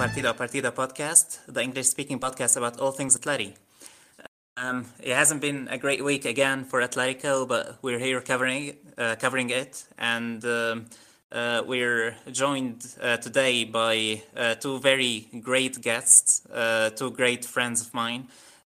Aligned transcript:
Partida 0.00 0.32
Partida 0.32 0.72
podcast, 0.72 1.40
the 1.46 1.60
English 1.60 1.88
speaking 1.88 2.18
podcast 2.18 2.56
about 2.56 2.80
all 2.80 2.90
things 2.90 3.18
Atleti. 3.18 3.52
Um, 4.56 4.86
it 4.98 5.14
hasn't 5.14 5.42
been 5.42 5.68
a 5.68 5.76
great 5.76 6.02
week 6.02 6.24
again 6.24 6.64
for 6.64 6.80
Atletico, 6.80 7.46
but 7.46 7.76
we're 7.82 7.98
here 7.98 8.22
covering 8.22 8.76
uh, 8.96 9.16
covering 9.20 9.50
it, 9.50 9.84
and 9.98 10.42
um, 10.46 10.86
uh, 11.32 11.62
we're 11.66 12.16
joined 12.32 12.96
uh, 13.02 13.18
today 13.18 13.64
by 13.64 14.22
uh, 14.34 14.54
two 14.54 14.78
very 14.78 15.28
great 15.42 15.82
guests, 15.82 16.46
uh, 16.46 16.88
two 16.88 17.10
great 17.10 17.44
friends 17.44 17.82
of 17.82 17.92
mine. 17.92 18.28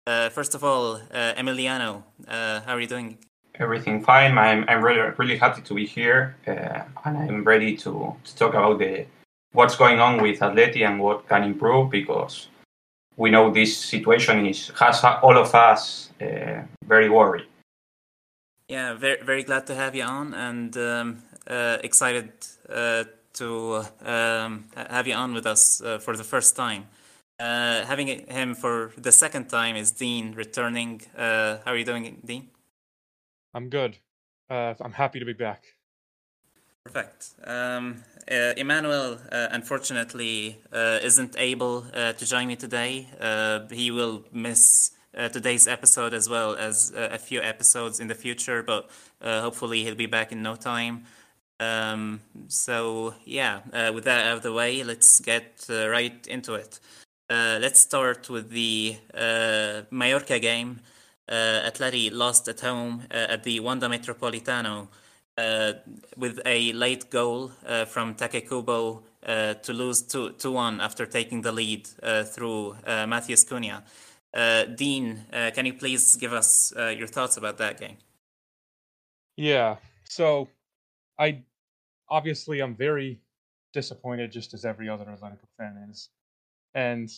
Uh, 0.09 0.31
first 0.31 0.57
of 0.57 0.65
all, 0.65 0.99
Emiliano, 1.13 2.03
how 2.27 2.75
are 2.75 2.81
you 2.81 2.89
doing? 2.89 3.19
everything 3.61 4.03
fine. 4.03 4.37
I'm, 4.37 4.65
I'm 4.67 4.83
really 4.83 5.13
really 5.17 5.39
happy 5.39 5.63
to 5.63 5.75
be 5.75 5.87
here, 5.87 6.35
and 6.47 6.83
I'm 7.05 7.45
ready 7.45 7.77
to, 7.77 8.17
to 8.25 8.37
talk 8.37 8.55
about 8.55 8.81
the 8.81 9.07
what's 9.53 9.77
going 9.77 10.01
on 10.01 10.23
with 10.23 10.41
Atleti 10.41 10.87
and 10.87 11.01
what 11.01 11.29
can 11.29 11.45
improve 11.45 11.91
because 11.91 12.49
we 13.17 13.31
know 13.31 13.51
this 13.51 13.77
situation 13.77 14.47
is 14.47 14.73
has 14.79 15.05
all 15.05 15.37
of 15.37 15.55
us 15.55 16.11
uh, 16.21 16.63
very 16.85 17.09
worried. 17.09 17.47
Yeah, 18.69 18.95
very 18.95 19.23
very 19.23 19.43
glad 19.43 19.67
to 19.67 19.75
have 19.75 19.95
you 19.95 20.05
on, 20.05 20.35
and 20.35 20.77
um, 20.77 21.23
uh, 21.47 21.79
excited 21.83 22.33
uh, 22.69 23.05
to 23.35 23.85
um, 24.05 24.65
have 24.77 25.07
you 25.07 25.15
on 25.15 25.35
with 25.35 25.47
us 25.47 25.83
uh, 25.83 25.99
for 25.99 26.17
the 26.17 26.25
first 26.25 26.57
time. 26.57 26.87
Uh, 27.41 27.87
having 27.87 28.07
him 28.29 28.55
for 28.55 28.93
the 28.99 29.11
second 29.11 29.49
time 29.49 29.75
is 29.75 29.93
Dean 29.93 30.35
returning. 30.35 31.01
Uh, 31.17 31.57
how 31.65 31.73
are 31.73 31.77
you 31.77 31.87
doing, 31.87 32.21
Dean? 32.25 32.51
I'm 33.55 33.71
good. 33.71 33.97
Uh, 34.51 34.75
I'm 34.81 34.93
happy 34.93 35.19
to 35.19 35.25
be 35.25 35.33
back. 35.33 35.75
Perfect. 36.93 37.35
Um, 37.45 38.03
uh, 38.29 38.53
Emmanuel, 38.57 39.19
uh, 39.31 39.49
unfortunately, 39.53 40.59
uh, 40.73 40.99
isn't 41.03 41.37
able 41.39 41.85
uh, 41.95 42.13
to 42.15 42.27
join 42.27 42.49
me 42.49 42.57
today. 42.57 43.07
Uh, 43.21 43.61
he 43.71 43.93
will 43.93 44.25
miss 44.33 44.91
uh, 45.17 45.29
today's 45.29 45.69
episode 45.69 46.15
as 46.15 46.29
well 46.29 46.57
as 46.57 46.93
a 46.97 47.19
few 47.19 47.41
episodes 47.41 48.01
in 48.01 48.09
the 48.09 48.15
future, 48.15 48.63
but 48.63 48.91
hopefully 49.23 49.85
he'll 49.85 49.95
be 49.95 50.07
back 50.07 50.33
in 50.33 50.43
no 50.43 50.57
time. 50.57 51.05
Um, 51.61 52.21
so, 52.49 53.15
yeah, 53.25 53.61
with 53.91 54.05
that 54.05 54.27
out 54.27 54.39
of 54.39 54.43
the 54.43 54.53
way, 54.53 54.83
let's 54.83 55.21
get 55.21 55.67
right 55.69 56.27
into 56.27 56.55
it. 56.55 56.81
Let's 57.29 57.79
start 57.79 58.29
with 58.31 58.51
the 58.51 58.97
Mallorca 59.91 60.41
game. 60.41 60.81
Uh, 61.29 61.63
Atleti 61.71 62.11
lost 62.13 62.49
at 62.49 62.61
home 62.61 63.05
at 63.11 63.45
the 63.45 63.61
Wanda 63.61 63.89
Metropolitano 63.89 64.89
with 66.17 66.41
a 66.45 66.73
late 66.73 67.11
goal 67.11 67.53
uh, 67.67 67.85
from 67.85 68.15
Take 68.15 68.49
Kubo 68.49 69.03
uh, 69.27 69.55
to 69.55 69.73
lose 69.73 70.03
2 70.03 70.33
2 70.33 70.53
1 70.53 70.81
after 70.81 71.07
taking 71.07 71.43
the 71.43 71.53
lead 71.53 71.89
uh, 72.03 72.25
through 72.25 72.77
uh, 72.87 73.07
Matheus 73.07 73.45
Cunha. 73.45 73.83
Uh, 74.33 74.65
Dean, 74.65 75.25
uh, 75.33 75.51
can 75.55 75.67
you 75.67 75.75
please 75.75 76.17
give 76.17 76.33
us 76.33 76.73
uh, 76.77 76.89
your 76.89 77.09
thoughts 77.09 77.37
about 77.37 77.59
that 77.59 77.81
game? 77.81 77.97
Yeah. 79.37 79.77
So, 80.05 80.49
I 81.19 81.43
obviously 82.09 82.61
I'm 82.61 82.75
very 82.75 83.21
disappointed, 83.73 84.33
just 84.33 84.55
as 84.55 84.65
every 84.65 84.89
other 84.89 85.05
Atletico 85.05 85.49
fan 85.59 85.89
is, 85.91 86.09
and 86.75 87.11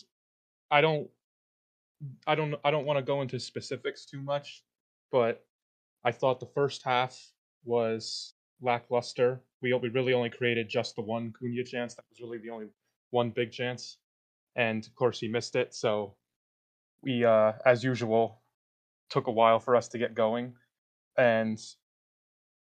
I 0.71 0.81
don't, 0.81 1.07
I 2.27 2.35
don't, 2.35 2.55
I 2.63 2.71
don't 2.71 2.85
want 2.85 2.97
to 2.97 3.03
go 3.03 3.21
into 3.21 3.39
specifics 3.39 4.05
too 4.05 4.21
much, 4.21 4.63
but 5.11 5.45
I 6.03 6.11
thought 6.11 6.39
the 6.39 6.47
first 6.47 6.83
half 6.83 7.32
was 7.65 8.33
lackluster. 8.61 9.41
We 9.61 9.73
we 9.73 9.89
really 9.89 10.13
only 10.13 10.29
created 10.29 10.69
just 10.69 10.95
the 10.95 11.01
one 11.01 11.33
Cunha 11.39 11.63
chance. 11.65 11.95
That 11.95 12.05
was 12.09 12.19
really 12.21 12.37
the 12.39 12.49
only 12.49 12.67
one 13.11 13.29
big 13.31 13.51
chance, 13.51 13.97
and 14.55 14.85
of 14.85 14.95
course 14.95 15.19
he 15.19 15.27
missed 15.27 15.55
it. 15.55 15.73
So 15.73 16.15
we, 17.01 17.25
uh, 17.25 17.53
as 17.65 17.83
usual, 17.83 18.41
took 19.09 19.27
a 19.27 19.31
while 19.31 19.59
for 19.59 19.75
us 19.75 19.87
to 19.89 19.97
get 19.97 20.15
going, 20.15 20.53
and 21.17 21.59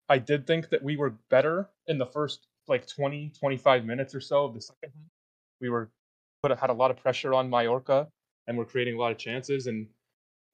I 0.08 0.18
did 0.18 0.46
think 0.46 0.70
that 0.70 0.82
we 0.82 0.96
were 0.96 1.10
better 1.28 1.68
in 1.86 1.98
the 1.98 2.06
first 2.06 2.46
like 2.66 2.86
20, 2.86 3.32
25 3.38 3.84
minutes 3.84 4.14
or 4.14 4.20
so 4.20 4.44
of 4.44 4.54
the 4.54 4.60
second 4.60 4.92
half. 4.94 5.10
We 5.60 5.70
were 5.70 5.90
put 6.42 6.56
had 6.56 6.70
a 6.70 6.74
lot 6.74 6.90
of 6.90 6.96
pressure 6.96 7.34
on 7.34 7.50
Mallorca 7.50 8.08
and 8.46 8.56
we're 8.56 8.64
creating 8.64 8.94
a 8.94 8.98
lot 8.98 9.12
of 9.12 9.18
chances. 9.18 9.66
And 9.66 9.88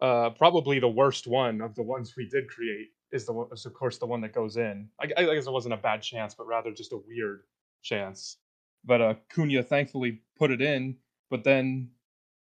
uh, 0.01 0.31
probably 0.31 0.81
the 0.81 0.89
worst 0.89 1.27
one 1.27 1.61
of 1.61 1.75
the 1.75 1.83
ones 1.83 2.15
we 2.17 2.29
did 2.29 2.49
create 2.49 2.89
is 3.13 3.27
the 3.27 3.49
is 3.53 3.67
of 3.67 3.75
course 3.75 3.99
the 3.99 4.07
one 4.07 4.21
that 4.23 4.33
goes 4.33 4.57
in. 4.57 4.89
I, 5.01 5.05
I 5.17 5.35
guess 5.35 5.47
it 5.47 5.53
wasn't 5.53 5.75
a 5.75 5.79
bad 5.79 6.03
chance, 6.03 6.35
but 6.35 6.47
rather 6.47 6.73
just 6.73 6.93
a 6.93 6.97
weird 6.97 7.43
chance. 7.83 8.39
But 8.85 9.01
uh, 9.01 9.15
Cunha 9.33 9.63
thankfully 9.65 10.23
put 10.39 10.51
it 10.51 10.61
in. 10.61 10.97
But 11.31 11.45
then 11.45 11.91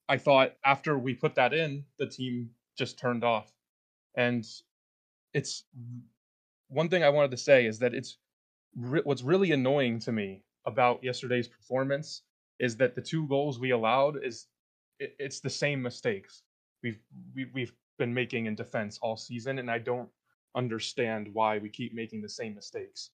I 0.09 0.17
thought 0.17 0.55
after 0.65 0.99
we 0.99 1.15
put 1.15 1.35
that 1.37 1.55
in, 1.55 1.85
the 1.99 2.07
team 2.07 2.51
just 2.77 2.99
turned 2.99 3.25
off. 3.25 3.53
And 4.17 4.47
it's 5.33 5.65
one 6.69 6.89
thing 6.89 7.03
I 7.03 7.09
wanted 7.09 7.31
to 7.33 7.37
say 7.37 7.67
is 7.67 7.79
that 7.81 7.95
it's 7.95 8.17
re- 8.77 9.03
what's 9.05 9.23
really 9.23 9.53
annoying 9.53 9.99
to 10.01 10.13
me 10.13 10.43
about 10.67 11.05
yesterday's 11.05 11.49
performance 11.49 12.23
is 12.59 12.77
that 12.77 12.95
the 12.95 13.03
two 13.03 13.27
goals 13.29 13.59
we 13.59 13.71
allowed 13.71 14.23
is 14.25 14.47
it, 14.99 15.15
it's 15.19 15.41
the 15.41 15.51
same 15.51 15.83
mistakes 15.83 16.43
we've 16.85 17.01
we, 17.35 17.47
we've 17.53 17.73
been 17.99 18.15
making 18.15 18.47
in 18.47 18.55
defense 18.55 18.99
all 19.03 19.17
season, 19.17 19.59
and 19.59 19.71
I 19.71 19.79
don't 19.79 20.09
understand 20.55 21.29
why 21.33 21.59
we 21.59 21.69
keep 21.69 21.95
making 21.95 22.23
the 22.23 22.29
same 22.29 22.55
mistakes. 22.55 23.11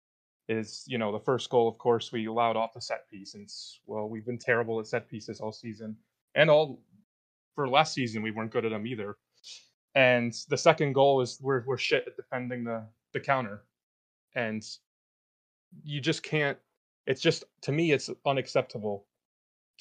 Is 0.48 0.84
you 0.86 0.98
know 0.98 1.12
the 1.12 1.20
first 1.20 1.48
goal, 1.48 1.68
of 1.68 1.78
course, 1.78 2.10
we 2.10 2.26
allowed 2.26 2.56
off 2.56 2.74
the 2.74 2.80
set 2.80 3.08
piece, 3.08 3.34
and 3.34 3.48
well, 3.86 4.08
we've 4.08 4.26
been 4.26 4.38
terrible 4.38 4.80
at 4.80 4.86
set 4.86 5.08
pieces 5.08 5.40
all 5.40 5.52
season, 5.52 5.96
and 6.34 6.50
all 6.50 6.82
for 7.54 7.68
last 7.68 7.94
season 7.94 8.22
we 8.22 8.32
weren't 8.32 8.50
good 8.50 8.64
at 8.64 8.70
them 8.70 8.86
either. 8.86 9.16
And 9.94 10.34
the 10.48 10.58
second 10.58 10.92
goal 10.94 11.20
is 11.20 11.38
we're 11.40 11.64
we're 11.66 11.78
shit 11.78 12.04
at 12.06 12.16
defending 12.16 12.64
the 12.64 12.84
the 13.12 13.20
counter, 13.20 13.62
and 14.34 14.64
you 15.84 16.00
just 16.00 16.22
can't. 16.22 16.58
It's 17.06 17.20
just 17.20 17.44
to 17.62 17.72
me, 17.72 17.92
it's 17.92 18.10
unacceptable 18.26 19.06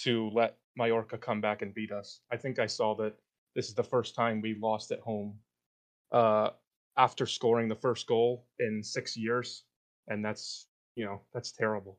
to 0.02 0.30
let 0.34 0.58
Mallorca 0.76 1.18
come 1.18 1.42
back 1.42 1.62
and 1.62 1.74
beat 1.74 1.92
us. 1.92 2.22
I 2.32 2.38
think 2.38 2.60
I 2.60 2.68
saw 2.68 2.96
that 2.96 3.16
this 3.56 3.70
is 3.70 3.74
the 3.74 3.84
first 3.84 4.16
time 4.16 4.42
we 4.42 4.56
lost 4.56 4.92
at 4.92 5.00
home 5.00 5.34
uh, 6.12 6.52
after 7.00 7.26
scoring 7.26 7.70
the 7.70 7.76
first 7.76 8.06
goal 8.06 8.46
in 8.60 8.84
six 8.84 9.18
years, 9.18 9.64
and 10.10 10.24
that's 10.24 10.68
you 10.96 11.06
know 11.06 11.22
that's 11.34 11.52
terrible. 11.52 11.98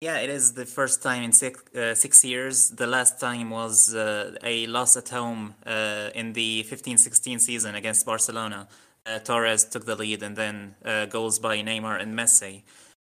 Yeah, 0.00 0.18
it 0.18 0.30
is 0.30 0.52
the 0.52 0.66
first 0.66 1.02
time 1.02 1.22
in 1.22 1.32
six 1.32 1.62
uh, 1.74 1.94
six 1.94 2.24
years. 2.24 2.70
The 2.70 2.86
last 2.86 3.20
time 3.20 3.50
was 3.50 3.94
uh, 3.94 4.34
a 4.42 4.66
loss 4.66 4.96
at 4.96 5.08
home 5.10 5.54
uh, 5.66 6.10
in 6.14 6.32
the 6.32 6.64
15-16 6.68 7.40
season 7.40 7.74
against 7.74 8.04
Barcelona. 8.04 8.68
Uh, 9.06 9.18
Torres 9.18 9.64
took 9.64 9.84
the 9.84 9.96
lead, 9.96 10.22
and 10.22 10.36
then 10.36 10.74
uh, 10.84 11.06
goals 11.06 11.38
by 11.38 11.58
Neymar 11.62 12.00
and 12.02 12.14
Messi. 12.18 12.62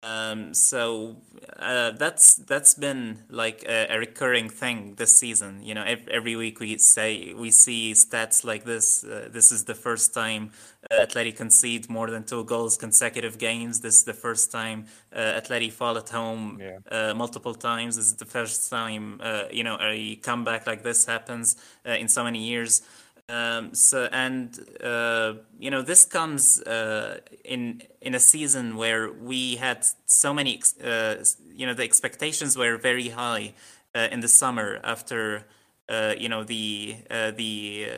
Um, 0.04 0.54
so 0.54 1.18
uh, 1.58 1.92
that's 1.92 2.36
that's 2.36 2.76
been 2.76 3.24
like 3.30 3.66
a, 3.68 3.88
a, 3.96 3.98
recurring 3.98 4.48
thing 4.48 4.94
this 4.96 5.18
season. 5.18 5.64
You 5.64 5.74
know, 5.74 5.84
every, 5.84 6.14
every, 6.14 6.36
week 6.36 6.60
we 6.60 6.78
say 6.78 7.34
we 7.34 7.50
see 7.50 7.94
stats 7.94 8.46
like 8.46 8.64
this. 8.64 9.04
Uh, 9.04 9.28
this 9.32 9.52
is 9.52 9.64
the 9.64 9.74
first 9.74 10.14
time 10.14 10.52
uh, 10.92 11.06
Atleti 11.06 11.36
concede 11.36 11.90
more 11.90 12.12
than 12.12 12.24
two 12.24 12.44
goals 12.44 12.78
consecutive 12.78 13.40
games. 13.40 13.82
This 13.82 13.96
is 13.96 14.04
the 14.04 14.14
first 14.14 14.52
time 14.52 14.86
uh, 15.12 15.42
Atleti 15.42 15.72
fall 15.72 15.98
at 15.98 16.10
home 16.10 16.60
yeah. 16.62 16.78
uh, 16.92 17.14
multiple 17.16 17.56
times. 17.56 17.96
This 17.96 18.06
is 18.06 18.16
the 18.16 18.26
first 18.26 18.70
time 18.70 19.20
uh, 19.24 19.46
you 19.52 19.64
know 19.64 19.80
a 19.82 20.18
comeback 20.18 20.68
like 20.68 20.84
this 20.84 21.08
happens 21.08 21.56
uh, 21.88 21.94
in 21.94 22.08
so 22.08 22.24
many 22.24 22.46
years. 22.46 22.84
Um, 23.30 23.74
so 23.74 24.08
and 24.14 24.58
uh, 24.82 25.34
you 25.60 25.70
know 25.70 25.82
this 25.82 26.06
comes 26.06 26.62
uh, 26.62 27.20
in 27.44 27.82
in 28.00 28.16
a 28.16 28.22
season 28.22 28.78
where 28.78 29.12
we 29.12 29.58
had 29.58 29.86
so 30.06 30.34
many 30.34 30.62
uh, 30.82 31.16
you 31.54 31.66
know 31.66 31.74
the 31.74 31.84
expectations 31.84 32.58
were 32.58 32.78
very 32.78 33.10
high 33.10 33.54
uh, 33.94 34.08
in 34.12 34.22
the 34.22 34.30
summer 34.30 34.80
after 34.82 35.46
uh, 35.90 36.14
you 36.18 36.30
know 36.30 36.46
the 36.46 36.96
uh, 37.12 37.32
the 37.32 37.90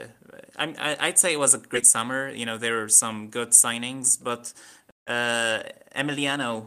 I, 0.58 0.98
I'd 1.00 1.20
say 1.20 1.34
it 1.34 1.40
was 1.40 1.54
a 1.54 1.60
great 1.60 1.86
summer. 1.86 2.30
You 2.30 2.48
know 2.48 2.58
there 2.58 2.78
were 2.78 2.90
some 2.90 3.28
good 3.28 3.50
signings, 3.50 4.18
but 4.22 4.52
Emiliano, 5.08 6.66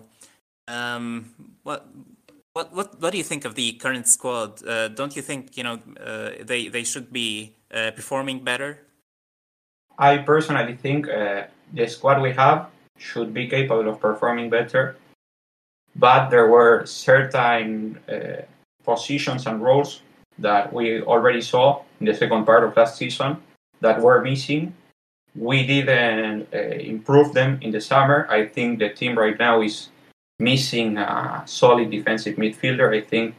um, 0.69 1.35
what 1.65 1.89
what 2.53 2.73
what 2.73 3.01
what 3.01 3.11
do 3.11 3.19
you 3.19 3.25
think 3.25 3.45
of 3.45 3.57
the 3.57 3.73
current 3.73 4.07
squad? 4.07 4.63
don't 4.95 5.17
you 5.17 5.23
think 5.23 5.57
you 5.57 5.65
know 5.65 5.81
they 6.41 6.69
they 6.69 6.85
should 6.85 7.13
be 7.13 7.57
performing 7.73 8.45
better? 8.45 8.81
I 9.99 10.19
personally 10.19 10.77
think 10.77 11.09
uh, 11.09 11.45
the 11.73 11.87
squad 11.89 12.21
we 12.23 12.33
have 12.33 12.69
should 12.99 13.33
be 13.33 13.49
capable 13.49 13.89
of 13.89 14.01
performing 14.01 14.51
better, 14.51 14.97
but 15.97 16.29
there 16.31 16.49
were 16.49 16.87
certain 16.87 17.99
uh, 18.09 18.43
positions 18.85 19.47
and 19.47 19.63
roles 19.63 20.03
that 20.39 20.73
we 20.73 21.03
already 21.03 21.41
saw 21.41 21.83
in 22.01 22.07
the 22.07 22.15
second 22.15 22.45
part 22.45 22.65
of 22.65 22.77
last 22.77 22.97
season 22.97 23.37
that 23.81 24.01
were 24.01 24.23
missing. 24.23 24.75
We 25.35 25.67
didn't 25.67 26.49
uh, 26.53 26.59
improve 26.59 27.33
them 27.33 27.59
in 27.63 27.71
the 27.71 27.81
summer. 27.81 28.27
I 28.31 28.47
think 28.47 28.79
the 28.79 28.91
team 28.91 29.19
right 29.19 29.39
now 29.39 29.63
is 29.63 29.89
missing 30.39 30.99
a 30.99 31.43
solid 31.47 31.91
defensive 31.91 32.37
midfielder. 32.37 32.95
I 32.95 33.01
think 33.01 33.35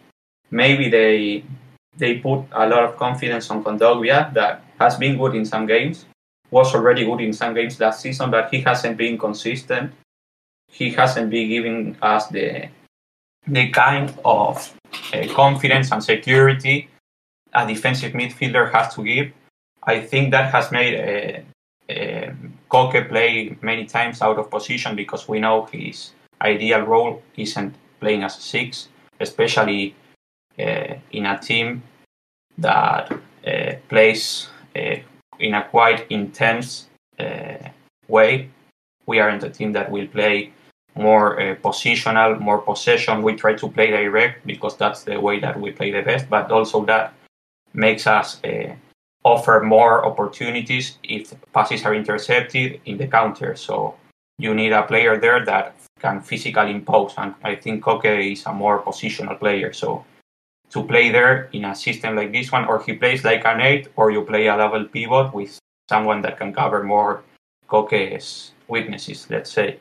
maybe 0.50 0.89
they 0.89 1.44
they 1.97 2.17
put 2.19 2.45
a 2.51 2.67
lot 2.67 2.83
of 2.83 2.97
confidence 2.97 3.49
on 3.49 3.63
Kondogbia 3.63 4.33
that 4.33 4.63
has 4.79 4.97
been 4.97 5.17
good 5.17 5.35
in 5.35 5.45
some 5.45 5.65
games, 5.65 6.05
was 6.49 6.73
already 6.73 7.05
good 7.05 7.21
in 7.21 7.33
some 7.33 7.53
games 7.53 7.79
last 7.79 8.01
season, 8.01 8.31
but 8.31 8.49
he 8.49 8.61
hasn't 8.61 8.97
been 8.97 9.17
consistent. 9.17 9.91
He 10.67 10.91
hasn't 10.91 11.29
been 11.29 11.49
giving 11.49 11.97
us 12.01 12.27
the 12.27 12.69
the 13.45 13.69
kind 13.69 14.13
of 14.23 14.73
uh, 15.13 15.27
confidence 15.33 15.91
and 15.91 16.01
security 16.01 16.89
a 17.53 17.67
defensive 17.67 18.13
midfielder 18.13 18.71
has 18.71 18.93
to 18.95 19.03
give. 19.03 19.31
I 19.83 19.99
think 19.99 20.31
that 20.31 20.51
has 20.51 20.71
made 20.71 20.95
uh, 20.95 21.93
uh, 21.93 22.33
Koke 22.69 23.09
play 23.09 23.57
many 23.61 23.85
times 23.85 24.21
out 24.21 24.39
of 24.39 24.49
position 24.49 24.95
because 24.95 25.27
we 25.27 25.39
know 25.39 25.65
his 25.65 26.13
ideal 26.41 26.81
role 26.81 27.21
isn't 27.37 27.75
playing 27.99 28.23
as 28.23 28.37
a 28.37 28.41
six, 28.41 28.89
especially 29.19 29.95
in 30.57 31.25
a 31.25 31.39
team 31.39 31.83
that 32.57 33.11
uh, 33.45 33.73
plays 33.89 34.47
uh, 34.75 34.95
in 35.39 35.53
a 35.53 35.63
quite 35.63 36.05
intense 36.09 36.88
way. 38.07 38.50
We 39.05 39.19
are 39.19 39.29
in 39.29 39.44
a 39.44 39.50
team 39.50 39.73
that 39.73 39.91
will 39.91 40.07
play 40.07 40.53
more 40.95 41.39
uh, 41.39 41.55
positional, 41.55 42.39
more 42.39 42.59
possession. 42.59 43.23
We 43.23 43.35
try 43.35 43.53
to 43.55 43.67
play 43.69 43.91
direct 43.91 44.45
because 44.45 44.77
that's 44.77 45.03
the 45.03 45.19
way 45.19 45.39
that 45.39 45.59
we 45.59 45.71
play 45.71 45.91
the 45.91 46.01
best, 46.01 46.29
but 46.29 46.51
also 46.51 46.85
that 46.85 47.13
makes 47.73 48.05
us 48.07 48.44
uh, 48.44 48.75
offer 49.23 49.61
more 49.61 50.05
opportunities 50.05 50.97
if 51.03 51.33
passes 51.53 51.83
are 51.85 51.95
intercepted 51.95 52.79
in 52.85 52.97
the 52.97 53.07
counter. 53.07 53.55
So 53.55 53.95
you 54.38 54.53
need 54.53 54.71
a 54.71 54.83
player 54.83 55.17
there 55.19 55.44
that 55.45 55.75
can 56.00 56.21
physically 56.21 56.71
impose, 56.71 57.13
and 57.17 57.33
I 57.44 57.55
think 57.55 57.83
Koke 57.83 58.31
is 58.31 58.45
a 58.45 58.53
more 58.53 58.81
positional 58.83 59.39
player. 59.39 59.73
So 59.73 60.05
to 60.73 60.83
play 60.83 61.11
there 61.11 61.49
in 61.53 61.65
a 61.65 61.75
system 61.75 62.15
like 62.15 62.31
this 62.31 62.51
one, 62.51 62.65
or 62.65 62.81
he 62.81 62.93
plays 62.93 63.24
like 63.24 63.45
an 63.45 63.62
eight, 63.62 63.88
or 63.95 64.09
you 64.09 64.24
play 64.24 64.48
a 64.48 64.57
double 64.57 64.86
pivot 64.86 65.31
with 65.33 65.59
someone 65.88 66.21
that 66.24 66.38
can 66.38 66.51
cover 66.51 66.83
more 66.83 67.24
Koke's 67.67 68.51
weaknesses, 68.67 69.27
let's 69.29 69.51
say. 69.51 69.77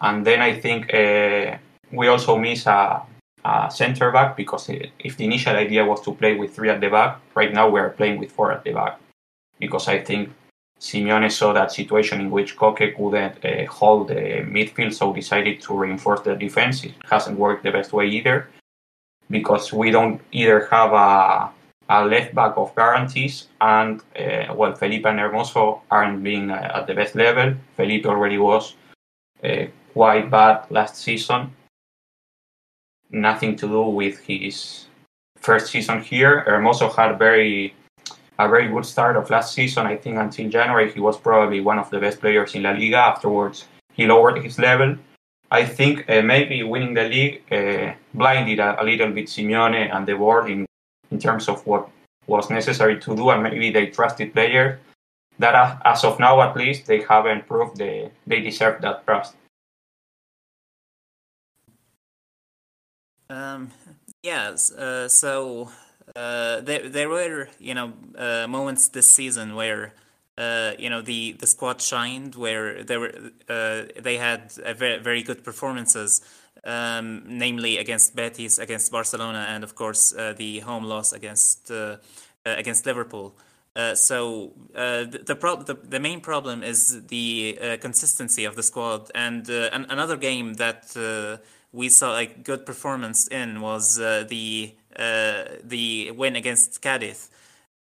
And 0.00 0.26
then 0.26 0.42
I 0.42 0.58
think 0.58 0.92
uh, 0.92 1.56
we 1.92 2.08
also 2.08 2.36
miss 2.36 2.66
a, 2.66 3.02
a 3.44 3.70
center 3.70 4.10
back 4.10 4.36
because 4.36 4.68
if 4.98 5.16
the 5.16 5.24
initial 5.24 5.54
idea 5.54 5.84
was 5.84 6.00
to 6.02 6.14
play 6.14 6.34
with 6.34 6.54
three 6.54 6.70
at 6.70 6.80
the 6.80 6.88
back, 6.88 7.20
right 7.36 7.52
now 7.52 7.68
we 7.68 7.78
are 7.78 7.90
playing 7.90 8.18
with 8.18 8.32
four 8.32 8.50
at 8.50 8.64
the 8.64 8.72
back 8.72 8.98
because 9.60 9.86
I 9.86 10.00
think 10.00 10.30
Simeone 10.80 11.30
saw 11.30 11.52
that 11.52 11.72
situation 11.72 12.20
in 12.20 12.30
which 12.30 12.56
Koke 12.56 12.96
couldn't 12.96 13.44
uh, 13.44 13.70
hold 13.70 14.08
the 14.08 14.44
midfield, 14.46 14.94
so 14.94 15.12
decided 15.12 15.60
to 15.62 15.76
reinforce 15.76 16.20
the 16.20 16.34
defense. 16.34 16.84
It 16.84 16.94
hasn't 17.08 17.38
worked 17.38 17.62
the 17.62 17.72
best 17.72 17.92
way 17.92 18.06
either 18.06 18.48
because 19.30 19.72
we 19.72 19.90
don't 19.90 20.20
either 20.32 20.66
have 20.70 20.92
a, 20.92 21.50
a 21.88 22.04
left 22.04 22.34
back 22.34 22.54
of 22.56 22.74
guarantees 22.74 23.48
and 23.60 24.00
uh, 24.18 24.54
well 24.54 24.74
Felipe 24.74 25.06
and 25.06 25.18
Hermoso 25.18 25.80
aren't 25.90 26.22
being 26.22 26.50
uh, 26.50 26.72
at 26.74 26.86
the 26.86 26.94
best 26.94 27.14
level. 27.14 27.54
Felipe 27.76 28.06
already 28.06 28.38
was 28.38 28.74
uh, 29.44 29.66
quite 29.92 30.30
bad 30.30 30.64
last 30.70 30.96
season. 30.96 31.50
Nothing 33.10 33.56
to 33.56 33.66
do 33.66 33.82
with 33.82 34.18
his 34.20 34.86
first 35.36 35.70
season 35.70 36.02
here. 36.02 36.44
Hermoso 36.46 36.94
had 36.94 37.18
very 37.18 37.74
a 38.38 38.48
very 38.48 38.68
good 38.68 38.86
start 38.86 39.16
of 39.16 39.30
last 39.30 39.52
season. 39.52 39.86
I 39.86 39.96
think 39.96 40.16
until 40.16 40.48
January 40.48 40.92
he 40.92 41.00
was 41.00 41.16
probably 41.18 41.60
one 41.60 41.78
of 41.78 41.90
the 41.90 41.98
best 41.98 42.20
players 42.20 42.54
in 42.54 42.62
La 42.62 42.70
Liga. 42.70 42.98
Afterwards 42.98 43.66
he 43.94 44.06
lowered 44.06 44.42
his 44.42 44.58
level 44.58 44.96
I 45.50 45.64
think 45.64 46.08
uh, 46.10 46.22
maybe 46.22 46.62
winning 46.62 46.94
the 46.94 47.04
league 47.04 47.42
uh, 47.50 47.94
blinded 48.12 48.58
a, 48.58 48.82
a, 48.82 48.84
little 48.84 49.10
bit 49.10 49.26
Simeone 49.26 49.94
and 49.94 50.06
the 50.06 50.14
board 50.14 50.50
in, 50.50 50.66
in 51.10 51.18
terms 51.18 51.48
of 51.48 51.66
what 51.66 51.88
was 52.26 52.50
necessary 52.50 53.00
to 53.00 53.16
do, 53.16 53.30
and 53.30 53.42
maybe 53.42 53.70
they 53.70 53.86
trusted 53.86 54.34
players 54.34 54.78
that, 55.38 55.54
uh, 55.54 55.76
as 55.84 56.04
of 56.04 56.18
now 56.18 56.40
at 56.42 56.56
least, 56.56 56.86
they 56.86 57.00
haven't 57.02 57.46
proved 57.46 57.76
they, 57.76 58.10
they 58.26 58.40
deserve 58.40 58.82
that 58.82 59.04
trust. 59.06 59.34
Um, 63.30 63.70
yes, 64.22 64.72
uh, 64.72 65.08
so 65.08 65.70
uh, 66.16 66.60
there, 66.60 66.88
there 66.88 67.08
were, 67.08 67.48
you 67.58 67.74
know, 67.74 67.92
uh, 68.16 68.46
moments 68.48 68.88
this 68.88 69.10
season 69.10 69.54
where 69.54 69.94
uh, 70.38 70.72
you 70.78 70.88
know 70.88 71.02
the 71.02 71.32
the 71.32 71.46
squad 71.46 71.82
shined 71.82 72.36
where 72.36 72.84
they 72.84 72.96
were 72.96 73.12
uh, 73.48 73.82
they 74.00 74.16
had 74.16 74.52
very 74.52 74.98
very 75.00 75.22
good 75.22 75.42
performances 75.42 76.20
um, 76.64 77.22
namely 77.26 77.78
against 77.78 78.14
Betis, 78.14 78.58
against 78.58 78.92
Barcelona, 78.92 79.46
and 79.48 79.64
of 79.64 79.74
course 79.74 80.14
uh, 80.14 80.34
the 80.36 80.60
home 80.60 80.84
loss 80.84 81.12
against 81.12 81.70
uh, 81.70 81.74
uh 81.74 81.96
against 82.44 82.86
Liverpool. 82.86 83.36
Uh, 83.74 83.94
so 83.94 84.52
the 84.74 85.20
the, 85.26 85.34
pro- 85.34 85.62
the, 85.62 85.74
the 85.74 86.00
main 86.00 86.20
problem 86.20 86.62
is 86.62 87.06
the 87.06 87.78
consistency 87.80 88.44
of 88.44 88.54
the 88.54 88.62
squad, 88.62 89.10
and 89.14 89.48
an- 89.48 89.86
another 89.90 90.16
game 90.16 90.54
that 90.54 90.96
we 91.72 91.88
saw 91.88 92.16
a 92.16 92.26
good 92.26 92.64
performance 92.64 93.26
in 93.28 93.60
was 93.60 93.96
the 93.96 94.74
the 94.96 96.10
win 96.12 96.36
against 96.36 96.80
Cadiz. 96.80 97.28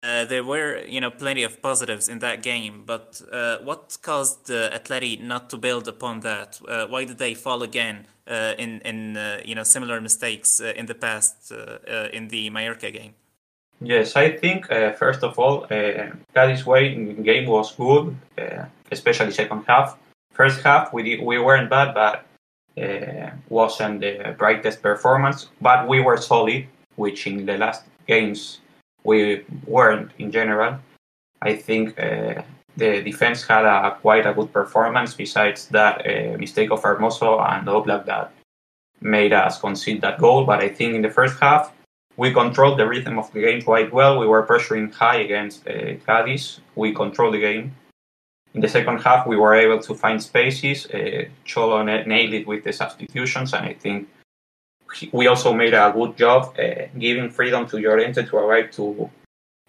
Uh, 0.08 0.24
there 0.24 0.44
were, 0.44 0.86
you 0.88 1.02
know, 1.02 1.12
plenty 1.12 1.44
of 1.44 1.62
positives 1.62 2.08
in 2.08 2.20
that 2.20 2.42
game, 2.42 2.84
but 2.86 3.22
uh, 3.30 3.58
what 3.58 3.98
caused 4.02 4.50
uh, 4.50 4.70
Atleti 4.70 5.22
not 5.22 5.50
to 5.50 5.58
build 5.58 5.86
upon 5.88 6.22
that? 6.22 6.62
Uh, 6.66 6.86
why 6.88 7.04
did 7.04 7.18
they 7.18 7.34
fall 7.34 7.62
again 7.62 8.08
uh, 8.26 8.54
in, 8.58 8.80
in 8.86 9.18
you 9.44 9.54
know, 9.54 9.64
similar 9.64 10.00
mistakes 10.00 10.62
in 10.62 10.86
the 10.86 10.96
past 10.96 11.52
in 12.14 12.30
the 12.30 12.50
Mallorca 12.50 12.90
game? 12.90 13.16
Yes, 13.82 14.16
I 14.16 14.32
think 14.32 14.68
first 14.98 15.24
of 15.24 15.38
all, 15.38 15.66
uh, 15.66 16.10
Cadiz 16.34 16.66
way 16.66 16.96
game 17.16 17.46
was 17.46 17.76
good, 17.76 18.16
especially 18.92 19.32
second 19.32 19.66
half. 19.68 19.98
First 20.32 20.62
half 20.62 20.94
we 20.94 21.04
did, 21.04 21.22
we 21.22 21.38
weren't 21.38 21.70
bad, 21.70 21.94
but 21.94 22.26
wasn't 23.50 24.00
the 24.00 24.36
brightest 24.38 24.82
performance. 24.82 25.50
But 25.60 25.88
we 25.88 26.00
were 26.00 26.18
solid, 26.18 26.66
which 26.96 27.28
in 27.28 27.46
the 27.46 27.58
last 27.58 27.84
games 28.08 28.60
we 29.08 29.46
weren't 29.66 30.12
in 30.20 30.32
general. 30.32 30.80
I 31.42 31.56
think 31.56 31.98
uh, 31.98 32.42
the 32.76 33.02
defense 33.02 33.40
had 33.48 33.66
a 33.66 33.98
quite 34.02 34.26
a 34.28 34.34
good 34.34 34.52
performance. 34.52 35.16
Besides 35.16 35.68
that 35.70 35.96
uh, 36.06 36.38
mistake 36.38 36.70
of 36.72 36.82
Hermoso 36.84 37.30
and 37.40 37.68
Oblak 37.68 38.06
that 38.06 38.32
made 39.02 39.34
us 39.34 39.60
concede 39.60 40.02
that 40.02 40.20
goal. 40.20 40.44
But 40.46 40.60
I 40.60 40.70
think 40.70 40.94
in 40.94 41.02
the 41.02 41.10
first 41.10 41.40
half 41.40 41.74
we 42.18 42.34
controlled 42.34 42.80
the 42.80 42.88
rhythm 42.88 43.18
of 43.18 43.32
the 43.32 43.42
game 43.42 43.62
quite 43.62 43.94
well. 43.94 44.20
We 44.20 44.28
were 44.28 44.46
pressuring 44.46 44.94
high 44.94 45.22
against 45.28 45.68
uh, 45.68 45.96
Cadiz. 46.06 46.60
We 46.76 46.94
controlled 46.94 47.36
the 47.36 47.40
game. 47.40 47.76
In 48.54 48.62
the 48.62 48.68
second 48.68 48.98
half, 49.00 49.28
we 49.28 49.38
were 49.38 49.54
able 49.54 49.80
to 49.84 49.94
find 49.94 50.22
spaces. 50.22 50.88
Uh, 50.88 51.26
Cholo 51.46 51.84
nailed 51.84 52.34
it 52.34 52.48
with 52.48 52.64
the 52.64 52.74
substitutions, 52.74 53.54
and 53.54 53.66
I 53.66 53.74
think 53.74 54.08
we 55.12 55.28
also 55.28 55.54
made 55.54 55.74
a 55.74 55.92
good 55.94 56.18
job 56.18 56.56
uh, 56.60 56.88
giving 56.98 57.30
freedom 57.30 57.68
to 57.68 57.78
Llorente 57.78 58.26
to 58.26 58.38
arrive 58.38 58.72
to 58.72 59.10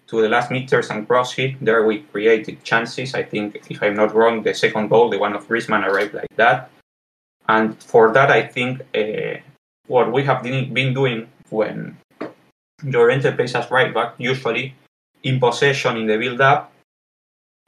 to 0.07 0.21
the 0.21 0.29
last 0.29 0.49
meters 0.49 0.89
and 0.89 1.07
cross 1.07 1.37
it. 1.37 1.55
There 1.61 1.85
we 1.85 1.99
created 1.99 2.63
chances. 2.63 3.13
I 3.13 3.21
think, 3.21 3.61
if 3.69 3.83
I'm 3.83 3.95
not 3.95 4.15
wrong, 4.15 4.41
the 4.41 4.55
second 4.55 4.87
goal, 4.89 5.09
the 5.09 5.19
one 5.19 5.35
of 5.35 5.47
Griezmann, 5.47 5.85
arrived 5.85 6.15
like 6.15 6.35
that. 6.35 6.71
And 7.47 7.81
for 7.83 8.11
that, 8.13 8.31
I 8.31 8.47
think 8.47 8.81
uh, 8.95 9.39
what 9.85 10.11
we 10.11 10.23
have 10.23 10.41
been 10.41 10.93
doing 10.93 11.27
when 11.49 11.95
Llorente 12.83 13.35
plays 13.35 13.53
as 13.53 13.69
right 13.69 13.93
back, 13.93 14.15
usually 14.17 14.73
in 15.21 15.39
possession 15.39 15.97
in 15.97 16.07
the 16.07 16.17
build-up, 16.17 16.71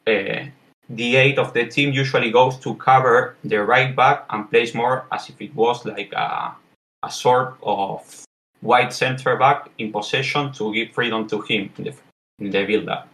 uh, 0.07 0.45
the 0.89 1.15
eight 1.15 1.37
of 1.37 1.53
the 1.53 1.65
team 1.67 1.93
usually 1.93 2.31
goes 2.31 2.57
to 2.57 2.75
cover 2.75 3.35
the 3.43 3.57
right 3.57 3.95
back 3.95 4.25
and 4.29 4.49
plays 4.49 4.73
more 4.73 5.05
as 5.11 5.29
if 5.29 5.39
it 5.39 5.53
was 5.55 5.85
like 5.85 6.11
a 6.13 6.55
a 7.03 7.11
sort 7.11 7.57
of 7.63 8.25
wide 8.61 8.93
center 8.93 9.35
back 9.35 9.69
in 9.77 9.91
possession 9.91 10.51
to 10.53 10.73
give 10.73 10.91
freedom 10.91 11.27
to 11.27 11.41
him 11.41 11.71
in 11.77 11.83
the, 11.85 11.93
in 12.39 12.51
the 12.51 12.65
build-up. 12.65 13.07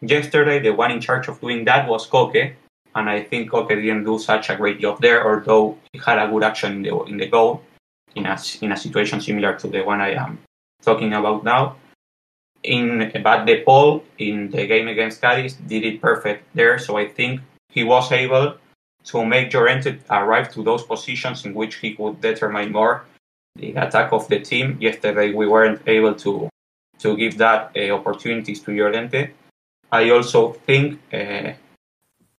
Yesterday, 0.00 0.60
the 0.60 0.70
one 0.70 0.90
in 0.90 1.00
charge 1.00 1.28
of 1.28 1.40
doing 1.40 1.64
that 1.64 1.88
was 1.88 2.08
Koke, 2.08 2.54
and 2.94 3.10
I 3.10 3.22
think 3.22 3.50
Koke 3.50 3.68
didn't 3.68 4.04
do 4.04 4.18
such 4.18 4.50
a 4.50 4.56
great 4.56 4.80
job 4.80 5.00
there, 5.00 5.26
although 5.26 5.78
he 5.92 5.98
had 5.98 6.18
a 6.18 6.30
good 6.30 6.42
action 6.42 6.72
in 6.72 6.82
the, 6.82 7.02
in 7.04 7.16
the 7.18 7.26
goal 7.26 7.62
in 8.14 8.26
a, 8.26 8.38
in 8.62 8.72
a 8.72 8.76
situation 8.76 9.20
similar 9.20 9.54
to 9.56 9.68
the 9.68 9.82
one 9.82 10.00
I 10.00 10.14
am 10.14 10.38
talking 10.82 11.12
about 11.12 11.44
now. 11.44 11.76
In 12.62 13.12
but 13.22 13.44
De 13.44 13.62
Paul 13.62 14.02
in 14.18 14.50
the 14.50 14.66
game 14.66 14.88
against 14.88 15.20
Cadiz 15.20 15.54
did 15.54 15.84
it 15.84 16.00
perfect 16.00 16.44
there, 16.54 16.78
so 16.78 16.96
I 16.96 17.06
think 17.06 17.40
he 17.68 17.84
was 17.84 18.10
able 18.10 18.56
to 19.04 19.26
make 19.26 19.52
Llorente 19.52 19.98
arrive 20.08 20.50
to 20.54 20.62
those 20.62 20.82
positions 20.82 21.44
in 21.44 21.52
which 21.52 21.74
he 21.74 21.94
could 21.94 22.22
determine 22.22 22.72
more 22.72 23.04
the 23.56 23.72
attack 23.74 24.12
of 24.12 24.28
the 24.28 24.40
team. 24.40 24.76
Yesterday 24.80 25.32
we 25.32 25.46
weren't 25.46 25.80
able 25.86 26.14
to 26.14 26.48
to 26.98 27.16
give 27.16 27.38
that 27.38 27.70
uh, 27.76 27.90
opportunities 27.90 28.60
to 28.60 28.70
Llorente. 28.70 29.30
I 29.90 30.10
also 30.10 30.52
think 30.52 31.00
uh, 31.12 31.52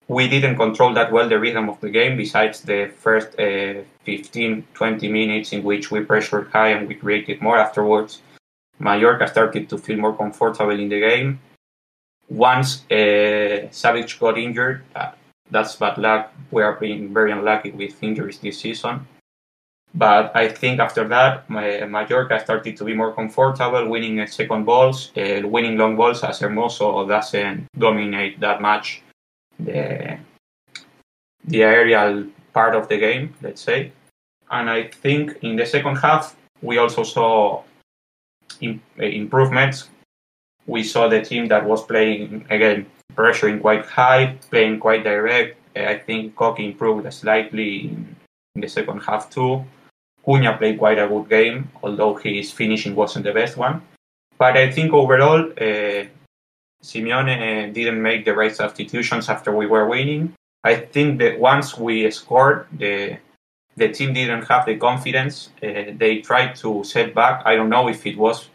we 0.08 0.28
didn't 0.28 0.56
control 0.56 0.92
that 0.94 1.12
well 1.12 1.28
the 1.28 1.38
rhythm 1.38 1.68
of 1.68 1.80
the 1.80 1.90
game. 1.90 2.16
Besides 2.16 2.60
the 2.62 2.92
first 2.96 3.38
uh, 3.38 3.82
15, 4.04 4.66
20 4.74 5.08
minutes 5.08 5.52
in 5.52 5.62
which 5.62 5.90
we 5.90 6.00
pressured 6.00 6.48
high 6.52 6.68
and 6.68 6.88
we 6.88 6.94
created 6.94 7.40
more 7.40 7.58
afterwards, 7.58 8.20
Mallorca 8.78 9.28
started 9.28 9.68
to 9.70 9.78
feel 9.78 9.98
more 9.98 10.16
comfortable 10.16 10.78
in 10.78 10.88
the 10.88 11.00
game. 11.00 11.40
Once 12.28 12.84
uh, 12.90 13.68
Savic 13.70 14.18
got 14.18 14.38
injured, 14.38 14.82
uh, 14.96 15.12
that's 15.50 15.76
bad 15.76 15.98
luck. 15.98 16.32
We 16.50 16.62
are 16.62 16.74
being 16.74 17.12
very 17.12 17.32
unlucky 17.32 17.70
with 17.70 18.02
injuries 18.02 18.38
this 18.38 18.60
season. 18.60 19.06
But 19.94 20.34
I 20.34 20.48
think 20.48 20.80
after 20.80 21.06
that, 21.08 21.48
my, 21.48 21.84
Mallorca 21.84 22.40
started 22.40 22.76
to 22.76 22.84
be 22.84 22.94
more 22.94 23.14
comfortable, 23.14 23.88
winning 23.88 24.26
second 24.26 24.64
balls, 24.64 25.12
uh, 25.16 25.46
winning 25.46 25.78
long 25.78 25.94
balls 25.96 26.24
as 26.24 26.40
Hermoso 26.40 27.06
doesn't 27.06 27.68
dominate 27.78 28.40
that 28.40 28.60
much 28.60 29.02
the, 29.60 30.18
the 31.44 31.62
aerial 31.62 32.26
part 32.52 32.74
of 32.74 32.88
the 32.88 32.98
game, 32.98 33.34
let's 33.40 33.62
say. 33.62 33.92
And 34.50 34.68
I 34.68 34.88
think 34.88 35.38
in 35.42 35.54
the 35.54 35.64
second 35.64 35.96
half, 35.96 36.34
we 36.60 36.78
also 36.78 37.04
saw 37.04 37.62
in, 38.60 38.80
uh, 38.98 39.04
improvements. 39.04 39.90
We 40.66 40.82
saw 40.82 41.08
the 41.08 41.22
team 41.22 41.46
that 41.48 41.64
was 41.64 41.84
playing, 41.84 42.46
again, 42.50 42.86
pressuring 43.14 43.60
quite 43.60 43.84
high, 43.84 44.38
playing 44.50 44.80
quite 44.80 45.04
direct. 45.04 45.56
Uh, 45.76 45.84
I 45.84 45.98
think 45.98 46.34
Koke 46.34 46.58
improved 46.58 47.12
slightly 47.12 47.96
in 48.54 48.60
the 48.60 48.68
second 48.68 49.00
half 49.00 49.30
too. 49.30 49.64
Cunha 50.24 50.56
played 50.58 50.78
quite 50.78 50.98
a 50.98 51.08
good 51.08 51.28
game, 51.28 51.70
although 51.82 52.14
his 52.14 52.50
finishing 52.50 52.94
wasn't 52.94 53.24
the 53.24 53.32
best 53.32 53.56
one. 53.56 53.82
But 54.38 54.56
I 54.56 54.70
think 54.70 54.92
overall, 54.92 55.52
uh, 55.52 56.04
Simeone 56.82 57.68
uh, 57.68 57.72
didn't 57.72 58.02
make 58.02 58.24
the 58.24 58.34
right 58.34 58.54
substitutions 58.54 59.28
after 59.28 59.54
we 59.54 59.66
were 59.66 59.88
winning. 59.88 60.34
I 60.64 60.76
think 60.76 61.18
that 61.18 61.38
once 61.38 61.78
we 61.78 62.10
scored, 62.10 62.66
the 62.72 63.18
the 63.76 63.88
team 63.88 64.12
didn't 64.12 64.44
have 64.44 64.66
the 64.66 64.76
confidence. 64.76 65.50
Uh, 65.62 65.92
they 65.96 66.20
tried 66.20 66.54
to 66.56 66.84
set 66.84 67.14
back. 67.14 67.42
I 67.44 67.56
don't 67.56 67.68
know 67.68 67.88
if 67.88 68.06
it 68.06 68.16
was 68.16 68.48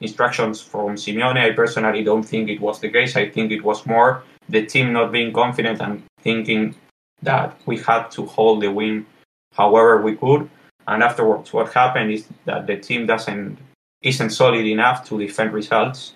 instructions 0.00 0.60
from 0.60 0.96
Simeone. 0.96 1.38
I 1.38 1.52
personally 1.52 2.04
don't 2.04 2.22
think 2.22 2.50
it 2.50 2.60
was 2.60 2.80
the 2.80 2.90
case. 2.90 3.16
I 3.16 3.30
think 3.30 3.52
it 3.52 3.64
was 3.64 3.86
more 3.86 4.22
the 4.48 4.66
team 4.66 4.92
not 4.92 5.12
being 5.12 5.32
confident 5.32 5.80
and 5.80 6.02
thinking 6.20 6.74
that 7.22 7.58
we 7.66 7.78
had 7.78 8.10
to 8.12 8.26
hold 8.26 8.62
the 8.62 8.70
win 8.70 9.06
however 9.54 10.02
we 10.02 10.14
could. 10.14 10.48
And 10.88 11.02
afterwards, 11.02 11.52
what 11.52 11.72
happened 11.72 12.12
is 12.12 12.26
that 12.44 12.66
the 12.66 12.76
team 12.76 13.06
doesn't 13.06 13.58
isn't 14.02 14.30
solid 14.30 14.66
enough 14.66 15.08
to 15.08 15.18
defend 15.18 15.52
results. 15.52 16.14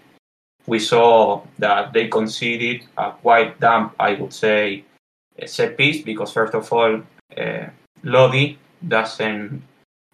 We 0.67 0.79
saw 0.79 1.43
that 1.59 1.93
they 1.93 2.09
conceded 2.09 2.87
a 2.97 3.12
quite 3.12 3.59
damp, 3.59 3.95
I 3.99 4.15
would 4.15 4.33
say, 4.33 4.85
set 5.47 5.77
piece 5.77 6.03
because 6.03 6.33
first 6.33 6.55
of 6.55 6.73
all, 6.73 7.03
uh, 7.37 7.67
Lodi 8.05 8.59
doesn't 8.87 9.62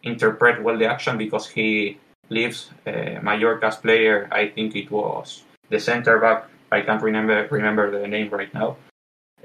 interpret 0.03 0.63
well 0.63 0.79
the 0.79 0.87
action 0.87 1.19
because 1.19 1.49
he 1.49 1.99
leaves 2.31 2.71
uh, 2.87 3.21
Mallorca's 3.23 3.77
player. 3.77 4.29
I 4.31 4.49
think 4.49 4.77
it 4.77 4.91
was 4.91 5.43
the 5.69 5.81
center 5.81 6.19
back. 6.19 6.49
I 6.73 6.81
can't 6.81 7.03
remember 7.03 7.49
remember 7.51 7.91
the 7.91 8.07
name 8.07 8.31
right 8.31 8.53
now. 8.55 8.77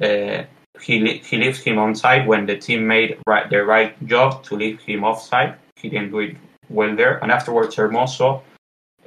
Uh, 0.01 0.43
he 0.79 1.17
he 1.17 1.37
leaves 1.37 1.59
him 1.59 1.77
on 1.77 1.95
side 1.95 2.27
when 2.27 2.45
the 2.45 2.57
team 2.57 2.87
made 2.87 3.17
right, 3.27 3.49
the 3.49 3.63
right 3.63 3.93
job 4.07 4.43
to 4.43 4.55
leave 4.55 4.79
him 4.81 5.03
offside. 5.03 5.55
He 5.75 5.89
didn't 5.89 6.11
do 6.11 6.19
it 6.19 6.37
well 6.69 6.95
there, 6.95 7.17
and 7.17 7.31
afterwards 7.31 7.75
Hermoso, 7.75 8.41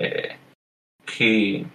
uh, 0.01 0.05
he 1.11 1.67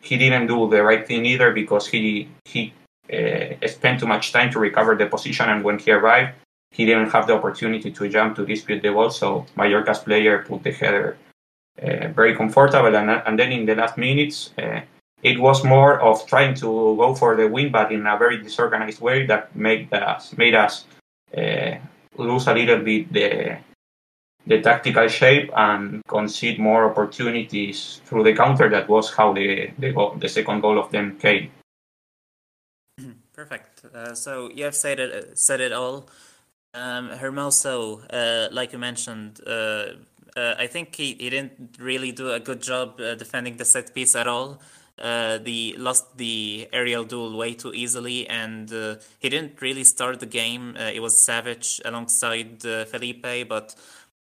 he 0.00 0.16
didn't 0.16 0.46
do 0.46 0.68
the 0.68 0.82
right 0.82 1.06
thing 1.06 1.26
either 1.26 1.52
because 1.52 1.86
he 1.86 2.28
he 2.44 2.72
uh, 3.12 3.66
spent 3.66 4.00
too 4.00 4.06
much 4.06 4.32
time 4.32 4.50
to 4.52 4.58
recover 4.58 4.94
the 4.94 5.06
position, 5.06 5.48
and 5.48 5.64
when 5.64 5.78
he 5.78 5.90
arrived, 5.90 6.34
he 6.70 6.84
didn't 6.84 7.10
have 7.10 7.26
the 7.26 7.34
opportunity 7.34 7.90
to 7.90 8.08
jump 8.08 8.36
to 8.36 8.46
dispute 8.46 8.82
the 8.82 8.90
ball. 8.90 9.10
So 9.10 9.46
Mallorca's 9.56 9.98
player 9.98 10.44
put 10.46 10.62
the 10.62 10.72
header 10.72 11.18
uh, 11.82 12.08
very 12.08 12.36
comfortable, 12.36 12.94
and 12.94 13.10
and 13.10 13.38
then 13.38 13.52
in 13.52 13.66
the 13.66 13.74
last 13.74 13.98
minutes. 13.98 14.54
Uh, 14.56 14.82
it 15.22 15.38
was 15.38 15.64
more 15.64 16.00
of 16.00 16.26
trying 16.26 16.54
to 16.54 16.96
go 16.96 17.14
for 17.14 17.36
the 17.36 17.48
win, 17.48 17.70
but 17.70 17.92
in 17.92 18.06
a 18.06 18.18
very 18.18 18.42
disorganized 18.42 19.00
way 19.00 19.26
that 19.26 19.54
made 19.54 19.92
us 19.92 20.36
made 20.36 20.54
us 20.54 20.84
uh, 21.36 21.76
lose 22.16 22.46
a 22.46 22.54
little 22.54 22.78
bit 22.78 23.12
the 23.12 23.58
the 24.46 24.60
tactical 24.60 25.06
shape 25.06 25.50
and 25.56 26.02
concede 26.08 26.58
more 26.58 26.90
opportunities 26.90 28.00
through 28.04 28.24
the 28.24 28.34
counter. 28.34 28.68
That 28.68 28.88
was 28.88 29.14
how 29.14 29.32
the 29.32 29.70
the, 29.78 29.92
goal, 29.92 30.16
the 30.18 30.28
second 30.28 30.60
goal 30.60 30.78
of 30.78 30.90
them 30.90 31.18
came. 31.18 31.50
Perfect. 33.32 33.84
Uh, 33.94 34.14
so 34.14 34.50
you 34.52 34.64
have 34.64 34.74
said 34.74 35.00
it 35.00 35.38
said 35.38 35.60
it 35.60 35.72
all. 35.72 36.08
Um, 36.74 37.10
Hermoso, 37.10 38.00
uh, 38.10 38.48
like 38.50 38.72
you 38.72 38.78
mentioned, 38.78 39.40
uh, 39.46 39.92
uh, 40.36 40.54
I 40.58 40.66
think 40.66 40.94
he, 40.96 41.14
he 41.14 41.28
didn't 41.28 41.76
really 41.78 42.12
do 42.12 42.30
a 42.30 42.40
good 42.40 42.62
job 42.62 42.98
uh, 42.98 43.14
defending 43.14 43.58
the 43.58 43.66
set 43.66 43.94
piece 43.94 44.16
at 44.16 44.26
all. 44.26 44.58
Uh, 44.98 45.38
the 45.38 45.74
lost 45.78 46.16
the 46.18 46.68
aerial 46.72 47.02
duel 47.04 47.36
way 47.36 47.54
too 47.54 47.72
easily, 47.74 48.28
and 48.28 48.72
uh, 48.72 48.96
he 49.18 49.28
didn't 49.28 49.60
really 49.60 49.84
start 49.84 50.20
the 50.20 50.26
game. 50.26 50.76
Uh, 50.78 50.90
it 50.94 51.00
was 51.00 51.14
Savic 51.26 51.80
alongside 51.84 52.64
uh, 52.64 52.84
Felipe, 52.84 53.48
but 53.48 53.74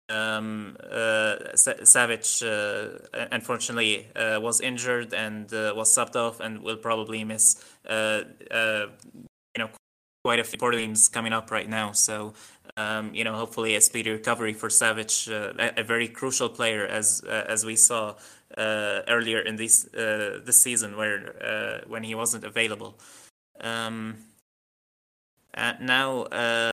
um, 0.10 0.76
uh, 0.84 1.56
Sa- 1.56 1.82
Savic 1.84 2.42
uh, 2.44 3.28
unfortunately 3.32 4.08
was 4.16 4.60
injured 4.60 5.14
and 5.14 5.52
was 5.52 5.96
subbed 5.96 6.16
off, 6.16 6.40
and 6.40 6.62
will 6.64 6.78
probably 6.78 7.24
miss 7.24 7.64
you 7.90 8.26
know 9.58 9.70
quite 10.24 10.40
a 10.40 10.44
few 10.44 10.58
games 10.72 11.08
coming 11.08 11.34
up 11.34 11.52
right 11.52 11.70
now. 11.70 11.92
So 11.92 12.34
um, 12.78 13.14
you 13.14 13.24
know, 13.24 13.34
hopefully 13.36 13.76
a 13.76 13.82
speedy 13.82 14.12
recovery 14.12 14.54
for 14.54 14.70
Savic, 14.70 15.32
uh, 15.32 15.54
a, 15.78 15.82
a 15.82 15.84
very 15.84 16.08
crucial 16.08 16.50
player 16.50 16.86
as 16.86 17.24
uh, 17.28 17.46
as 17.48 17.64
we 17.66 17.76
saw 17.76 18.16
uh, 18.58 19.02
earlier 19.08 19.40
in 19.40 19.56
this 19.56 19.86
uh, 19.94 20.40
this 20.46 20.62
season, 20.62 20.98
where 20.98 21.36
uh, 21.44 21.88
when 21.88 22.04
he 22.04 22.16
wasn't 22.16 22.44
available. 22.44 23.00
Um, 23.62 24.18
uh, 25.56 25.74
now 25.80 26.24
uh, 26.24 26.72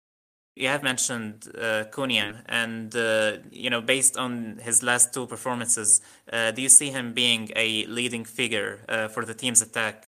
you 0.57 0.69
have 0.69 0.83
mentioned 0.83 1.49
uh, 1.57 1.85
Cunha, 1.91 2.43
and 2.47 2.95
uh, 2.95 3.39
you 3.51 3.71
know, 3.71 3.81
based 3.81 4.17
on 4.17 4.59
his 4.63 4.83
last 4.83 5.15
two 5.15 5.27
performances, 5.27 6.01
uh, 6.33 6.51
do 6.51 6.63
you 6.63 6.69
see 6.69 6.91
him 6.91 7.13
being 7.13 7.51
a 7.57 7.87
leading 7.87 8.25
figure 8.25 8.85
uh, 8.89 9.09
for 9.09 9.25
the 9.25 9.35
team's 9.35 9.63
attack? 9.63 10.05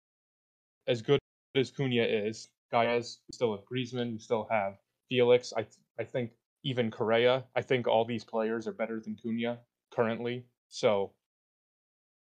As 0.87 1.01
good 1.01 1.19
as 1.55 1.71
Cunha 1.71 2.03
is, 2.27 2.49
Gaez, 2.71 3.19
we 3.27 3.33
still 3.33 3.51
have 3.55 3.65
Griezmann, 3.65 4.13
we 4.13 4.19
still 4.19 4.47
have 4.49 4.77
Felix. 5.09 5.53
I 5.55 5.65
I 5.99 6.03
think 6.03 6.31
even 6.63 6.91
Correa. 6.91 7.43
I 7.55 7.61
think 7.61 7.87
all 7.87 8.05
these 8.05 8.23
players 8.23 8.67
are 8.67 8.73
better 8.73 8.99
than 8.99 9.15
Cunha 9.15 9.57
currently. 9.91 10.45
So 10.69 11.11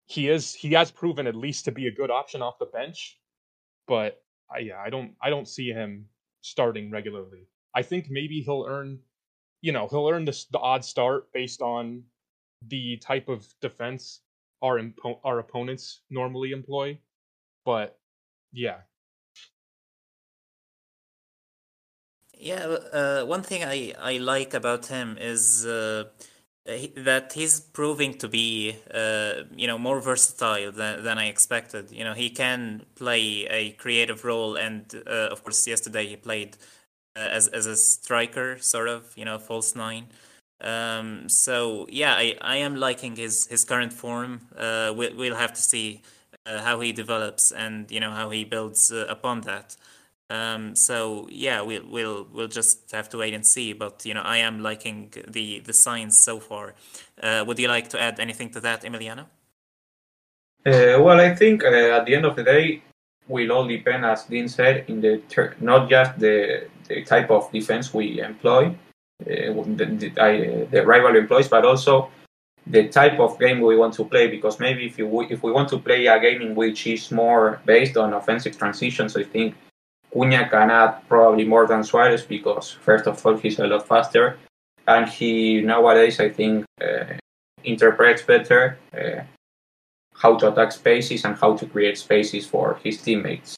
he 0.06 0.28
is 0.28 0.54
he 0.54 0.72
has 0.72 0.90
proven 0.90 1.26
at 1.26 1.34
least 1.34 1.64
to 1.64 1.72
be 1.72 1.86
a 1.86 1.90
good 1.90 2.10
option 2.10 2.42
off 2.42 2.58
the 2.58 2.66
bench, 2.66 3.18
but 3.86 4.22
I, 4.54 4.58
yeah, 4.58 4.80
I 4.80 4.90
don't 4.90 5.14
I 5.20 5.30
don't 5.30 5.48
see 5.48 5.70
him 5.70 6.06
starting 6.42 6.90
regularly. 6.90 7.48
I 7.74 7.82
think 7.82 8.06
maybe 8.10 8.40
he'll 8.40 8.66
earn, 8.68 9.00
you 9.60 9.72
know, 9.72 9.88
he'll 9.88 10.08
earn 10.08 10.24
this 10.24 10.44
the 10.46 10.58
odd 10.58 10.84
start 10.84 11.32
based 11.32 11.62
on 11.62 12.04
the 12.68 12.96
type 12.98 13.28
of 13.28 13.46
defense 13.60 14.20
our 14.62 14.78
impo- 14.78 15.20
our 15.24 15.38
opponents 15.38 16.00
normally 16.10 16.52
employ, 16.52 16.98
but 17.64 17.98
yeah, 18.52 18.80
Yeah, 22.38 22.66
uh, 22.92 23.24
one 23.24 23.42
thing 23.42 23.64
I, 23.64 23.94
I 23.98 24.18
like 24.18 24.54
about 24.54 24.86
him 24.86 25.16
is 25.18 25.64
uh, 25.64 26.04
that 26.66 27.32
he's 27.34 27.60
proving 27.60 28.14
to 28.18 28.28
be 28.28 28.76
uh, 28.92 29.42
you 29.54 29.66
know 29.66 29.78
more 29.78 30.00
versatile 30.00 30.72
than, 30.72 31.04
than 31.04 31.18
I 31.18 31.26
expected. 31.26 31.90
You 31.90 32.04
know, 32.04 32.14
he 32.14 32.30
can 32.30 32.86
play 32.94 33.46
a 33.50 33.72
creative 33.72 34.24
role, 34.24 34.56
and 34.56 34.84
uh, 35.06 35.28
of 35.30 35.42
course, 35.44 35.66
yesterday 35.66 36.06
he 36.06 36.16
played 36.16 36.56
uh, 37.16 37.20
as 37.20 37.48
as 37.48 37.66
a 37.66 37.76
striker, 37.76 38.58
sort 38.58 38.88
of, 38.88 39.12
you 39.16 39.24
know, 39.24 39.38
false 39.38 39.76
nine. 39.76 40.06
Um, 40.60 41.28
so 41.28 41.86
yeah, 41.90 42.14
I, 42.14 42.36
I 42.40 42.56
am 42.56 42.76
liking 42.76 43.16
his 43.16 43.46
his 43.48 43.64
current 43.64 43.92
form. 43.92 44.40
Uh, 44.56 44.92
we, 44.96 45.10
we'll 45.12 45.36
have 45.36 45.52
to 45.52 45.62
see 45.62 46.02
uh, 46.46 46.62
how 46.62 46.80
he 46.80 46.92
develops 46.92 47.52
and 47.52 47.90
you 47.90 48.00
know 48.00 48.10
how 48.10 48.30
he 48.30 48.44
builds 48.44 48.90
uh, 48.90 49.06
upon 49.08 49.42
that. 49.42 49.76
Um, 50.30 50.74
so 50.74 51.28
yeah, 51.30 51.60
we'll 51.60 51.86
we'll 51.86 52.26
we'll 52.32 52.48
just 52.48 52.90
have 52.92 53.08
to 53.10 53.18
wait 53.18 53.34
and 53.34 53.46
see. 53.46 53.72
But 53.72 54.04
you 54.06 54.14
know, 54.14 54.22
I 54.22 54.38
am 54.38 54.60
liking 54.60 55.12
the 55.28 55.60
the 55.60 55.72
signs 55.72 56.18
so 56.18 56.40
far. 56.40 56.74
Uh, 57.22 57.44
would 57.46 57.58
you 57.58 57.68
like 57.68 57.88
to 57.90 58.00
add 58.00 58.18
anything 58.18 58.50
to 58.50 58.60
that, 58.60 58.82
Emiliano? 58.82 59.26
Uh, 60.66 60.96
well, 61.02 61.20
I 61.20 61.34
think 61.34 61.62
uh, 61.62 61.68
at 61.68 62.06
the 62.06 62.14
end 62.14 62.24
of 62.24 62.36
the 62.36 62.42
day, 62.42 62.82
will 63.28 63.52
all 63.52 63.66
depend, 63.66 64.04
as 64.04 64.24
Dean 64.24 64.48
said, 64.48 64.84
in 64.88 65.00
the 65.00 65.18
ter- 65.28 65.54
not 65.60 65.90
just 65.90 66.18
the, 66.18 66.68
the 66.88 67.04
type 67.04 67.30
of 67.30 67.50
defense 67.52 67.92
we 67.92 68.20
employ, 68.20 68.66
uh, 68.66 68.74
the, 69.26 69.86
the, 69.86 70.12
I, 70.22 70.64
the 70.70 70.84
rival 70.86 71.16
employs, 71.16 71.48
but 71.48 71.64
also 71.64 72.10
the 72.66 72.88
type 72.88 73.18
of 73.20 73.38
game 73.38 73.60
we 73.60 73.76
want 73.76 73.94
to 73.94 74.04
play. 74.04 74.28
Because 74.28 74.58
maybe 74.58 74.86
if 74.86 74.98
you 74.98 75.20
if 75.22 75.42
we 75.42 75.52
want 75.52 75.68
to 75.70 75.78
play 75.78 76.06
a 76.06 76.18
game 76.18 76.42
in 76.42 76.54
which 76.54 76.86
is 76.86 77.10
more 77.10 77.60
based 77.66 77.96
on 77.96 78.14
offensive 78.14 78.56
transitions, 78.58 79.16
I 79.16 79.24
think 79.24 79.54
Cunha 80.14 80.48
can 80.48 80.70
add 80.70 81.02
probably 81.08 81.44
more 81.44 81.66
than 81.66 81.82
Suarez 81.82 82.22
because 82.22 82.70
first 82.70 83.06
of 83.06 83.26
all 83.26 83.36
he's 83.36 83.58
a 83.58 83.66
lot 83.66 83.88
faster, 83.88 84.38
and 84.86 85.08
he 85.08 85.60
nowadays 85.60 86.20
I 86.20 86.30
think 86.30 86.64
uh, 86.80 87.14
interprets 87.64 88.22
better 88.22 88.78
uh, 88.96 89.24
how 90.14 90.36
to 90.36 90.52
attack 90.52 90.72
spaces 90.72 91.24
and 91.24 91.36
how 91.36 91.56
to 91.56 91.66
create 91.66 91.98
spaces 91.98 92.46
for 92.46 92.78
his 92.84 93.02
teammates. 93.02 93.56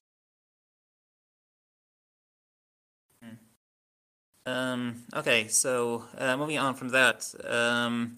Um, 4.46 5.02
okay, 5.12 5.48
so 5.48 6.04
uh, 6.16 6.36
moving 6.36 6.58
on 6.58 6.74
from 6.74 6.90
that, 6.90 7.34
um, 7.44 8.16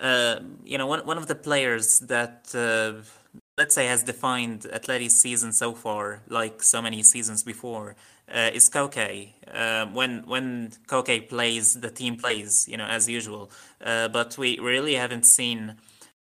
uh, 0.00 0.40
you 0.64 0.78
know, 0.78 0.86
one 0.86 1.04
one 1.04 1.18
of 1.18 1.26
the 1.26 1.34
players 1.34 2.00
that 2.00 2.50
uh, 2.54 3.04
let's 3.62 3.76
say 3.76 3.86
has 3.86 4.02
defined 4.02 4.62
Atleti's 4.78 5.20
season 5.20 5.52
so 5.52 5.72
far, 5.72 6.20
like 6.28 6.64
so 6.64 6.82
many 6.82 7.00
seasons 7.04 7.44
before, 7.44 7.94
uh, 8.28 8.50
is 8.58 8.68
Koke. 8.68 9.34
Uh, 9.54 9.86
when 9.98 10.12
when 10.26 10.72
Koke 10.88 11.28
plays, 11.28 11.66
the 11.84 11.92
team 12.00 12.16
plays, 12.16 12.66
you 12.70 12.76
know, 12.76 12.88
as 12.98 13.08
usual. 13.08 13.52
Uh, 13.80 14.08
but 14.08 14.36
we 14.36 14.58
really 14.58 14.94
haven't 15.04 15.26
seen, 15.38 15.76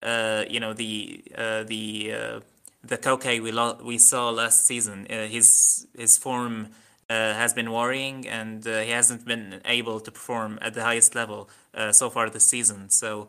uh, 0.02 0.42
you 0.54 0.58
know, 0.58 0.72
the 0.72 1.22
uh, 1.38 1.62
the 1.72 1.84
uh, 2.20 2.40
the 2.82 2.98
Koke 2.98 3.40
we 3.46 3.52
lo- 3.52 3.78
we 3.90 3.96
saw 3.98 4.30
last 4.30 4.66
season. 4.66 5.06
His 5.36 5.86
his 5.96 6.18
form. 6.18 6.54
Has 7.42 7.52
been 7.54 7.72
worrying, 7.72 8.28
and 8.28 8.64
he 8.64 8.92
hasn't 9.00 9.24
been 9.24 9.60
able 9.64 9.98
to 10.06 10.10
perform 10.12 10.60
at 10.62 10.74
the 10.74 10.84
highest 10.90 11.16
level 11.16 11.50
so 11.90 12.08
far 12.08 12.30
this 12.30 12.46
season. 12.46 12.88
So, 12.88 13.26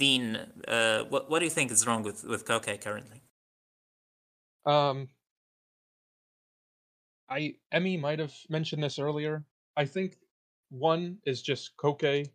Dean, 0.00 0.26
what 1.10 1.22
what 1.30 1.38
do 1.40 1.44
you 1.48 1.54
think 1.58 1.70
is 1.70 1.86
wrong 1.86 2.02
with 2.08 2.24
with 2.32 2.44
Koke 2.44 2.74
currently? 2.86 3.25
Um, 4.66 5.08
I 7.28 7.56
Emmy 7.72 7.96
might 7.96 8.18
have 8.18 8.34
mentioned 8.48 8.82
this 8.82 8.98
earlier. 8.98 9.44
I 9.76 9.84
think 9.86 10.18
one 10.70 11.18
is 11.24 11.42
just 11.42 11.76
Koke 11.76 12.30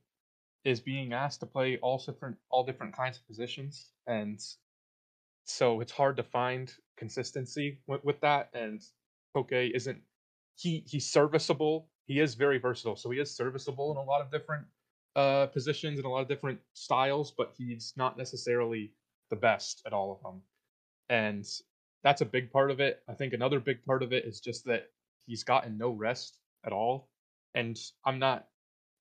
is 0.63 0.80
being 0.80 1.13
asked 1.13 1.41
to 1.41 1.46
play 1.46 1.78
all 1.78 1.98
different 1.98 2.38
all 2.50 2.63
different 2.63 2.96
kinds 2.96 3.17
of 3.17 3.28
positions, 3.28 3.91
and 4.08 4.39
so 5.46 5.82
it's 5.82 5.91
hard 5.91 6.17
to 6.17 6.24
find 6.24 6.74
consistency 6.98 7.80
with, 7.88 8.04
with 8.04 8.22
that. 8.22 8.50
And 8.54 8.82
Koke 9.36 9.72
isn't 9.76 10.02
he 10.58 10.84
he's 10.88 11.12
serviceable. 11.12 11.89
He 12.06 12.20
is 12.20 12.36
very 12.36 12.58
versatile, 12.58 12.96
so 12.96 13.10
he 13.12 13.20
is 13.20 13.36
serviceable 13.36 13.91
in 13.91 13.98
a 13.98 14.04
lot 14.04 14.22
of 14.22 14.32
different 14.32 14.65
uh 15.15 15.48
positions 15.48 15.98
and 16.00 16.06
a 16.06 16.10
lot 16.10 16.22
of 16.22 16.28
different 16.30 16.60
styles, 16.74 17.32
but 17.32 17.54
he's 17.58 17.94
not 17.98 18.17
necessarily 18.17 18.94
the 19.30 19.36
best 19.36 19.82
at 19.86 19.94
all 19.94 20.13
of 20.13 20.22
them. 20.24 20.41
And 21.10 21.46
that's 22.04 22.22
a 22.22 22.26
big 22.26 22.52
part 22.52 22.72
of 22.72 22.80
it. 22.80 23.02
I 23.08 23.14
think 23.14 23.34
another 23.34 23.60
big 23.60 23.86
part 23.86 24.04
of 24.04 24.14
it 24.14 24.26
is 24.26 24.40
just 24.40 24.66
that 24.66 24.88
he's 25.26 25.44
gotten 25.44 25.78
no 25.78 25.92
rest 25.92 26.40
at 26.66 26.74
all, 26.74 27.10
and 27.54 27.78
I'm 28.06 28.20
not 28.20 28.48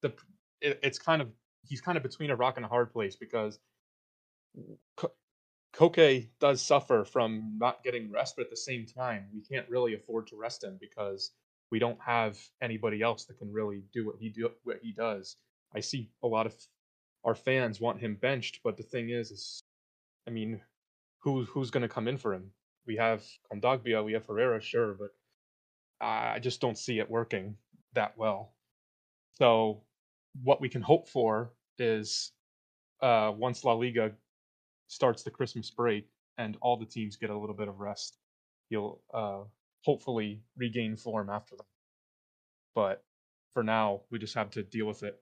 the. 0.03 0.13
It, 0.61 0.81
it's 0.83 0.99
kind 0.99 1.23
of 1.23 1.29
he's 1.63 1.81
kind 1.81 1.97
of 1.97 2.03
between 2.03 2.31
a 2.31 2.37
rock 2.37 2.57
and 2.57 2.65
a 2.65 2.69
hard 2.69 2.93
place 2.93 3.17
because 3.17 3.59
Ko- 4.97 5.13
Koke 5.75 6.29
does 6.41 6.63
suffer 6.63 7.05
from 7.05 7.57
not 7.59 7.83
getting 7.85 8.11
rest, 8.11 8.35
but 8.37 8.45
at 8.45 8.51
the 8.51 8.57
same 8.57 8.87
time, 8.87 9.27
we 9.33 9.43
can't 9.43 9.69
really 9.69 9.95
afford 9.95 10.27
to 10.29 10.37
rest 10.37 10.65
him 10.65 10.79
because 10.81 11.33
we 11.71 11.79
don't 11.79 12.01
have 12.01 12.39
anybody 12.61 13.03
else 13.03 13.25
that 13.27 13.39
can 13.39 13.53
really 13.53 13.85
do 13.93 14.07
what 14.07 14.17
he 14.19 14.29
do 14.29 14.51
what 14.65 14.79
he 14.83 14.93
does. 14.93 15.37
I 15.75 15.81
see 15.81 16.11
a 16.23 16.27
lot 16.27 16.47
of 16.47 16.55
our 17.25 17.35
fans 17.35 17.81
want 17.81 18.01
him 18.01 18.17
benched, 18.21 18.61
but 18.65 18.77
the 18.77 18.83
thing 18.83 19.11
is, 19.11 19.31
is 19.31 19.63
I 20.27 20.31
mean, 20.31 20.61
who 21.21 21.45
who's 21.45 21.71
going 21.71 21.83
to 21.83 21.89
come 21.89 22.09
in 22.09 22.19
for 22.19 22.35
him? 22.35 22.53
We 22.87 22.97
have 22.97 23.23
Kondogbia, 23.53 24.05
we 24.05 24.13
have 24.13 24.27
Herrera, 24.27 24.61
sure, 24.61 24.95
but 24.95 25.11
I 26.01 26.39
just 26.39 26.61
don't 26.61 26.79
see 26.79 26.99
it 26.99 27.11
working 27.11 27.57
that 27.95 28.17
well. 28.17 28.53
So 29.33 29.83
what 30.43 30.61
we 30.61 30.69
can 30.69 30.83
hope 30.83 31.09
for 31.09 31.53
is 31.79 32.33
uh, 33.03 33.33
once 33.37 33.65
La 33.65 33.73
Liga 33.73 34.13
starts 34.89 35.23
the 35.23 35.31
Christmas 35.31 35.71
break 35.71 36.09
and 36.39 36.57
all 36.61 36.77
the 36.77 36.87
teams 36.87 37.17
get 37.17 37.31
a 37.31 37.39
little 37.39 37.55
bit 37.55 37.69
of 37.69 37.81
rest, 37.81 38.19
you'll 38.71 39.03
uh, 39.13 39.41
hopefully 39.85 40.41
regain 40.57 40.97
form 40.97 41.31
after 41.31 41.57
that. 41.57 41.67
But 42.75 43.05
for 43.53 43.63
now, 43.63 44.03
we 44.11 44.19
just 44.19 44.35
have 44.35 44.51
to 44.51 44.63
deal 44.63 44.87
with 44.87 45.03
it. 45.03 45.21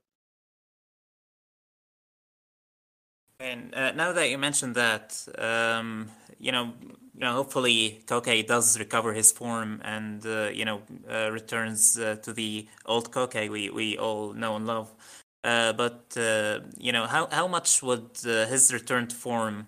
And 3.40 3.72
uh, 3.74 3.92
now 3.92 4.12
that 4.12 4.30
you 4.30 4.36
mentioned 4.36 4.74
that, 4.74 5.26
um, 5.38 6.10
you 6.38 6.50
know, 6.50 6.72
you 7.18 7.24
know, 7.24 7.32
hopefully 7.32 8.00
Koke 8.06 8.46
does 8.46 8.78
recover 8.78 9.12
his 9.12 9.32
form 9.32 9.80
and 9.84 10.24
uh, 10.24 10.50
you 10.52 10.64
know 10.64 10.82
uh, 11.10 11.30
returns 11.32 11.98
uh, 11.98 12.14
to 12.22 12.32
the 12.32 12.68
old 12.86 13.10
Koke 13.10 13.50
we, 13.50 13.70
we 13.70 13.98
all 13.98 14.32
know 14.34 14.54
and 14.54 14.66
love. 14.66 14.94
Uh, 15.42 15.72
but 15.72 16.16
uh, 16.16 16.60
you 16.78 16.92
know, 16.92 17.06
how 17.06 17.26
how 17.32 17.48
much 17.48 17.82
would 17.82 18.10
uh, 18.24 18.46
his 18.46 18.72
return 18.72 19.08
to 19.08 19.16
form 19.16 19.66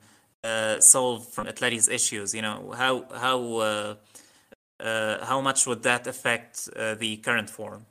solve 0.78 1.26
from 1.26 1.48
Atleti's 1.48 1.88
issues? 1.88 2.32
You 2.34 2.42
know, 2.42 2.72
how 2.76 3.06
how 3.12 3.96
how 4.80 5.40
much 5.40 5.66
would 5.66 5.82
that 5.82 6.06
affect 6.06 6.66
the 7.00 7.16
current 7.16 7.50
form? 7.50 7.84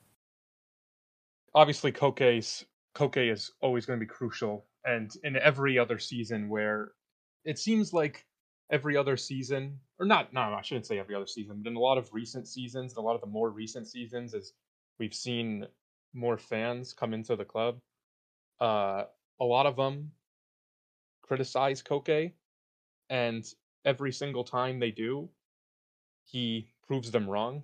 Obviously, 1.54 1.92
Koke's 1.92 2.64
Koke 2.96 3.30
is 3.30 3.52
always 3.60 3.86
going 3.86 4.00
to 4.00 4.06
be 4.06 4.10
crucial, 4.10 4.68
and 4.86 5.12
in 5.26 5.36
every 5.36 5.78
other 5.78 6.00
season 6.00 6.48
where 6.48 6.92
it 7.44 7.60
seems 7.60 7.92
like 7.92 8.26
every 8.72 8.96
other 8.96 9.18
season, 9.18 9.80
or 10.00 10.06
not, 10.06 10.32
no, 10.34 10.42
I 10.42 10.62
shouldn't 10.62 10.86
say 10.86 11.00
every 11.00 11.16
other 11.16 11.28
season, 11.28 11.62
but 11.62 11.70
in 11.70 11.76
a 11.76 11.80
lot 11.80 11.98
of 11.98 12.14
recent 12.14 12.48
seasons, 12.48 12.94
and 12.94 13.00
a 13.00 13.02
lot 13.02 13.16
of 13.16 13.22
the 13.22 13.28
more 13.28 13.50
recent 13.50 13.88
seasons, 13.88 14.34
as 14.34 14.54
we've 15.00 15.14
seen 15.14 15.66
more 16.14 16.38
fans 16.38 16.94
come 16.94 17.14
into 17.14 17.36
the 17.36 17.46
club, 17.46 17.80
uh, 18.60 19.04
a 19.40 19.46
lot 19.46 19.66
of 19.66 19.76
them 19.76 20.12
criticize 21.22 21.82
Koke, 21.82 22.34
and 23.10 23.46
every 23.86 24.12
single 24.12 24.44
time 24.44 24.80
they 24.80 24.92
do, 24.92 25.30
he 26.26 26.68
proves 26.86 27.12
them 27.12 27.30
wrong. 27.30 27.64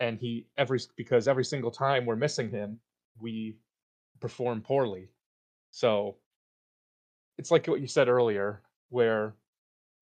And 0.00 0.18
he 0.18 0.48
every 0.58 0.80
because 0.96 1.28
every 1.28 1.44
single 1.44 1.70
time 1.70 2.04
we're 2.04 2.16
missing 2.16 2.50
him, 2.50 2.80
we 3.20 3.56
perform 4.20 4.60
poorly. 4.60 5.08
So 5.70 6.16
it's 7.38 7.50
like 7.50 7.66
what 7.66 7.80
you 7.80 7.86
said 7.86 8.08
earlier, 8.08 8.62
where 8.90 9.34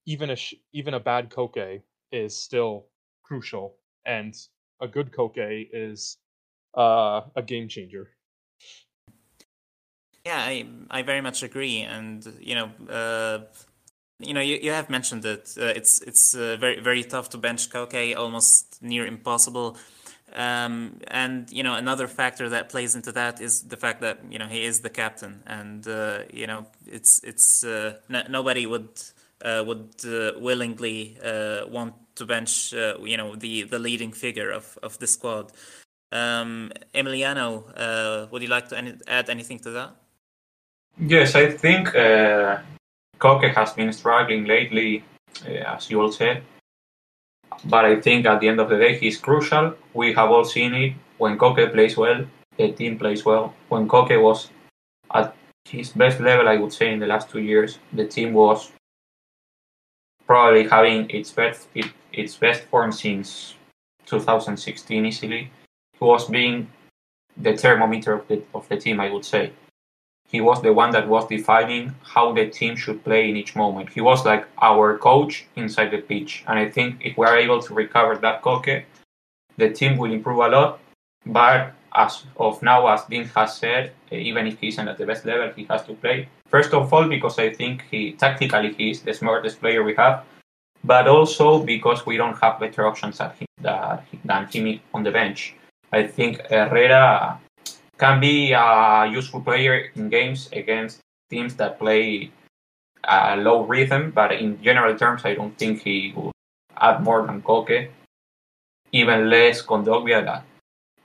even 0.05 0.29
a 0.29 0.35
sh- 0.35 0.55
even 0.73 0.93
a 0.93 0.99
bad 0.99 1.29
koke 1.29 1.81
is 2.11 2.35
still 2.35 2.87
crucial, 3.23 3.75
and 4.05 4.35
a 4.81 4.87
good 4.87 5.11
koke 5.11 5.69
is 5.73 6.17
uh, 6.77 7.21
a 7.35 7.41
game 7.41 7.67
changer. 7.67 8.11
Yeah, 10.25 10.37
I 10.39 10.65
I 10.89 11.01
very 11.01 11.21
much 11.21 11.43
agree, 11.43 11.81
and 11.81 12.25
you 12.39 12.55
know, 12.55 12.69
uh, 12.89 13.39
you 14.19 14.33
know, 14.33 14.41
you, 14.41 14.57
you 14.61 14.71
have 14.71 14.89
mentioned 14.89 15.23
that 15.23 15.55
uh, 15.57 15.65
it's 15.65 16.01
it's 16.01 16.33
uh, 16.33 16.55
very 16.59 16.79
very 16.79 17.03
tough 17.03 17.29
to 17.31 17.37
bench 17.37 17.69
Koke, 17.69 18.15
almost 18.15 18.81
near 18.81 19.05
impossible. 19.05 19.77
Um, 20.35 20.99
and 21.07 21.51
you 21.51 21.61
know, 21.61 21.75
another 21.75 22.07
factor 22.07 22.49
that 22.49 22.69
plays 22.69 22.95
into 22.95 23.11
that 23.11 23.41
is 23.41 23.63
the 23.63 23.77
fact 23.77 24.01
that 24.01 24.19
you 24.31 24.39
know 24.39 24.47
he 24.47 24.63
is 24.63 24.79
the 24.79 24.89
captain, 24.89 25.43
and 25.45 25.87
uh, 25.87 26.19
you 26.31 26.47
know, 26.47 26.67
it's 26.85 27.21
it's 27.23 27.63
uh, 27.63 27.97
nobody 28.29 28.65
would 28.65 28.89
would 29.43 29.89
uh, 30.05 30.39
willingly 30.39 31.17
uh, 31.23 31.67
want 31.67 31.93
to 32.15 32.25
bench, 32.25 32.73
you 32.73 33.17
know, 33.17 33.35
the, 33.35 33.63
the 33.63 33.79
leading 33.79 34.11
figure 34.11 34.51
of, 34.51 34.77
of 34.83 34.97
the 34.99 35.07
squad. 35.07 35.51
Um, 36.11 36.71
Emiliano, 36.93 38.29
would 38.31 38.41
you 38.43 38.47
like 38.47 38.69
to 38.69 38.77
any- 38.77 38.99
add 39.07 39.29
anything 39.29 39.59
to 39.59 39.71
that? 39.71 39.95
Yes, 40.99 41.33
I 41.35 41.49
think 41.49 41.95
uh, 41.95 42.59
Koke 43.17 43.53
has 43.55 43.73
been 43.73 43.91
struggling 43.91 44.45
lately, 44.45 45.03
uh, 45.45 45.75
as 45.75 45.89
you 45.89 45.99
all 46.01 46.11
said. 46.11 46.43
But 47.65 47.85
I 47.85 47.99
think 47.99 48.25
at 48.25 48.39
the 48.39 48.47
end 48.47 48.59
of 48.59 48.69
the 48.69 48.77
day, 48.77 48.97
he's 48.97 49.17
crucial. 49.17 49.73
We 49.93 50.13
have 50.13 50.29
all 50.29 50.45
seen 50.45 50.73
it. 50.73 50.93
When 51.17 51.37
Koke 51.37 51.71
plays 51.71 51.97
well, 51.97 52.25
the 52.57 52.71
team 52.73 52.99
plays 52.99 53.25
well. 53.25 53.53
When 53.69 53.87
Koke 53.87 54.21
was 54.21 54.49
at 55.13 55.35
his 55.65 55.89
best 55.91 56.19
level, 56.19 56.47
I 56.47 56.57
would 56.57 56.73
say, 56.73 56.91
in 56.91 56.99
the 56.99 57.07
last 57.07 57.29
two 57.29 57.39
years, 57.39 57.79
the 57.93 58.05
team 58.05 58.33
was 58.33 58.71
probably 60.27 60.67
having 60.67 61.09
its 61.09 61.31
best 61.31 61.67
it, 61.75 61.91
its 62.11 62.35
best 62.35 62.63
form 62.63 62.91
since 62.91 63.55
2016 64.05 65.05
easily. 65.05 65.51
He 65.93 66.05
was 66.05 66.27
being 66.27 66.69
the 67.37 67.57
thermometer 67.57 68.13
of 68.13 68.27
the 68.27 68.43
of 68.53 68.67
the 68.69 68.77
team, 68.77 68.99
I 68.99 69.09
would 69.09 69.25
say. 69.25 69.51
He 70.27 70.41
was 70.41 70.61
the 70.61 70.73
one 70.73 70.91
that 70.91 71.07
was 71.07 71.27
defining 71.27 71.93
how 72.01 72.33
the 72.33 72.49
team 72.49 72.75
should 72.75 73.03
play 73.03 73.29
in 73.29 73.37
each 73.37 73.55
moment. 73.55 73.89
He 73.89 74.01
was 74.01 74.25
like 74.25 74.47
our 74.61 74.97
coach 74.97 75.45
inside 75.55 75.91
the 75.91 75.99
pitch, 75.99 76.43
and 76.47 76.57
I 76.57 76.69
think 76.69 77.05
if 77.05 77.17
we 77.17 77.25
are 77.27 77.37
able 77.37 77.61
to 77.61 77.73
recover 77.73 78.17
that 78.17 78.41
Koke, 78.41 78.83
the 79.57 79.69
team 79.69 79.97
will 79.97 80.11
improve 80.11 80.39
a 80.39 80.47
lot. 80.47 80.79
But 81.25 81.73
as 81.95 82.23
of 82.37 82.61
now, 82.61 82.87
as 82.87 83.05
Dean 83.05 83.25
has 83.35 83.57
said, 83.57 83.93
eh, 84.11 84.17
even 84.17 84.47
if 84.47 84.59
he 84.59 84.69
isn't 84.69 84.87
at 84.87 84.97
the 84.97 85.05
best 85.05 85.25
level, 85.25 85.51
he 85.55 85.65
has 85.65 85.83
to 85.85 85.93
play. 85.93 86.27
First 86.47 86.73
of 86.73 86.91
all, 86.93 87.07
because 87.07 87.39
I 87.39 87.53
think 87.53 87.85
he 87.89 88.13
tactically 88.13 88.73
he 88.73 88.91
is 88.91 89.01
the 89.01 89.13
smartest 89.13 89.59
player 89.59 89.83
we 89.83 89.95
have, 89.95 90.25
but 90.83 91.07
also 91.07 91.63
because 91.63 92.05
we 92.05 92.17
don't 92.17 92.37
have 92.41 92.59
better 92.59 92.85
options 92.87 93.19
at 93.19 93.35
him, 93.35 93.47
that, 93.61 94.05
than 94.25 94.47
him 94.47 94.79
on 94.93 95.03
the 95.03 95.11
bench. 95.11 95.55
I 95.91 96.07
think 96.07 96.41
Herrera 96.49 97.39
can 97.97 98.19
be 98.19 98.53
a 98.53 99.07
useful 99.11 99.41
player 99.41 99.91
in 99.95 100.09
games 100.09 100.49
against 100.51 100.99
teams 101.29 101.55
that 101.55 101.79
play 101.79 102.31
a 103.03 103.37
low 103.37 103.63
rhythm, 103.63 104.11
but 104.11 104.31
in 104.31 104.61
general 104.63 104.97
terms, 104.97 105.25
I 105.25 105.35
don't 105.35 105.57
think 105.57 105.81
he 105.81 106.13
will 106.15 106.31
add 106.77 107.03
more 107.03 107.25
than 107.25 107.41
Koke. 107.41 107.89
Even 108.91 109.29
less 109.29 109.61
Kondogbia 109.61 110.23
that 110.23 110.45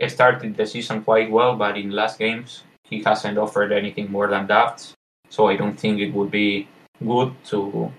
started 0.06 0.56
the 0.56 0.66
season 0.66 1.02
quite 1.02 1.30
well, 1.30 1.56
but 1.56 1.76
in 1.76 1.90
last 1.90 2.18
games 2.18 2.62
he 2.84 3.02
hasn't 3.02 3.38
offered 3.38 3.72
anything 3.72 4.10
more 4.10 4.28
than 4.28 4.46
that. 4.46 4.94
So 5.28 5.48
I 5.48 5.56
don't 5.56 5.78
think 5.78 6.00
it 6.00 6.12
would 6.14 6.30
be 6.30 6.68
good 7.04 7.32
to 7.46 7.92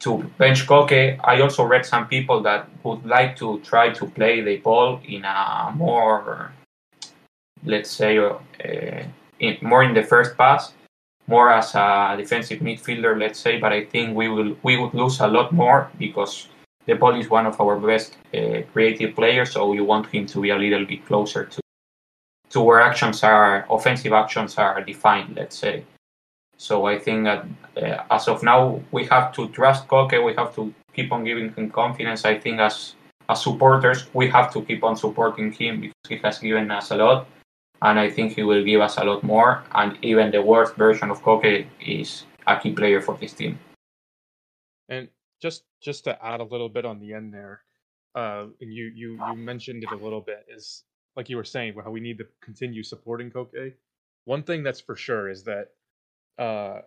to 0.00 0.18
bench 0.38 0.66
Koke. 0.66 1.18
I 1.24 1.40
also 1.40 1.64
read 1.64 1.84
some 1.84 2.06
people 2.06 2.40
that 2.42 2.68
would 2.84 3.04
like 3.04 3.36
to 3.36 3.60
try 3.60 3.90
to 3.90 4.06
play 4.06 4.40
the 4.40 4.56
ball 4.58 5.00
in 5.04 5.24
a 5.24 5.72
more, 5.74 6.52
let's 7.64 7.90
say, 7.90 8.18
uh, 8.18 8.38
in, 9.40 9.58
more 9.60 9.82
in 9.82 9.94
the 9.94 10.04
first 10.04 10.36
pass, 10.36 10.72
more 11.26 11.50
as 11.50 11.74
a 11.74 12.14
defensive 12.16 12.60
midfielder, 12.60 13.18
let's 13.18 13.40
say. 13.40 13.58
But 13.58 13.72
I 13.72 13.84
think 13.84 14.16
we 14.16 14.28
will 14.28 14.56
we 14.62 14.76
would 14.76 14.94
lose 14.94 15.20
a 15.20 15.26
lot 15.26 15.52
more 15.52 15.90
because 15.98 16.48
Paul 16.96 17.20
is 17.20 17.28
one 17.28 17.46
of 17.46 17.60
our 17.60 17.78
best 17.78 18.16
uh, 18.34 18.62
creative 18.72 19.14
players, 19.14 19.52
so 19.52 19.72
you 19.72 19.84
want 19.84 20.06
him 20.06 20.26
to 20.26 20.40
be 20.40 20.50
a 20.50 20.56
little 20.56 20.86
bit 20.86 21.04
closer 21.06 21.44
to 21.44 21.60
to 22.50 22.62
where 22.62 22.80
actions 22.80 23.22
are 23.22 23.66
offensive 23.68 24.12
actions 24.12 24.56
are 24.56 24.82
defined. 24.82 25.36
Let's 25.36 25.58
say. 25.58 25.84
So 26.56 26.86
I 26.86 26.98
think 26.98 27.24
that 27.24 27.46
uh, 27.76 28.02
as 28.10 28.26
of 28.26 28.42
now, 28.42 28.80
we 28.90 29.04
have 29.06 29.32
to 29.34 29.48
trust 29.48 29.86
Koke. 29.86 30.24
We 30.24 30.34
have 30.34 30.54
to 30.56 30.74
keep 30.92 31.12
on 31.12 31.24
giving 31.24 31.52
him 31.52 31.70
confidence. 31.70 32.24
I 32.24 32.38
think 32.38 32.58
as 32.58 32.94
as 33.28 33.42
supporters, 33.42 34.06
we 34.14 34.28
have 34.30 34.52
to 34.54 34.62
keep 34.62 34.82
on 34.82 34.96
supporting 34.96 35.52
him 35.52 35.80
because 35.80 36.08
he 36.08 36.16
has 36.16 36.38
given 36.38 36.70
us 36.70 36.90
a 36.90 36.96
lot, 36.96 37.26
and 37.82 38.00
I 38.00 38.10
think 38.10 38.32
he 38.32 38.42
will 38.42 38.64
give 38.64 38.80
us 38.80 38.96
a 38.96 39.04
lot 39.04 39.22
more. 39.22 39.62
And 39.74 39.98
even 40.02 40.30
the 40.30 40.42
worst 40.42 40.74
version 40.76 41.10
of 41.10 41.22
Koke 41.22 41.66
is 41.80 42.24
a 42.46 42.58
key 42.58 42.72
player 42.72 43.00
for 43.02 43.16
this 43.20 43.34
team. 43.34 43.58
And 44.88 45.08
just 45.40 45.64
just 45.80 46.04
to 46.04 46.24
add 46.24 46.40
a 46.40 46.44
little 46.44 46.68
bit 46.68 46.84
on 46.84 46.98
the 46.98 47.14
end 47.14 47.32
there, 47.32 47.62
uh, 48.14 48.46
and 48.60 48.72
you 48.72 48.90
you 48.94 49.12
you 49.12 49.36
mentioned 49.36 49.84
it 49.84 49.92
a 49.92 49.96
little 49.96 50.20
bit 50.20 50.46
is 50.48 50.84
like 51.16 51.28
you 51.28 51.36
were 51.36 51.44
saying 51.44 51.74
how 51.82 51.90
we 51.90 52.00
need 52.00 52.18
to 52.18 52.26
continue 52.40 52.82
supporting 52.82 53.30
Koke. 53.30 53.74
One 54.24 54.42
thing 54.42 54.62
that's 54.62 54.80
for 54.80 54.96
sure 54.96 55.28
is 55.28 55.44
that 55.44 55.70
uh, 56.38 56.82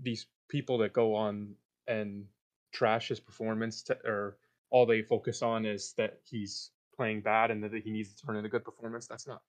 these 0.00 0.26
people 0.48 0.78
that 0.78 0.92
go 0.92 1.14
on 1.14 1.54
and 1.86 2.24
trash 2.72 3.08
his 3.08 3.20
performance 3.20 3.82
to, 3.82 3.98
or 4.04 4.36
all 4.70 4.86
they 4.86 5.02
focus 5.02 5.42
on 5.42 5.66
is 5.66 5.94
that 5.96 6.20
he's 6.24 6.70
playing 6.96 7.20
bad 7.20 7.50
and 7.50 7.62
that 7.64 7.74
he 7.74 7.90
needs 7.90 8.14
to 8.14 8.26
turn 8.26 8.36
in 8.36 8.44
a 8.44 8.48
good 8.48 8.64
performance. 8.64 9.06
That's 9.06 9.26
not 9.26 9.42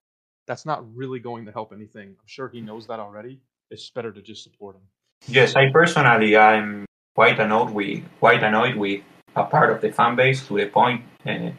that's 0.48 0.66
not 0.66 0.84
really 0.96 1.20
going 1.20 1.46
to 1.46 1.52
help 1.52 1.72
anything. 1.72 2.10
I'm 2.10 2.28
sure 2.28 2.50
he 2.50 2.62
knows 2.62 2.88
that 2.88 3.00
already. 3.00 3.40
It's 3.70 3.90
better 3.90 4.12
to 4.12 4.22
just 4.22 4.44
support 4.44 4.76
him. 4.76 4.82
Yes, 5.28 5.56
I 5.56 5.70
personally 5.72 6.36
I'm 6.36 6.86
quite 7.16 7.40
annoyed 7.40 7.72
with 7.72 8.04
quite 8.20 8.44
annoyed 8.44 8.76
with 8.76 9.02
a 9.36 9.44
part 9.44 9.70
of 9.72 9.82
the 9.82 9.92
fan 9.92 10.16
base 10.16 10.46
to 10.48 10.58
the 10.58 10.66
point 10.68 11.02
uh, 11.26 11.50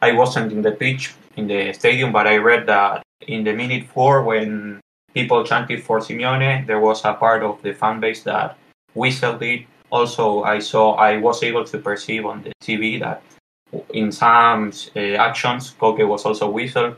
I 0.00 0.12
wasn't 0.12 0.52
in 0.52 0.62
the 0.62 0.72
pitch 0.72 1.14
in 1.36 1.46
the 1.48 1.72
stadium, 1.72 2.12
but 2.12 2.26
I 2.26 2.36
read 2.36 2.66
that 2.66 3.02
in 3.26 3.44
the 3.44 3.52
minute 3.52 3.88
four 3.88 4.22
when 4.22 4.80
people 5.14 5.44
chanted 5.44 5.82
for 5.82 5.98
Simeone, 5.98 6.66
there 6.66 6.80
was 6.80 7.04
a 7.04 7.14
part 7.14 7.42
of 7.42 7.60
the 7.62 7.72
fan 7.72 8.00
base 8.00 8.22
that 8.24 8.56
whistled 8.94 9.42
it. 9.42 9.66
Also, 9.90 10.42
I 10.42 10.58
saw 10.58 10.94
I 10.94 11.16
was 11.16 11.42
able 11.42 11.64
to 11.64 11.78
perceive 11.78 12.26
on 12.26 12.42
the 12.42 12.52
TV 12.62 13.00
that 13.00 13.22
in 13.90 14.12
some 14.12 14.72
uh, 14.94 15.00
actions, 15.00 15.74
Koke 15.80 16.06
was 16.06 16.24
also 16.24 16.48
whistled. 16.50 16.96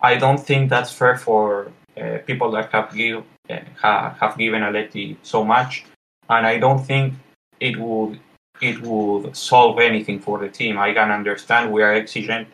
I 0.00 0.16
don't 0.16 0.38
think 0.38 0.70
that's 0.70 0.92
fair 0.92 1.16
for 1.16 1.72
uh, 2.00 2.18
people 2.26 2.50
that 2.52 2.70
have 2.72 2.94
give 2.94 3.24
uh, 3.50 4.10
have 4.20 4.36
given 4.38 4.62
Atleti 4.62 5.16
so 5.22 5.44
much, 5.44 5.84
and 6.28 6.46
I 6.46 6.58
don't 6.58 6.84
think 6.84 7.14
it 7.60 7.76
would 7.78 8.20
it 8.60 8.80
would 8.82 9.36
solve 9.36 9.78
anything 9.78 10.18
for 10.20 10.38
the 10.38 10.48
team. 10.48 10.78
I 10.78 10.92
can 10.92 11.10
understand 11.10 11.72
we 11.72 11.82
are 11.82 11.92
exigent. 11.92 12.48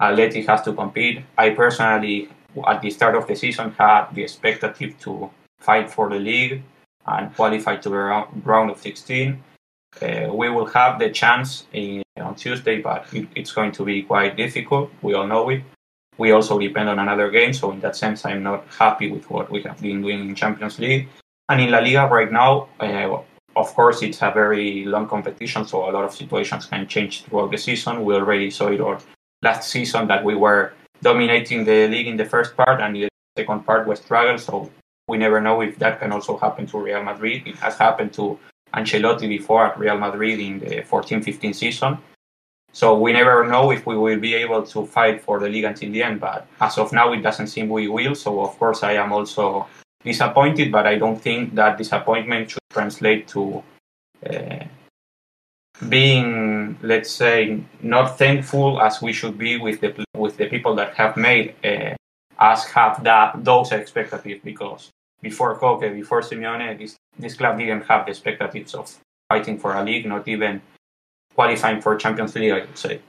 Atleti 0.00 0.46
has 0.46 0.62
to 0.62 0.72
compete. 0.72 1.22
I 1.38 1.50
personally, 1.50 2.28
at 2.66 2.82
the 2.82 2.90
start 2.90 3.14
of 3.14 3.26
the 3.26 3.36
season, 3.36 3.70
had 3.78 4.08
the 4.12 4.22
expectative 4.24 4.98
to 5.00 5.30
fight 5.60 5.90
for 5.90 6.08
the 6.08 6.18
league 6.18 6.62
and 7.06 7.34
qualify 7.34 7.76
to 7.76 7.88
the 7.88 8.26
round 8.44 8.70
of 8.70 8.80
16. 8.80 9.42
uh, 10.02 10.28
we 10.32 10.50
will 10.50 10.66
have 10.66 10.98
the 10.98 11.10
chance 11.10 11.66
in, 11.72 12.02
on 12.20 12.34
Tuesday, 12.34 12.80
but 12.80 13.06
it, 13.12 13.28
it's 13.34 13.52
going 13.52 13.72
to 13.72 13.84
be 13.84 14.02
quite 14.02 14.36
difficult. 14.36 14.90
We 15.02 15.14
all 15.14 15.26
know 15.26 15.48
it. 15.50 15.62
We 16.18 16.32
also 16.32 16.58
depend 16.58 16.88
on 16.88 16.98
another 16.98 17.30
game, 17.30 17.52
so 17.52 17.72
in 17.72 17.80
that 17.80 17.96
sense, 17.96 18.24
I'm 18.24 18.42
not 18.42 18.66
happy 18.68 19.10
with 19.10 19.28
what 19.30 19.50
we 19.50 19.62
have 19.62 19.80
been 19.80 20.02
doing 20.02 20.28
in 20.28 20.34
Champions 20.34 20.78
League. 20.78 21.08
And 21.48 21.60
in 21.60 21.70
La 21.70 21.78
Liga 21.78 22.08
right 22.10 22.32
now, 22.32 22.68
uh, 22.80 23.18
of 23.56 23.74
course, 23.74 24.02
it's 24.02 24.20
a 24.22 24.30
very 24.30 24.84
long 24.84 25.08
competition, 25.08 25.66
so 25.66 25.88
a 25.88 25.90
lot 25.90 26.04
of 26.04 26.14
situations 26.14 26.66
can 26.66 26.86
change 26.86 27.24
throughout 27.24 27.50
the 27.50 27.58
season. 27.58 28.04
We 28.04 28.14
already 28.14 28.50
saw 28.50 28.68
it 28.68 28.80
all 28.80 28.98
last 29.42 29.70
season 29.70 30.06
that 30.08 30.22
we 30.22 30.34
were 30.34 30.74
dominating 31.02 31.64
the 31.64 31.88
league 31.88 32.06
in 32.06 32.16
the 32.16 32.26
first 32.26 32.56
part, 32.56 32.80
and 32.80 32.94
the 32.94 33.08
second 33.36 33.64
part 33.64 33.86
was 33.86 34.00
struggle. 34.00 34.38
So 34.38 34.70
we 35.08 35.16
never 35.16 35.40
know 35.40 35.62
if 35.62 35.78
that 35.78 36.00
can 36.00 36.12
also 36.12 36.36
happen 36.36 36.66
to 36.66 36.78
Real 36.78 37.02
Madrid. 37.02 37.46
It 37.46 37.56
has 37.56 37.76
happened 37.78 38.12
to 38.14 38.38
Ancelotti 38.74 39.28
before 39.28 39.66
at 39.66 39.78
Real 39.78 39.98
Madrid 39.98 40.38
in 40.38 40.58
the 40.58 40.82
14-15 40.82 41.54
season. 41.54 41.98
So 42.72 42.98
we 42.98 43.14
never 43.14 43.46
know 43.46 43.70
if 43.70 43.86
we 43.86 43.96
will 43.96 44.20
be 44.20 44.34
able 44.34 44.62
to 44.64 44.84
fight 44.84 45.22
for 45.22 45.40
the 45.40 45.48
league 45.48 45.64
until 45.64 45.90
the 45.92 46.02
end. 46.02 46.20
But 46.20 46.46
as 46.60 46.76
of 46.76 46.92
now, 46.92 47.10
it 47.14 47.22
doesn't 47.22 47.46
seem 47.46 47.70
we 47.70 47.88
will. 47.88 48.14
So 48.14 48.42
of 48.42 48.58
course, 48.58 48.82
I 48.82 48.92
am 48.92 49.12
also 49.12 49.66
disappointed, 50.06 50.70
but 50.72 50.86
I 50.86 50.96
don't 50.96 51.20
think 51.20 51.54
that 51.56 51.76
disappointment 51.76 52.52
should 52.52 52.70
translate 52.70 53.28
to 53.34 53.62
uh, 54.24 54.64
being, 55.88 56.78
let's 56.80 57.10
say, 57.10 57.60
not 57.82 58.16
thankful 58.16 58.80
as 58.80 59.02
we 59.02 59.12
should 59.12 59.36
be 59.36 59.58
with 59.58 59.80
the 59.80 59.90
with 60.14 60.36
the 60.38 60.46
people 60.46 60.74
that 60.76 60.94
have 60.94 61.16
made 61.16 61.54
uh, 61.62 61.94
us 62.38 62.64
have 62.70 63.02
that 63.04 63.44
those 63.44 63.72
expectations. 63.72 64.40
Because 64.42 64.90
before 65.20 65.58
Koke, 65.58 65.92
before 65.92 66.22
Simeone, 66.22 66.78
this 66.78 66.96
this 67.18 67.34
club 67.34 67.58
didn't 67.58 67.84
have 67.90 68.06
the 68.06 68.10
expectations 68.10 68.74
of 68.74 68.86
fighting 69.28 69.58
for 69.58 69.74
a 69.74 69.82
league, 69.82 70.06
not 70.06 70.26
even 70.28 70.62
qualifying 71.34 71.82
for 71.82 71.96
Champions 71.96 72.34
League. 72.34 72.52
I 72.52 72.60
would 72.60 72.78
say. 72.78 73.00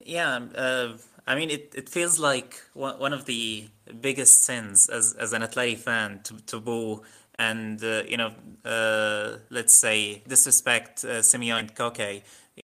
Yeah, 0.00 0.40
uh, 0.54 0.96
I 1.26 1.34
mean, 1.34 1.50
it, 1.50 1.72
it 1.76 1.88
feels 1.88 2.18
like 2.18 2.62
one, 2.74 3.12
of 3.12 3.24
the 3.24 3.68
biggest 4.00 4.44
sins 4.44 4.88
as, 4.88 5.12
as 5.14 5.32
an 5.32 5.42
Atleti 5.42 5.76
fan 5.76 6.20
to, 6.24 6.38
to 6.46 6.60
boo 6.60 7.02
and, 7.38 7.82
uh, 7.82 8.02
you 8.08 8.16
know, 8.16 8.32
uh, 8.64 9.38
let's 9.50 9.74
say 9.74 10.22
disrespect 10.26 11.04
uh, 11.04 11.20
Simeone 11.20 11.58
and 11.58 11.74
Koke. 11.74 12.22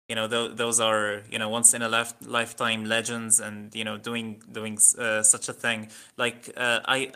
You 0.08 0.16
know, 0.16 0.28
th- 0.28 0.58
those 0.58 0.80
are, 0.80 1.22
you 1.32 1.40
know, 1.40 1.50
once 1.50 1.74
in 1.74 1.82
a 1.82 1.90
lif- 1.90 2.14
lifetime 2.26 2.86
legends 2.86 3.40
and, 3.40 3.74
you 3.74 3.84
know, 3.84 3.98
doing 3.98 4.44
doing 4.52 4.78
uh, 4.98 5.24
such 5.24 5.50
a 5.50 5.54
thing. 5.54 5.90
Like, 6.18 6.52
uh, 6.56 6.82
I, 6.86 7.12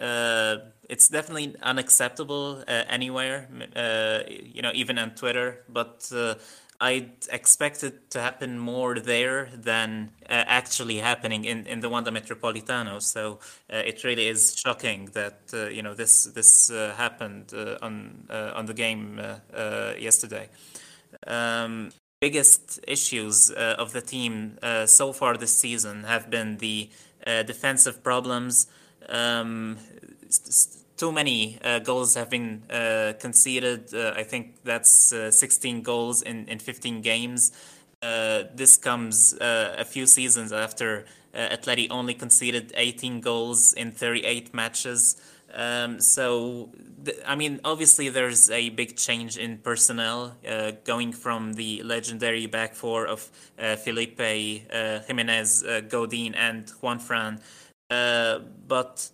uh, 0.00 0.56
it's 0.88 1.08
definitely 1.08 1.54
unacceptable 1.62 2.64
anywhere, 2.66 3.48
you 4.28 4.62
know, 4.62 4.72
even 4.74 4.98
on 4.98 5.10
Twitter. 5.14 5.64
But 5.68 6.10
I 6.80 7.10
expect 7.30 7.84
it 7.84 8.10
to 8.10 8.20
happen 8.20 8.58
more 8.58 8.98
there 8.98 9.48
than 9.54 10.10
uh, 10.22 10.44
actually 10.46 10.98
happening 10.98 11.44
in, 11.44 11.66
in 11.66 11.80
the 11.80 11.88
Wanda 11.88 12.10
Metropolitano. 12.10 13.00
So 13.00 13.38
uh, 13.72 13.76
it 13.76 14.02
really 14.04 14.26
is 14.28 14.56
shocking 14.56 15.06
that 15.14 15.38
uh, 15.52 15.66
you 15.68 15.82
know 15.82 15.94
this 15.94 16.24
this 16.24 16.70
uh, 16.70 16.94
happened 16.96 17.52
uh, 17.54 17.78
on 17.80 18.26
uh, 18.28 18.52
on 18.54 18.66
the 18.66 18.74
game 18.74 19.20
yesterday. 19.98 20.48
Um, 21.26 21.90
biggest 22.20 22.80
issues 22.88 23.50
of 23.50 23.92
the 23.92 24.00
team 24.00 24.58
so 24.86 25.12
far 25.12 25.36
this 25.36 25.56
season 25.56 26.04
have 26.04 26.30
been 26.30 26.56
the 26.56 26.90
defensive 27.46 28.02
problems. 28.02 28.66
Um, 29.08 29.76
too 30.96 31.12
many 31.12 31.58
uh, 31.64 31.80
goals 31.80 32.14
have 32.14 32.30
been 32.30 32.62
uh, 32.70 33.14
conceded. 33.18 33.92
Uh, 33.92 34.12
I 34.16 34.22
think 34.22 34.56
that's 34.64 35.12
16 35.30 35.82
goals 35.82 36.22
in, 36.22 36.46
in 36.48 36.58
15 36.58 37.00
games. 37.00 37.52
this 38.00 38.76
comes 38.76 39.34
a 39.40 39.84
few 39.84 40.06
seasons 40.06 40.52
after 40.52 41.04
uh, 41.34 41.48
Atleti 41.56 41.88
only 41.90 42.14
conceded 42.14 42.72
18 42.76 43.20
goals 43.20 43.72
in 43.72 43.90
38 43.90 44.54
matches. 44.54 45.16
Um, 45.52 46.00
so, 46.00 46.70
th- 47.04 47.18
I 47.26 47.34
mean, 47.34 47.60
obviously, 47.64 48.08
there's 48.08 48.50
a 48.50 48.70
big 48.70 48.96
change 48.96 49.36
in 49.36 49.58
personnel 49.58 50.36
uh, 50.48 50.72
going 50.84 51.12
from 51.12 51.54
the 51.54 51.82
legendary 51.82 52.46
back 52.46 52.74
four 52.74 53.06
of 53.06 53.30
uh, 53.58 53.76
Felipe, 53.76 54.18
Gimenez, 54.18 55.64
Godin, 55.88 56.34
and 56.34 56.66
Juanfran. 56.66 57.40
but 57.88 59.10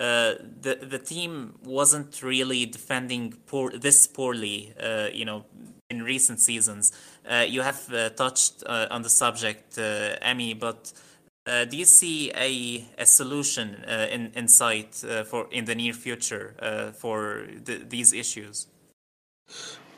uh, 0.00 0.36
the 0.62 0.78
the 0.80 0.98
team 0.98 1.54
wasn't 1.62 2.22
really 2.22 2.64
defending 2.64 3.34
poor 3.46 3.70
this 3.70 4.06
poorly. 4.06 4.72
Uh, 4.82 5.08
you 5.12 5.26
know, 5.26 5.44
in 5.90 6.02
recent 6.02 6.40
seasons, 6.40 6.92
uh, 7.30 7.44
you 7.46 7.60
have 7.60 7.92
uh, 7.92 8.08
touched 8.10 8.64
uh, 8.64 8.86
on 8.90 9.02
the 9.02 9.10
subject, 9.10 9.78
Emmy, 9.78 10.54
but. 10.54 10.92
do 11.70 11.76
you 11.76 11.86
see 11.86 12.30
a, 12.36 12.84
a 12.98 13.06
solution 13.06 13.68
in, 14.14 14.30
in 14.36 14.46
sight 14.46 14.94
for 15.30 15.48
in 15.50 15.64
the 15.64 15.74
near 15.74 15.92
future 15.92 16.54
for 17.02 17.48
the, 17.66 17.76
these 17.94 18.12
issues? 18.12 18.68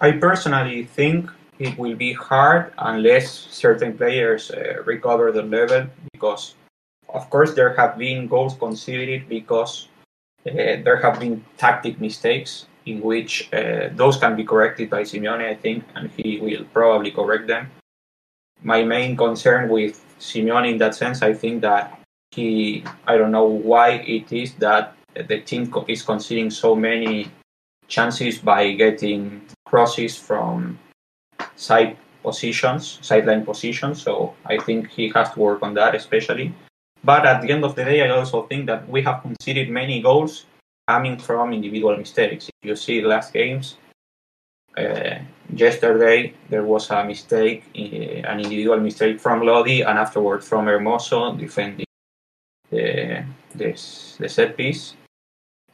I 0.00 0.12
personally 0.12 0.84
think 0.96 1.30
it 1.58 1.76
will 1.76 1.96
be 1.96 2.12
hard 2.14 2.72
unless 2.78 3.26
certain 3.50 3.98
players 3.98 4.50
recover 4.86 5.30
the 5.32 5.42
level 5.42 5.82
because 6.12 6.54
of 7.12 7.28
course, 7.28 7.54
there 7.54 7.74
have 7.74 7.98
been 7.98 8.26
goals 8.26 8.54
conceded 8.54 9.28
because 9.28 9.88
there 10.44 11.00
have 11.02 11.20
been 11.20 11.44
tactic 11.56 12.00
mistakes 12.00 12.66
in 12.86 13.00
which 13.00 13.52
uh, 13.52 13.90
those 13.92 14.16
can 14.16 14.36
be 14.36 14.44
corrected 14.44 14.90
by 14.90 15.02
Simeone, 15.02 15.48
I 15.48 15.54
think, 15.54 15.84
and 15.94 16.10
he 16.16 16.40
will 16.40 16.64
probably 16.72 17.10
correct 17.10 17.46
them. 17.46 17.70
My 18.62 18.82
main 18.82 19.16
concern 19.16 19.68
with 19.68 20.04
Simeone 20.18 20.72
in 20.72 20.78
that 20.78 20.94
sense, 20.94 21.22
I 21.22 21.32
think 21.32 21.62
that 21.62 22.00
he, 22.32 22.84
I 23.06 23.16
don't 23.16 23.30
know 23.30 23.44
why 23.46 23.90
it 23.90 24.32
is 24.32 24.54
that 24.54 24.96
the 25.14 25.40
team 25.40 25.72
is 25.88 26.02
conceding 26.02 26.50
so 26.50 26.74
many 26.74 27.30
chances 27.88 28.38
by 28.38 28.72
getting 28.72 29.42
crosses 29.66 30.16
from 30.16 30.78
side 31.56 31.96
positions, 32.22 32.98
sideline 33.02 33.44
positions. 33.44 34.02
So 34.02 34.34
I 34.46 34.58
think 34.58 34.88
he 34.88 35.12
has 35.14 35.30
to 35.32 35.40
work 35.40 35.62
on 35.62 35.74
that, 35.74 35.94
especially. 35.94 36.54
But 37.04 37.26
at 37.26 37.42
the 37.42 37.50
end 37.50 37.64
of 37.64 37.74
the 37.74 37.84
day, 37.84 38.02
I 38.02 38.10
also 38.10 38.46
think 38.46 38.66
that 38.66 38.88
we 38.88 39.02
have 39.02 39.22
conceded 39.22 39.70
many 39.70 40.00
goals 40.00 40.46
coming 40.86 41.18
from 41.18 41.52
individual 41.52 41.96
mistakes. 41.96 42.48
If 42.48 42.68
you 42.68 42.76
see 42.76 43.02
last 43.02 43.32
games, 43.32 43.76
uh, 44.78 45.18
yesterday 45.52 46.34
there 46.48 46.64
was 46.64 46.90
a 46.90 47.04
mistake, 47.04 47.64
uh, 47.76 48.30
an 48.30 48.40
individual 48.40 48.80
mistake 48.80 49.20
from 49.20 49.42
Lodi, 49.42 49.82
and 49.82 49.98
afterwards 49.98 50.48
from 50.48 50.66
Hermoso 50.66 51.36
defending 51.38 51.86
the, 52.70 53.24
the, 53.54 53.72
the 54.18 54.28
set 54.28 54.56
piece. 54.56 54.94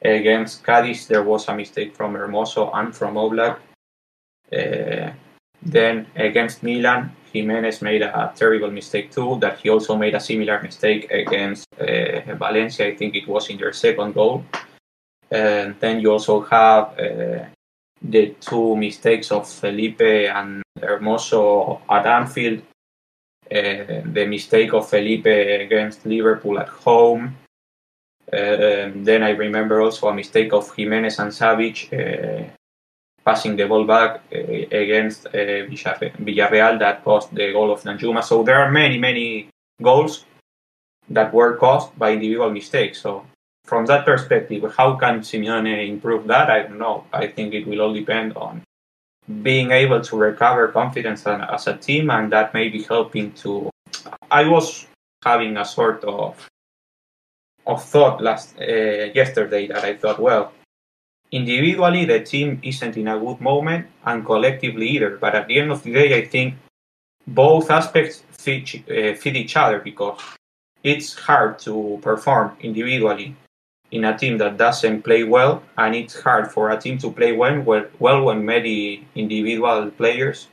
Against 0.00 0.64
Cadiz, 0.64 1.06
there 1.08 1.24
was 1.24 1.48
a 1.48 1.54
mistake 1.54 1.94
from 1.94 2.14
Hermoso 2.14 2.70
and 2.72 2.94
from 2.94 3.14
Oblak. 3.14 3.58
Uh, 4.50 5.12
then 5.60 6.06
against 6.16 6.62
Milan, 6.62 7.14
Gimenez 7.32 7.82
made 7.82 8.02
a 8.02 8.32
terrible 8.34 8.70
mistake 8.70 9.10
too. 9.10 9.38
That 9.40 9.58
he 9.58 9.70
also 9.70 9.96
made 9.96 10.14
a 10.14 10.20
similar 10.20 10.60
mistake 10.62 11.10
against 11.10 11.66
uh, 11.80 12.34
Valencia. 12.34 12.86
I 12.86 12.96
think 12.96 13.14
it 13.14 13.28
was 13.28 13.48
in 13.50 13.58
their 13.58 13.72
second 13.72 14.14
goal. 14.14 14.44
And 15.30 15.74
then 15.80 16.00
you 16.00 16.12
also 16.12 16.40
have 16.40 16.98
uh, 16.98 17.44
the 18.02 18.34
two 18.40 18.76
mistakes 18.76 19.30
of 19.30 19.48
Felipe 19.48 20.00
and 20.00 20.62
Hermoso 20.80 21.80
at 21.88 22.06
Anfield. 22.06 22.62
Uh, 23.50 24.02
the 24.04 24.26
mistake 24.28 24.74
of 24.74 24.88
Felipe 24.88 25.26
against 25.26 26.04
Liverpool 26.04 26.58
at 26.58 26.68
home. 26.68 27.36
Uh, 28.30 28.92
then 28.94 29.22
I 29.22 29.30
remember 29.30 29.80
also 29.80 30.08
a 30.08 30.14
mistake 30.14 30.52
of 30.52 30.74
Gimenez 30.76 31.18
and 31.18 31.32
Savic 31.32 31.88
uh, 31.92 32.50
passing 33.28 33.56
the 33.56 33.66
ball 33.66 33.84
back 33.84 34.10
uh, 34.32 34.38
against 34.84 35.26
uh, 35.26 35.68
Villarreal 36.26 36.78
that 36.78 37.04
caused 37.04 37.30
the 37.34 37.52
goal 37.52 37.70
of 37.70 37.82
Danjuma. 37.82 38.22
So 38.24 38.42
there 38.42 38.58
are 38.62 38.70
many, 38.70 38.96
many 38.98 39.50
goals 39.82 40.24
that 41.10 41.28
were 41.34 41.56
caused 41.56 41.90
by 41.98 42.12
individual 42.12 42.50
mistakes. 42.50 43.02
So 43.02 43.26
from 43.64 43.84
that 43.86 44.06
perspective, 44.06 44.62
how 44.78 44.96
can 44.96 45.20
Simeone 45.20 45.88
improve 45.94 46.26
that? 46.32 46.48
I 46.48 46.62
don't 46.62 46.78
know. 46.78 47.04
I 47.12 47.26
think 47.26 47.52
it 47.52 47.66
will 47.66 47.82
all 47.82 47.92
depend 47.92 48.32
on 48.34 48.62
being 49.42 49.72
able 49.72 50.00
to 50.00 50.16
recover 50.16 50.68
confidence 50.68 51.26
as 51.26 51.66
a 51.66 51.76
team, 51.76 52.08
and 52.08 52.32
that 52.32 52.54
may 52.54 52.70
be 52.70 52.82
helping 52.82 53.32
to. 53.42 53.68
I 54.30 54.48
was 54.48 54.86
having 55.22 55.58
a 55.58 55.66
sort 55.66 56.02
of 56.04 56.48
of 57.66 57.84
thought 57.84 58.22
last 58.22 58.56
uh, 58.58 59.12
yesterday 59.20 59.66
that 59.66 59.84
I 59.84 59.92
thought, 60.00 60.18
well, 60.18 60.44
individually 61.30 62.04
the 62.04 62.20
team 62.20 62.60
isn't 62.62 62.96
in 62.96 63.08
a 63.08 63.18
good 63.18 63.40
moment, 63.40 63.86
and 64.04 64.24
collectively 64.24 64.88
either. 64.88 65.16
But 65.16 65.34
at 65.34 65.48
the 65.48 65.58
end 65.60 65.70
of 65.70 65.82
the 65.82 65.92
day, 65.92 66.18
I 66.18 66.24
think 66.24 66.54
both 67.26 67.70
aspects 67.70 68.24
fit, 68.30 68.82
uh, 68.90 69.28
each 69.28 69.56
other 69.56 69.80
because 69.80 70.20
it's 70.82 71.14
hard 71.14 71.58
to 71.60 71.98
perform 72.02 72.56
individually 72.60 73.36
in 73.90 74.04
a 74.04 74.16
team 74.16 74.38
that 74.38 74.56
doesn't 74.56 75.02
play 75.02 75.24
well, 75.24 75.62
and 75.76 75.94
it's 75.94 76.20
hard 76.20 76.50
for 76.50 76.70
a 76.70 76.80
team 76.80 76.98
to 76.98 77.10
play 77.10 77.32
well, 77.32 77.62
well 77.98 78.22
when 78.24 78.44
many 78.44 79.06
individual 79.14 79.90
players 79.90 80.48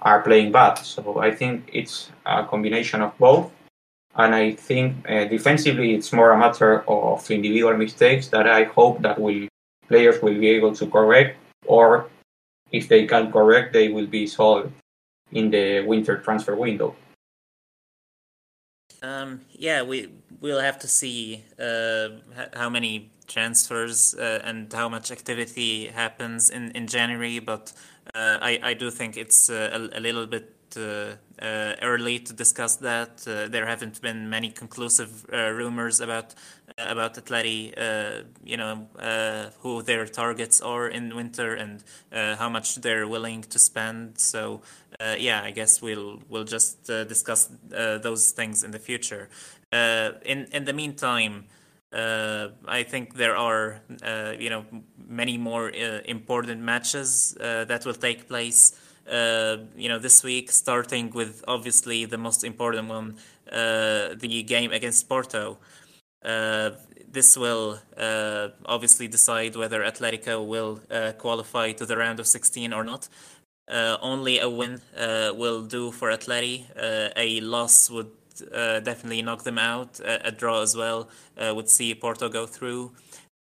are 0.00 0.22
playing 0.22 0.52
bad. 0.52 0.74
So 0.74 1.18
I 1.18 1.30
think 1.30 1.70
it's 1.72 2.10
a 2.26 2.44
combination 2.44 3.02
of 3.02 3.16
both. 3.18 3.50
And 4.14 4.34
I 4.34 4.52
think 4.52 5.08
uh, 5.08 5.24
defensively, 5.24 5.94
it's 5.94 6.12
more 6.12 6.32
a 6.32 6.38
matter 6.38 6.84
of 6.88 7.28
individual 7.30 7.76
mistakes 7.76 8.28
that 8.28 8.46
I 8.46 8.64
hope 8.64 9.00
that 9.02 9.18
will 9.18 9.48
players 9.88 10.20
will 10.22 10.38
be 10.38 10.48
able 10.48 10.74
to 10.74 10.86
correct, 10.86 11.38
or 11.66 12.08
if 12.70 12.88
they 12.88 13.06
can 13.06 13.30
correct, 13.30 13.72
they 13.72 13.88
will 13.88 14.06
be 14.06 14.26
solved 14.26 14.72
in 15.32 15.50
the 15.50 15.80
winter 15.80 16.18
transfer 16.18 16.56
window. 16.56 16.94
Um, 19.02 19.40
yeah, 19.50 19.82
we 19.82 20.08
we'll 20.40 20.60
have 20.60 20.78
to 20.80 20.88
see 20.88 21.44
uh, 21.58 22.08
how 22.54 22.70
many 22.70 23.10
transfers 23.26 24.14
uh, 24.14 24.40
and 24.44 24.72
how 24.72 24.88
much 24.88 25.10
activity 25.10 25.86
happens 25.86 26.50
in, 26.50 26.70
in 26.72 26.86
January. 26.86 27.40
But 27.40 27.72
uh, 28.14 28.38
I 28.40 28.60
I 28.62 28.74
do 28.74 28.90
think 28.90 29.16
it's 29.16 29.50
uh, 29.50 29.88
a, 29.92 29.98
a, 29.98 30.00
little 30.00 30.26
bit 30.26 30.54
uh, 30.76 31.16
uh, 31.40 31.74
early 31.82 32.18
to 32.20 32.32
discuss 32.32 32.76
that. 32.76 33.18
there 33.18 33.66
haven't 33.66 34.00
been 34.00 34.30
many 34.30 34.50
conclusive 34.50 35.24
rumors 35.30 36.00
about 36.00 36.34
about 36.78 37.14
Atleti, 37.14 37.74
you 38.44 38.56
know, 38.56 38.86
who 39.60 39.82
their 39.82 40.06
targets 40.06 40.60
are 40.60 40.88
in 40.88 41.14
winter 41.14 41.54
and 41.54 41.84
how 42.12 42.48
much 42.48 42.76
they're 42.76 43.06
willing 43.06 43.42
to 43.42 43.58
spend. 43.58 44.18
So 44.18 44.62
uh, 45.00 45.16
yeah, 45.18 45.42
I 45.42 45.50
guess 45.50 45.82
we'll 45.82 46.20
we'll 46.28 46.44
just 46.44 46.88
uh, 46.90 47.04
discuss 47.04 47.50
uh, 47.74 47.98
those 47.98 48.32
things 48.32 48.62
in 48.62 48.70
the 48.70 48.78
future. 48.78 49.28
Uh, 49.72 50.12
in 50.24 50.46
in 50.52 50.64
the 50.64 50.72
meantime, 50.72 51.46
uh, 51.92 52.48
I 52.66 52.82
think 52.82 53.14
there 53.14 53.36
are 53.36 53.80
uh, 54.02 54.34
you 54.38 54.50
know 54.50 54.64
many 54.96 55.38
more 55.38 55.70
important 56.04 56.60
matches 56.60 57.36
that 57.40 57.84
will 57.84 57.94
take 57.94 58.28
place. 58.28 58.78
You 59.06 59.88
know 59.88 59.98
this 59.98 60.22
week, 60.22 60.50
starting 60.50 61.10
with 61.10 61.44
obviously 61.48 62.04
the 62.04 62.18
most 62.18 62.44
important 62.44 62.88
one, 62.88 63.16
the 63.46 64.44
game 64.46 64.72
against 64.72 65.08
Porto. 65.08 65.58
this 66.22 67.36
will 67.36 67.78
obviously 68.66 69.08
decide 69.08 69.56
whether 69.56 69.82
Atletico 69.82 70.46
will 70.46 70.80
qualify 71.18 71.72
to 71.72 71.86
the 71.86 71.96
round 71.96 72.20
of 72.20 72.26
16 72.26 72.72
or 72.72 72.84
not. 72.84 73.08
Uh, 73.68 73.96
only 74.02 74.38
a 74.38 74.48
win 74.48 74.80
uh, 74.96 75.32
will 75.34 75.62
do 75.62 75.92
for 75.92 76.10
Atleti. 76.10 76.64
Uh, 76.76 77.10
a 77.16 77.40
loss 77.40 77.88
would 77.88 78.10
uh, 78.52 78.80
definitely 78.80 79.22
knock 79.22 79.44
them 79.44 79.58
out. 79.58 80.00
a 80.04 80.32
draw 80.32 80.62
as 80.62 80.76
well 80.76 81.08
uh, 81.38 81.54
would 81.54 81.70
see 81.70 81.94
Porto 81.94 82.28
go 82.28 82.46
through. 82.46 82.92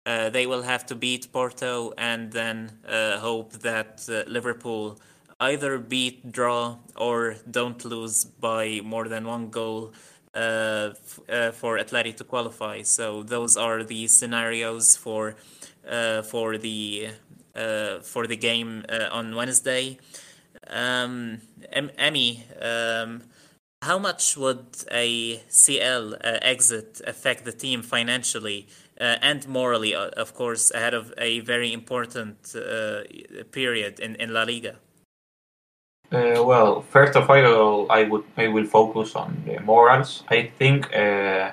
Uh, 0.04 0.28
they 0.28 0.46
will 0.46 0.62
have 0.62 0.84
to 0.86 0.94
beat 0.94 1.30
Porto 1.32 1.92
and 1.98 2.32
then 2.32 2.72
hope 3.20 3.52
that 3.60 4.06
Liverpool 4.26 4.98
either 5.40 5.78
beat, 5.78 6.32
draw, 6.32 6.78
or 6.96 7.36
don't 7.50 7.84
lose 7.84 8.24
by 8.24 8.80
more 8.84 9.08
than 9.08 9.26
one 9.26 9.50
goal 9.50 9.92
for 10.34 11.78
Atleti 11.78 12.16
to 12.16 12.24
qualify. 12.24 12.82
So 12.82 13.22
those 13.22 13.56
are 13.56 13.82
the 13.82 14.06
scenarios 14.06 14.96
for 14.96 15.36
for 16.22 16.58
the 16.58 17.08
uh, 17.58 17.98
for 18.00 18.26
the 18.26 18.36
game 18.36 18.84
uh, 18.88 19.08
on 19.10 19.34
Wednesday. 19.34 19.98
Um, 20.68 21.40
Emmy, 21.72 22.44
um, 22.60 23.22
how 23.82 23.98
much 23.98 24.36
would 24.36 24.66
a 24.90 25.42
CL 25.48 26.14
uh, 26.14 26.38
exit 26.42 27.00
affect 27.06 27.44
the 27.44 27.52
team 27.52 27.82
financially 27.82 28.68
uh, 29.00 29.16
and 29.22 29.48
morally, 29.48 29.94
uh, 29.94 30.08
of 30.10 30.34
course, 30.34 30.70
ahead 30.70 30.94
of 30.94 31.12
a 31.18 31.40
very 31.40 31.72
important 31.72 32.54
uh, 32.54 33.02
period 33.50 33.98
in, 34.00 34.14
in 34.16 34.32
La 34.32 34.42
Liga? 34.42 34.76
Uh, 36.10 36.42
well, 36.42 36.80
first 36.80 37.16
of 37.16 37.28
all, 37.28 37.90
I 37.90 38.04
would 38.04 38.24
I 38.36 38.48
will 38.48 38.64
focus 38.64 39.14
on 39.14 39.42
the 39.44 39.60
morals. 39.60 40.22
I 40.28 40.50
think 40.58 40.86
uh, 40.96 41.52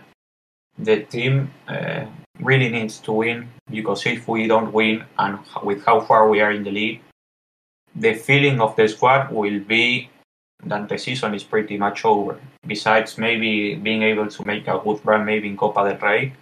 the 0.79 1.03
team 1.03 1.51
uh, 1.67 2.05
really 2.39 2.69
needs 2.69 2.99
to 2.99 3.11
win 3.11 3.49
because 3.69 4.05
if 4.05 4.29
we 4.29 4.47
don't 4.47 4.71
win 4.71 5.03
and 5.19 5.39
with 5.61 5.83
how 5.85 5.99
far 5.99 6.29
we 6.29 6.39
are 6.39 6.51
in 6.51 6.63
the 6.63 6.71
league, 6.71 7.01
the 7.95 8.13
feeling 8.13 8.61
of 8.61 8.77
the 8.77 8.87
squad 8.87 9.29
will 9.29 9.59
be 9.59 10.09
that 10.63 10.87
the 10.87 10.97
season 10.97 11.33
is 11.35 11.43
pretty 11.43 11.77
much 11.77 12.05
over. 12.05 12.39
Besides 12.65 13.17
maybe 13.17 13.75
being 13.75 14.03
able 14.03 14.27
to 14.27 14.45
make 14.45 14.69
a 14.69 14.79
good 14.79 15.05
run 15.05 15.25
maybe 15.25 15.49
in 15.49 15.57
Copa 15.57 15.83
del 15.83 15.99
Rey 15.99 16.33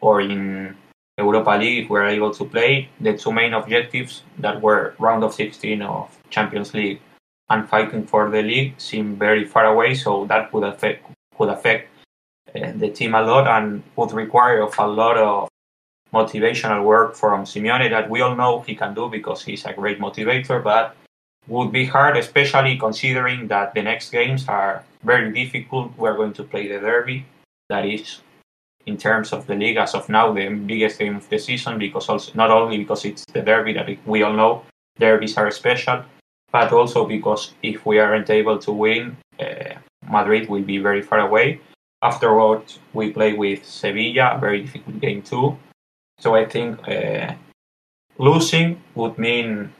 or 0.00 0.20
in 0.20 0.76
Europa 1.16 1.50
League 1.50 1.84
if 1.84 1.90
we're 1.90 2.06
able 2.06 2.34
to 2.34 2.44
play, 2.44 2.88
the 3.00 3.16
two 3.16 3.32
main 3.32 3.54
objectives 3.54 4.24
that 4.38 4.60
were 4.60 4.94
round 4.98 5.22
of 5.22 5.32
16 5.32 5.80
of 5.80 6.10
Champions 6.28 6.74
League 6.74 7.00
and 7.52 7.68
fighting 7.68 8.06
for 8.06 8.30
the 8.30 8.42
league 8.42 8.74
seem 8.78 9.16
very 9.16 9.44
far 9.44 9.66
away, 9.66 9.94
so 9.94 10.24
that 10.26 10.50
could 10.50 10.64
affect 10.64 11.04
could 11.36 11.50
affect 11.50 11.88
uh, 12.54 12.72
the 12.76 12.90
team 12.90 13.14
a 13.14 13.22
lot 13.22 13.46
and 13.46 13.82
would 13.96 14.12
require 14.12 14.62
of 14.62 14.74
a 14.78 14.86
lot 14.86 15.16
of 15.16 15.48
motivational 16.12 16.84
work 16.84 17.14
from 17.14 17.44
Simeone 17.44 17.88
that 17.90 18.08
we 18.08 18.20
all 18.20 18.36
know 18.36 18.60
he 18.60 18.74
can 18.74 18.94
do 18.94 19.08
because 19.08 19.42
he's 19.44 19.64
a 19.64 19.72
great 19.72 19.98
motivator, 19.98 20.62
but 20.62 20.96
would 21.48 21.72
be 21.72 21.84
hard, 21.84 22.16
especially 22.16 22.76
considering 22.76 23.48
that 23.48 23.74
the 23.74 23.82
next 23.82 24.10
games 24.10 24.48
are 24.48 24.84
very 25.02 25.32
difficult. 25.32 25.92
We're 25.96 26.16
going 26.16 26.34
to 26.34 26.44
play 26.44 26.68
the 26.68 26.78
derby, 26.78 27.24
that 27.68 27.84
is, 27.84 28.20
in 28.86 28.96
terms 28.96 29.32
of 29.32 29.46
the 29.46 29.54
league 29.54 29.78
as 29.78 29.94
of 29.94 30.08
now, 30.08 30.32
the 30.32 30.48
biggest 30.48 30.98
game 30.98 31.16
of 31.16 31.28
the 31.28 31.38
season. 31.38 31.78
Because 31.78 32.08
also 32.08 32.32
not 32.34 32.50
only 32.50 32.78
because 32.78 33.04
it's 33.04 33.24
the 33.32 33.42
derby 33.42 33.72
that 33.72 33.88
we 34.06 34.22
all 34.22 34.34
know 34.34 34.64
derbies 34.98 35.36
are 35.36 35.50
special, 35.50 36.04
but 36.52 36.72
also 36.72 37.06
because 37.06 37.54
if 37.62 37.84
we 37.86 37.98
aren't 37.98 38.30
able 38.30 38.58
to 38.58 38.72
win, 38.72 39.16
uh, 39.40 39.74
Madrid 40.08 40.48
will 40.48 40.62
be 40.62 40.78
very 40.78 41.02
far 41.02 41.20
away. 41.20 41.60
Afterwards, 42.02 42.78
we 42.92 43.10
play 43.10 43.32
with 43.32 43.64
Sevilla, 43.64 44.36
very 44.40 44.60
difficult 44.60 45.00
game 45.00 45.22
too. 45.22 45.56
So 46.18 46.34
I 46.34 46.44
think 46.44 46.86
uh, 46.86 47.34
losing 48.18 48.80
would 48.94 49.18
mean 49.18 49.72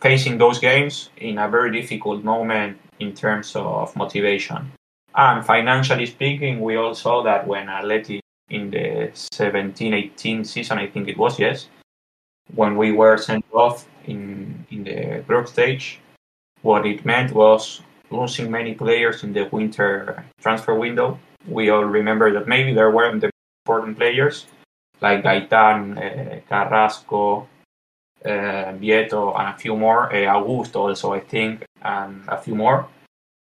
facing 0.00 0.38
those 0.38 0.58
games 0.58 1.10
in 1.16 1.38
a 1.38 1.48
very 1.48 1.72
difficult 1.72 2.22
moment 2.24 2.78
in 3.00 3.12
terms 3.14 3.54
of 3.56 3.94
motivation. 3.96 4.72
And 5.14 5.44
financially 5.44 6.06
speaking, 6.06 6.60
we 6.60 6.76
all 6.76 6.94
saw 6.94 7.22
that 7.22 7.46
when 7.46 7.66
Atleti 7.66 8.20
in 8.48 8.70
the 8.70 9.10
17-18 9.14 10.46
season, 10.46 10.78
I 10.78 10.86
think 10.86 11.08
it 11.08 11.18
was, 11.18 11.38
yes, 11.38 11.68
when 12.54 12.76
we 12.76 12.92
were 12.92 13.16
sent 13.16 13.44
off 13.52 13.86
in, 14.04 14.66
in 14.70 14.84
the 14.84 15.24
group 15.26 15.48
stage, 15.48 16.00
what 16.62 16.86
it 16.86 17.04
meant 17.04 17.32
was 17.32 17.82
losing 18.10 18.50
many 18.50 18.74
players 18.74 19.24
in 19.24 19.32
the 19.32 19.48
winter 19.50 20.24
transfer 20.40 20.74
window. 20.74 21.18
We 21.48 21.70
all 21.70 21.84
remember 21.84 22.32
that 22.32 22.46
maybe 22.46 22.72
there 22.72 22.90
weren't 22.90 23.20
the 23.20 23.30
important 23.64 23.96
players 23.96 24.46
like 25.00 25.24
Gaitan, 25.24 25.98
uh, 25.98 26.40
Carrasco, 26.48 27.48
uh, 28.24 28.72
Vietto, 28.78 29.34
and 29.34 29.48
a 29.48 29.58
few 29.58 29.76
more, 29.76 30.12
uh, 30.12 30.32
Augusto 30.34 30.76
also, 30.76 31.12
I 31.12 31.20
think, 31.20 31.64
and 31.82 32.22
a 32.28 32.38
few 32.38 32.54
more. 32.54 32.88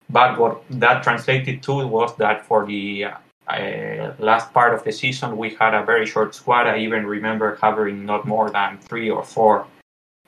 But 0.10 0.40
what 0.40 0.64
that 0.70 1.04
translated 1.04 1.64
to 1.64 1.88
was 1.88 2.16
that 2.18 2.46
for 2.46 2.66
the 2.66 3.06
uh, 3.50 4.14
last 4.20 4.54
part 4.54 4.74
of 4.74 4.84
the 4.84 4.92
season, 4.92 5.38
we 5.38 5.52
had 5.56 5.74
a 5.74 5.84
very 5.84 6.06
short 6.06 6.36
squad. 6.36 6.68
I 6.68 6.78
even 6.80 7.06
remember 7.06 7.58
having 7.62 8.06
not 8.06 8.28
more 8.28 8.50
than 8.50 8.78
three 8.78 9.10
or 9.10 9.24
four 9.24 9.66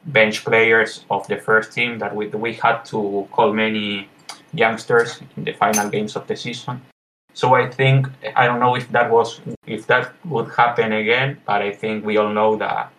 bench 0.06 0.44
players 0.44 1.06
of 1.10 1.28
the 1.28 1.38
first 1.38 1.72
team 1.74 2.00
that 2.00 2.16
we, 2.16 2.28
we 2.28 2.54
had 2.54 2.84
to 2.86 3.28
call 3.32 3.54
many 3.54 4.10
youngsters 4.54 5.22
in 5.38 5.44
the 5.44 5.54
final 5.54 5.90
games 5.90 6.16
of 6.16 6.26
the 6.28 6.36
season. 6.36 6.82
So 7.34 7.56
I 7.56 7.70
think 7.70 8.08
I 8.36 8.46
don't 8.46 8.60
know 8.60 8.76
if 8.76 8.90
that 8.92 9.10
was 9.10 9.40
if 9.66 9.88
that 9.88 10.14
would 10.26 10.50
happen 10.52 10.92
again, 10.92 11.40
but 11.46 11.62
I 11.62 11.72
think 11.72 12.04
we 12.04 12.18
all 12.18 12.34
know 12.34 12.58
that 12.58 12.92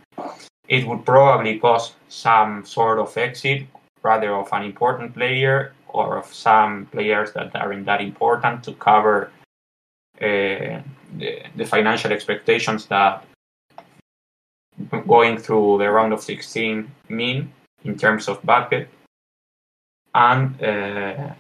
it 0.69 0.87
would 0.87 1.05
probably 1.05 1.59
cause 1.59 1.93
some 2.09 2.65
sort 2.65 2.99
of 2.99 3.15
exit 3.17 3.67
rather 4.03 4.35
of 4.35 4.49
an 4.53 4.63
important 4.63 5.15
player 5.15 5.75
or 5.89 6.17
of 6.17 6.33
some 6.33 6.87
players 6.87 7.33
that 7.33 7.55
aren't 7.55 7.85
that 7.87 8.01
important 8.01 8.65
to 8.65 8.73
cover 8.75 9.31
the, 10.19 10.83
the 11.57 11.65
financial 11.65 12.13
expectations 12.13 12.87
that 12.87 13.25
going 15.07 15.37
through 15.39 15.79
the 15.79 15.91
round 15.91 16.13
of 16.13 16.23
16 16.23 16.91
mean 17.09 17.53
in 17.85 17.97
terms 17.97 18.29
of 18.29 18.43
budget 18.43 18.89
and 20.15 20.63
uh, 20.63 21.33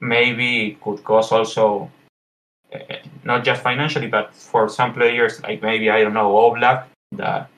maybe 0.00 0.68
it 0.68 0.80
could 0.80 1.02
cause 1.04 1.32
also 1.32 1.90
uh, 2.72 2.78
not 3.24 3.44
just 3.44 3.62
financially, 3.62 4.06
but 4.06 4.34
for 4.34 4.68
some 4.68 4.92
players 4.92 5.42
like 5.42 5.62
maybe 5.62 5.90
I 5.90 6.02
don't 6.02 6.14
know 6.14 6.32
Oblak 6.32 6.86
that 7.12 7.48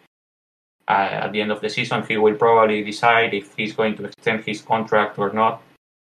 uh, 0.89 0.93
at 1.25 1.33
the 1.33 1.41
end 1.41 1.53
of 1.53 1.61
the 1.61 1.69
season 1.69 2.05
he 2.07 2.17
will 2.17 2.35
probably 2.35 2.83
decide 2.83 3.35
if 3.35 3.55
he's 3.57 3.73
going 3.75 3.97
to 3.97 4.05
extend 4.05 4.45
his 4.45 4.62
contract 4.62 5.19
or 5.19 5.33
not. 5.33 5.62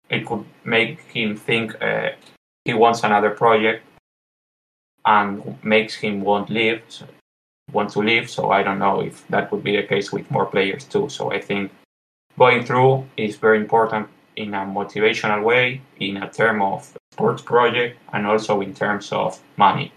It 0.08 0.26
could 0.26 0.44
make 0.64 1.00
him 1.02 1.36
think 1.36 1.72
he 2.64 2.74
wants 2.74 3.04
another 3.04 3.30
project, 3.30 3.86
and 5.10 5.30
makes 5.64 5.94
him 5.94 6.20
want 6.20 6.48
leave, 6.50 6.82
want 7.72 7.90
to 7.90 8.00
leave. 8.00 8.30
So 8.30 8.50
I 8.50 8.62
don't 8.62 8.78
know 8.78 9.00
if 9.00 9.26
that 9.28 9.50
would 9.50 9.64
be 9.64 9.76
the 9.76 9.82
case 9.82 10.12
with 10.12 10.30
more 10.30 10.46
players 10.46 10.84
too. 10.84 11.08
So 11.08 11.32
I 11.32 11.40
think 11.40 11.72
going 12.38 12.64
through 12.64 13.06
is 13.16 13.36
very 13.36 13.58
important 13.58 14.08
in 14.36 14.54
a 14.54 14.64
motivational 14.78 15.42
way, 15.42 15.80
in 15.98 16.16
a 16.16 16.30
term 16.30 16.62
of 16.62 16.96
sports 17.12 17.42
project, 17.42 17.98
and 18.12 18.26
also 18.26 18.60
in 18.60 18.72
terms 18.72 19.12
of 19.12 19.40
money. 19.56 19.92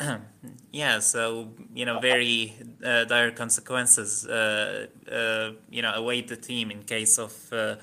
yeah, 0.72 0.98
so 0.98 1.48
you 1.74 1.84
know, 1.84 2.00
very 2.00 2.54
uh, 2.84 3.04
dire 3.04 3.30
consequences, 3.30 4.26
uh, 4.26 4.86
uh, 5.10 5.50
you 5.70 5.82
know, 5.82 5.92
await 5.94 6.28
the 6.28 6.36
team 6.36 6.70
in 6.70 6.82
case 6.82 7.18
of 7.18 7.34
uh, 7.52 7.76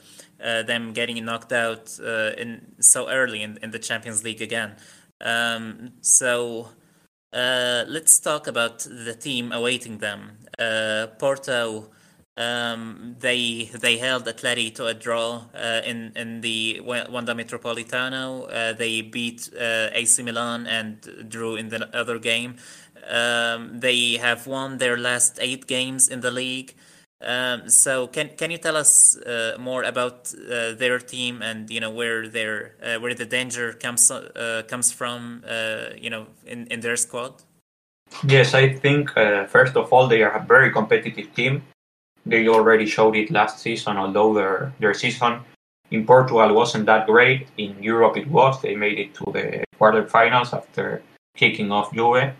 uh, 0.43 0.63
them 0.63 0.93
getting 0.93 1.23
knocked 1.23 1.53
out 1.53 1.97
uh, 2.03 2.31
in 2.37 2.61
so 2.79 3.09
early 3.09 3.41
in, 3.43 3.59
in 3.61 3.71
the 3.71 3.79
Champions 3.79 4.23
League 4.23 4.41
again. 4.41 4.75
Um, 5.21 5.93
so 6.01 6.69
let's 7.33 8.19
talk 8.19 8.47
about 8.47 8.79
the 8.79 9.15
team 9.19 9.51
awaiting 9.51 9.99
them. 9.99 10.37
Porto 11.19 11.89
um, 12.39 13.17
they 13.19 13.69
they 13.73 13.97
held 13.97 14.23
Atleti 14.25 14.73
to 14.75 14.85
a 14.87 14.93
draw 14.93 15.43
uh, 15.53 15.81
in 15.85 16.13
in 16.15 16.39
the 16.39 16.79
Wanda 16.81 17.33
Metropolitano. 17.35 18.47
Uh, 18.49 18.73
they 18.73 19.01
beat 19.01 19.49
uh, 19.53 19.89
AC 19.91 20.23
Milan 20.23 20.65
and 20.65 21.27
drew 21.27 21.57
in 21.57 21.67
the 21.67 21.89
other 21.93 22.17
game. 22.17 22.55
Um, 23.09 23.79
they 23.81 24.13
have 24.13 24.47
won 24.47 24.77
their 24.77 24.97
last 24.97 25.37
eight 25.41 25.67
games 25.67 26.07
in 26.07 26.21
the 26.21 26.31
league. 26.31 26.75
Um, 27.21 27.69
so 27.69 28.07
can 28.07 28.29
can 28.37 28.49
you 28.49 28.57
tell 28.57 28.77
us 28.77 29.17
uh, 29.17 29.57
more 29.59 29.83
about 29.83 30.33
uh, 30.33 30.73
their 30.73 30.99
team 30.99 31.41
and 31.41 31.69
you 31.69 31.81
know 31.81 31.91
where 31.91 32.29
their 32.29 32.75
uh, 32.81 32.99
where 33.01 33.13
the 33.13 33.25
danger 33.25 33.73
comes 33.73 34.11
comes 34.69 34.91
from 34.93 35.43
you 35.97 36.09
know 36.09 36.27
in, 36.45 36.67
in 36.67 36.79
their 36.79 36.95
squad? 36.95 37.33
Yes, 38.23 38.53
I 38.53 38.73
think 38.73 39.11
first 39.49 39.75
of 39.75 39.91
all 39.91 40.07
they 40.07 40.23
are 40.23 40.31
a 40.31 40.45
very 40.45 40.71
competitive 40.71 41.33
team 41.35 41.61
they 42.25 42.47
already 42.47 42.85
showed 42.85 43.15
it 43.15 43.31
last 43.31 43.59
season, 43.59 43.97
although 43.97 44.33
their, 44.33 44.73
their 44.79 44.93
season 44.93 45.41
in 45.91 46.05
Portugal 46.05 46.53
wasn't 46.53 46.85
that 46.85 47.07
great. 47.07 47.47
In 47.57 47.81
Europe, 47.81 48.17
it 48.17 48.27
was. 48.27 48.61
They 48.61 48.75
made 48.75 48.99
it 48.99 49.13
to 49.15 49.25
the 49.31 49.63
quarterfinals 49.79 50.53
after 50.53 51.01
kicking 51.35 51.71
off 51.71 51.93
Juve. 51.93 52.33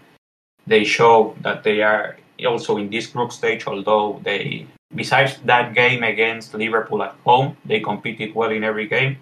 They 0.68 0.84
show 0.84 1.36
that 1.42 1.64
they 1.64 1.82
are 1.82 2.18
also 2.46 2.78
in 2.78 2.90
this 2.90 3.08
group 3.08 3.32
stage, 3.32 3.66
although 3.68 4.20
they, 4.24 4.68
besides 4.96 5.38
that 5.46 5.74
game 5.74 6.04
against 6.04 6.54
Liverpool 6.54 7.04
at 7.04 7.16
home, 7.26 7.58
they 7.66 7.80
competed 7.80 8.36
well 8.36 8.52
in 8.52 8.64
every 8.64 8.88
game. 8.88 9.18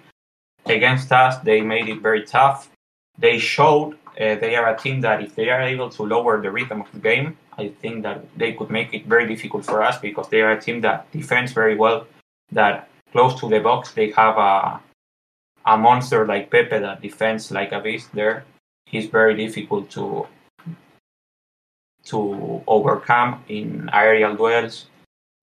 Against 0.65 1.11
us, 1.11 1.37
they 1.39 1.61
made 1.61 1.87
it 1.87 2.01
very 2.01 2.23
tough. 2.23 2.69
They 3.17 3.37
showed 3.37 3.93
uh, 4.19 4.35
they 4.35 4.55
are 4.55 4.73
a 4.73 4.77
team 4.77 5.01
that 5.01 5.23
if 5.23 5.35
they 5.35 5.49
are 5.49 5.61
able 5.61 5.89
to 5.89 6.03
lower 6.03 6.41
the 6.41 6.51
rhythm 6.51 6.81
of 6.81 6.91
the 6.91 6.99
game, 6.99 7.37
I 7.57 7.69
think 7.69 8.03
that 8.03 8.25
they 8.37 8.53
could 8.53 8.69
make 8.69 8.93
it 8.93 9.05
very 9.05 9.27
difficult 9.27 9.65
for 9.65 9.81
us 9.81 9.97
because 9.97 10.29
they 10.29 10.41
are 10.41 10.51
a 10.51 10.61
team 10.61 10.81
that 10.81 11.11
defends 11.11 11.53
very 11.53 11.75
well, 11.75 12.07
that 12.51 12.89
close 13.11 13.39
to 13.39 13.49
the 13.49 13.59
box 13.59 13.91
they 13.91 14.11
have 14.11 14.37
a 14.37 14.79
a 15.65 15.77
monster 15.77 16.25
like 16.25 16.49
Pepe 16.49 16.79
that 16.79 17.01
defends 17.01 17.51
like 17.51 17.73
a 17.73 17.81
beast 17.81 18.09
there. 18.13 18.45
He's 18.85 19.07
very 19.07 19.35
difficult 19.35 19.89
to 19.91 20.25
to 22.09 22.61
overcome 22.67 23.43
in 23.49 23.89
aerial 23.93 24.35
duels, 24.35 24.87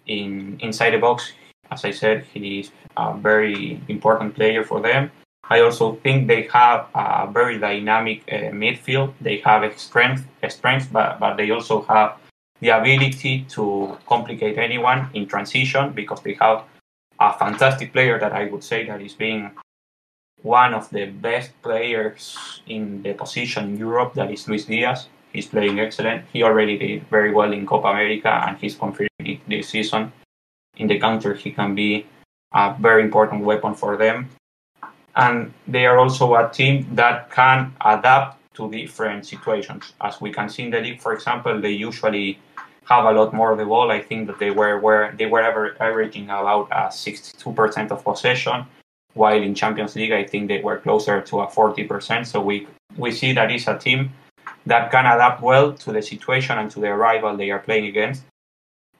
in 0.06 0.58
inside 0.60 0.90
the 0.90 0.98
box. 0.98 1.32
As 1.70 1.84
I 1.84 1.90
said, 1.90 2.24
he 2.32 2.60
is 2.60 2.70
a 2.96 3.14
very 3.16 3.80
important 3.88 4.34
player 4.34 4.64
for 4.64 4.80
them. 4.80 5.10
I 5.50 5.60
also 5.60 5.96
think 5.96 6.26
they 6.26 6.42
have 6.52 6.86
a 6.94 7.28
very 7.30 7.58
dynamic 7.58 8.22
uh, 8.30 8.52
midfield. 8.52 9.12
They 9.20 9.38
have 9.38 9.78
strength, 9.78 10.24
strength, 10.48 10.88
but, 10.90 11.20
but 11.20 11.36
they 11.36 11.50
also 11.50 11.82
have 11.82 12.16
the 12.60 12.70
ability 12.70 13.44
to 13.50 13.98
complicate 14.06 14.56
anyone 14.56 15.10
in 15.12 15.26
transition 15.26 15.92
because 15.92 16.22
they 16.22 16.34
have 16.40 16.64
a 17.20 17.32
fantastic 17.32 17.92
player 17.92 18.18
that 18.18 18.32
I 18.32 18.46
would 18.46 18.64
say 18.64 18.86
that 18.86 19.02
is 19.02 19.12
being 19.12 19.50
one 20.42 20.74
of 20.74 20.88
the 20.90 21.06
best 21.06 21.50
players 21.62 22.60
in 22.66 23.02
the 23.02 23.12
position 23.14 23.64
in 23.70 23.76
Europe. 23.76 24.14
That 24.14 24.30
is 24.30 24.48
Luis 24.48 24.64
Diaz. 24.64 25.08
He's 25.34 25.46
playing 25.46 25.78
excellent. 25.78 26.24
He 26.32 26.42
already 26.42 26.78
did 26.78 27.06
very 27.10 27.32
well 27.32 27.52
in 27.52 27.66
Copa 27.66 27.88
America, 27.88 28.32
and 28.46 28.56
he's 28.56 28.76
confirmed 28.76 29.10
it 29.18 29.40
this 29.46 29.68
season. 29.68 30.12
In 30.78 30.86
the 30.86 30.98
counter, 30.98 31.34
he 31.34 31.50
can 31.50 31.74
be 31.74 32.06
a 32.54 32.74
very 32.80 33.02
important 33.02 33.44
weapon 33.44 33.74
for 33.74 33.98
them 33.98 34.30
and 35.16 35.52
they 35.66 35.86
are 35.86 35.98
also 35.98 36.34
a 36.34 36.50
team 36.50 36.86
that 36.94 37.30
can 37.30 37.72
adapt 37.84 38.38
to 38.54 38.70
different 38.70 39.26
situations. 39.26 39.92
As 40.00 40.20
we 40.20 40.32
can 40.32 40.48
see 40.48 40.64
in 40.64 40.70
the 40.70 40.80
league, 40.80 41.00
for 41.00 41.12
example, 41.12 41.60
they 41.60 41.70
usually 41.70 42.38
have 42.84 43.04
a 43.04 43.12
lot 43.12 43.32
more 43.32 43.52
of 43.52 43.58
the 43.58 43.64
ball. 43.64 43.90
I 43.90 44.00
think 44.00 44.26
that 44.26 44.38
they 44.38 44.50
were 44.50 44.78
where 44.78 45.14
they 45.16 45.26
were 45.26 45.40
ever 45.40 45.76
averaging 45.80 46.24
about 46.24 46.70
uh, 46.70 46.88
a 46.88 46.92
62% 46.92 47.90
of 47.90 48.04
possession, 48.04 48.64
while 49.14 49.40
in 49.40 49.54
Champions 49.54 49.96
League 49.96 50.12
I 50.12 50.24
think 50.24 50.48
they 50.48 50.60
were 50.60 50.78
closer 50.78 51.20
to 51.20 51.40
a 51.40 51.46
40%. 51.46 52.26
So 52.26 52.40
we 52.40 52.66
we 52.96 53.10
see 53.10 53.32
that 53.32 53.50
it's 53.50 53.66
a 53.66 53.78
team 53.78 54.12
that 54.66 54.90
can 54.90 55.06
adapt 55.06 55.42
well 55.42 55.72
to 55.72 55.92
the 55.92 56.02
situation 56.02 56.58
and 56.58 56.70
to 56.70 56.80
the 56.80 56.92
rival 56.92 57.36
they 57.36 57.50
are 57.50 57.58
playing 57.58 57.86
against. 57.86 58.24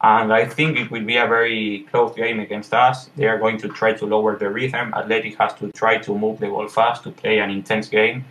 And 0.02 0.32
I 0.32 0.44
think 0.44 0.78
it 0.78 0.90
will 0.90 1.04
be 1.04 1.16
a 1.16 1.26
very 1.26 1.86
close 1.90 2.14
game 2.14 2.40
against 2.40 2.74
us. 2.74 3.08
They 3.16 3.26
are 3.26 3.38
going 3.38 3.56
to 3.58 3.68
try 3.68 3.94
to 3.94 4.04
lower 4.04 4.36
the 4.36 4.50
rhythm. 4.50 4.92
Athletic 4.92 5.38
has 5.38 5.54
to 5.54 5.70
try 5.72 5.96
to 5.98 6.18
move 6.18 6.40
the 6.40 6.48
ball 6.48 6.68
fast 6.68 7.04
to 7.04 7.10
play 7.10 7.38
an 7.38 7.50
intense 7.50 7.88
game 7.88 8.24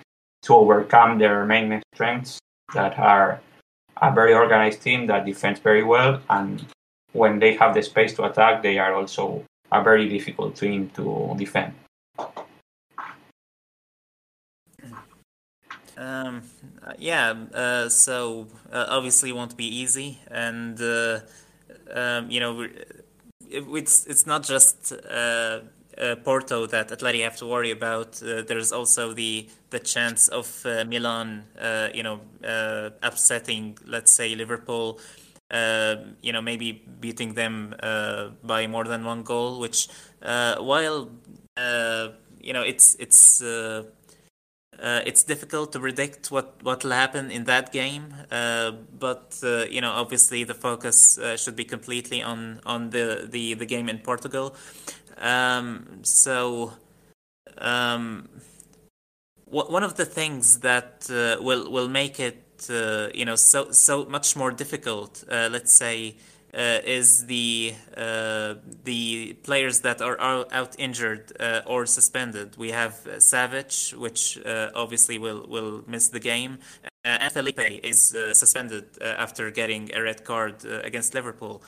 to 0.44 0.54
overcome 0.54 1.18
their 1.18 1.46
main 1.46 1.82
strengths 1.94 2.38
that 2.74 3.00
are 3.00 3.42
a 4.02 4.14
very 4.14 4.34
organized 4.34 4.82
team 4.82 5.08
that 5.08 5.26
defends 5.26 5.60
very 5.60 5.84
well. 5.84 6.22
And 6.30 6.66
when 7.14 7.40
they 7.40 7.56
have 7.56 7.74
the 7.74 7.82
space 7.82 8.14
to 8.16 8.26
attack, 8.26 8.62
they 8.62 8.78
are 8.78 8.94
also 8.94 9.44
a 9.72 9.82
very 9.82 10.08
difficult 10.08 10.56
team 10.56 10.92
to 10.96 11.34
defend. 11.38 11.74
Um, 15.96 16.42
yeah, 16.98 17.36
uh, 17.54 17.90
so 17.90 18.48
uh, 18.72 18.86
obviously 18.90 19.32
won't 19.32 19.56
be 19.56 19.66
easy, 19.66 20.20
and 20.30 20.80
uh, 20.82 21.20
um, 21.94 22.32
you 22.32 22.40
know, 22.40 22.68
it's 23.50 24.06
it's 24.08 24.26
not 24.26 24.44
just 24.44 24.92
uh, 24.92 25.60
Porto 26.24 26.66
that 26.66 26.90
Atleti 26.90 27.24
have 27.24 27.38
to 27.38 27.46
worry 27.46 27.70
about. 27.72 28.22
Uh, 28.24 28.42
there's 28.42 28.72
also 28.72 29.14
the 29.14 29.48
the 29.70 29.80
chance 29.80 30.28
of 30.30 30.66
uh, 30.66 30.84
Milan, 30.86 31.44
you 31.94 32.02
know, 32.02 32.22
upsetting, 33.04 33.78
let's 33.86 34.12
say, 34.12 34.36
Liverpool. 34.36 35.00
you 35.52 36.34
know, 36.34 36.42
maybe 36.42 36.82
beating 37.00 37.36
them 37.36 37.76
by 38.44 38.66
more 38.66 38.86
than 38.86 39.04
one 39.06 39.22
goal. 39.22 39.60
Which, 39.60 39.88
while 40.22 41.10
you 42.42 42.54
know, 42.54 42.64
it's 42.64 42.96
it's 43.00 43.44
uh, 44.82 45.02
it's 45.06 45.24
difficult 45.24 45.72
to 45.74 45.80
predict 45.80 46.32
what 46.32 46.56
what 46.64 46.84
will 46.84 46.92
happen 46.92 47.32
in 47.32 47.46
that 47.46 47.72
game, 47.72 48.14
uh, 48.32 48.72
but 49.00 49.40
uh, 49.44 49.66
you 49.70 49.82
know 49.82 49.92
obviously 49.92 50.44
the 50.44 50.54
focus 50.54 51.18
uh, 51.18 51.38
should 51.38 51.56
be 51.56 51.64
completely 51.64 52.22
on 52.22 52.60
on 52.66 52.90
the 52.90 53.28
the, 53.30 53.54
the 53.54 53.66
game 53.66 53.90
in 53.90 54.00
Portugal. 54.00 54.56
Um, 55.18 56.00
so, 56.04 56.74
um, 57.60 58.30
one 59.46 59.84
of 59.84 59.96
the 59.96 60.06
things 60.06 60.60
that 60.60 61.08
uh, 61.10 61.42
will 61.42 61.72
will 61.72 61.90
make 61.90 62.20
it 62.20 62.68
uh, 62.70 63.10
you 63.14 63.26
know 63.26 63.36
so 63.36 63.72
so 63.72 64.06
much 64.06 64.36
more 64.36 64.52
difficult, 64.52 65.24
let's 65.30 65.74
say 65.74 66.16
uh, 66.54 66.80
is 66.86 67.26
the 67.26 67.74
uh, 67.98 68.56
the 68.84 69.34
players 69.44 69.82
that 69.82 70.02
are 70.02 70.20
out 70.22 70.76
injured 70.78 71.32
uh, 71.40 71.62
or 71.66 71.86
suspended. 71.86 72.58
We 72.58 72.70
have 72.72 72.94
Savic, 73.18 73.94
which 73.96 74.38
obviously 74.76 75.18
will 75.18 75.48
will 75.48 75.84
miss 75.88 76.10
the 76.10 76.20
game, 76.20 76.60
and 77.04 77.32
Felipe 77.32 77.60
is 77.84 78.16
suspended 78.34 78.86
after 79.02 79.50
getting 79.52 79.90
a 79.96 80.02
red 80.02 80.24
card 80.24 80.64
against 80.66 81.14
Liverpool. 81.14 81.64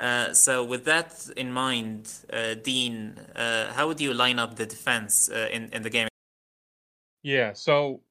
Uh, 0.00 0.34
so 0.34 0.64
with 0.64 0.84
that 0.84 1.30
in 1.36 1.52
mind, 1.52 2.12
uh, 2.32 2.54
Dean, 2.54 3.16
uh, 3.36 3.72
how 3.72 3.86
would 3.86 4.00
you 4.00 4.12
line 4.12 4.38
up 4.38 4.56
the 4.56 4.66
defense 4.66 5.28
in 5.28 5.70
in 5.72 5.82
the 5.82 5.90
game? 5.90 6.08
Yeah, 7.22 7.52
so 7.52 8.02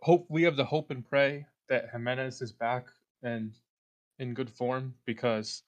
hope 0.00 0.26
we 0.30 0.42
have 0.44 0.56
the 0.56 0.64
hope 0.64 0.90
and 0.90 1.08
pray 1.08 1.46
that 1.68 1.90
Gimenez 1.92 2.40
is 2.40 2.52
back 2.52 2.86
and 3.22 3.52
in 4.20 4.34
good 4.34 4.50
form 4.50 4.94
because 5.06 5.64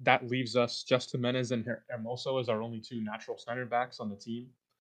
that 0.00 0.28
leaves 0.28 0.56
us 0.56 0.82
just 0.82 1.12
Gimenez 1.12 1.52
and 1.52 1.64
Hermoso 1.64 2.40
as 2.40 2.48
our 2.48 2.62
only 2.62 2.80
two 2.80 3.00
natural 3.02 3.38
center 3.38 3.66
backs 3.66 4.00
on 4.00 4.10
the 4.10 4.16
team. 4.16 4.48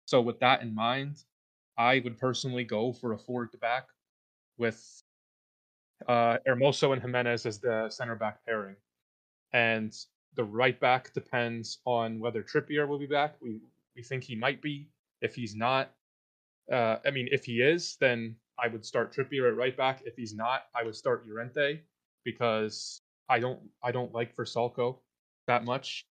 So 0.06 0.22
with 0.22 0.40
that 0.40 0.62
in 0.62 0.74
mind, 0.74 1.24
I 1.78 2.02
would 2.04 2.18
personally 2.18 2.64
go 2.64 2.94
for 2.94 3.14
a 3.14 3.18
forward 3.18 3.50
back 3.60 3.88
with 4.58 5.04
uh, 6.08 6.38
Hermoso 6.48 6.94
and 6.94 7.02
Gimenez 7.02 7.46
as 7.46 7.60
the 7.60 7.90
center 7.90 8.16
back 8.16 8.46
pairing. 8.46 8.78
And 9.54 9.94
the 10.36 10.44
right 10.44 10.80
back 10.80 11.14
depends 11.14 11.80
on 11.86 12.20
whether 12.20 12.44
Trippier 12.44 12.88
will 12.88 13.00
be 13.00 13.08
back. 13.08 13.36
We 13.42 13.62
we 13.96 14.04
think 14.04 14.24
he 14.24 14.36
might 14.36 14.62
be. 14.62 14.90
If 15.22 15.36
he's 15.36 15.56
not, 15.56 15.92
Uh, 16.72 16.98
I 17.06 17.12
mean, 17.12 17.28
if 17.32 17.46
he 17.46 17.62
is, 17.62 17.98
then 18.00 18.36
I 18.58 18.68
would 18.68 18.86
start 18.86 19.14
Trippier 19.14 19.48
at 19.50 19.56
right 19.58 19.78
back. 19.78 20.02
If 20.06 20.16
he's 20.16 20.34
not, 20.34 20.64
I 20.74 20.84
would 20.84 20.96
start 20.96 21.26
Llorente 21.28 21.82
because 22.26 23.02
I 23.30 23.40
don't 23.40 23.60
I 23.82 23.92
don't 23.92 24.14
like 24.14 24.36
Vrsaljko 24.36 24.98
that 25.48 25.64
much. 25.64 26.06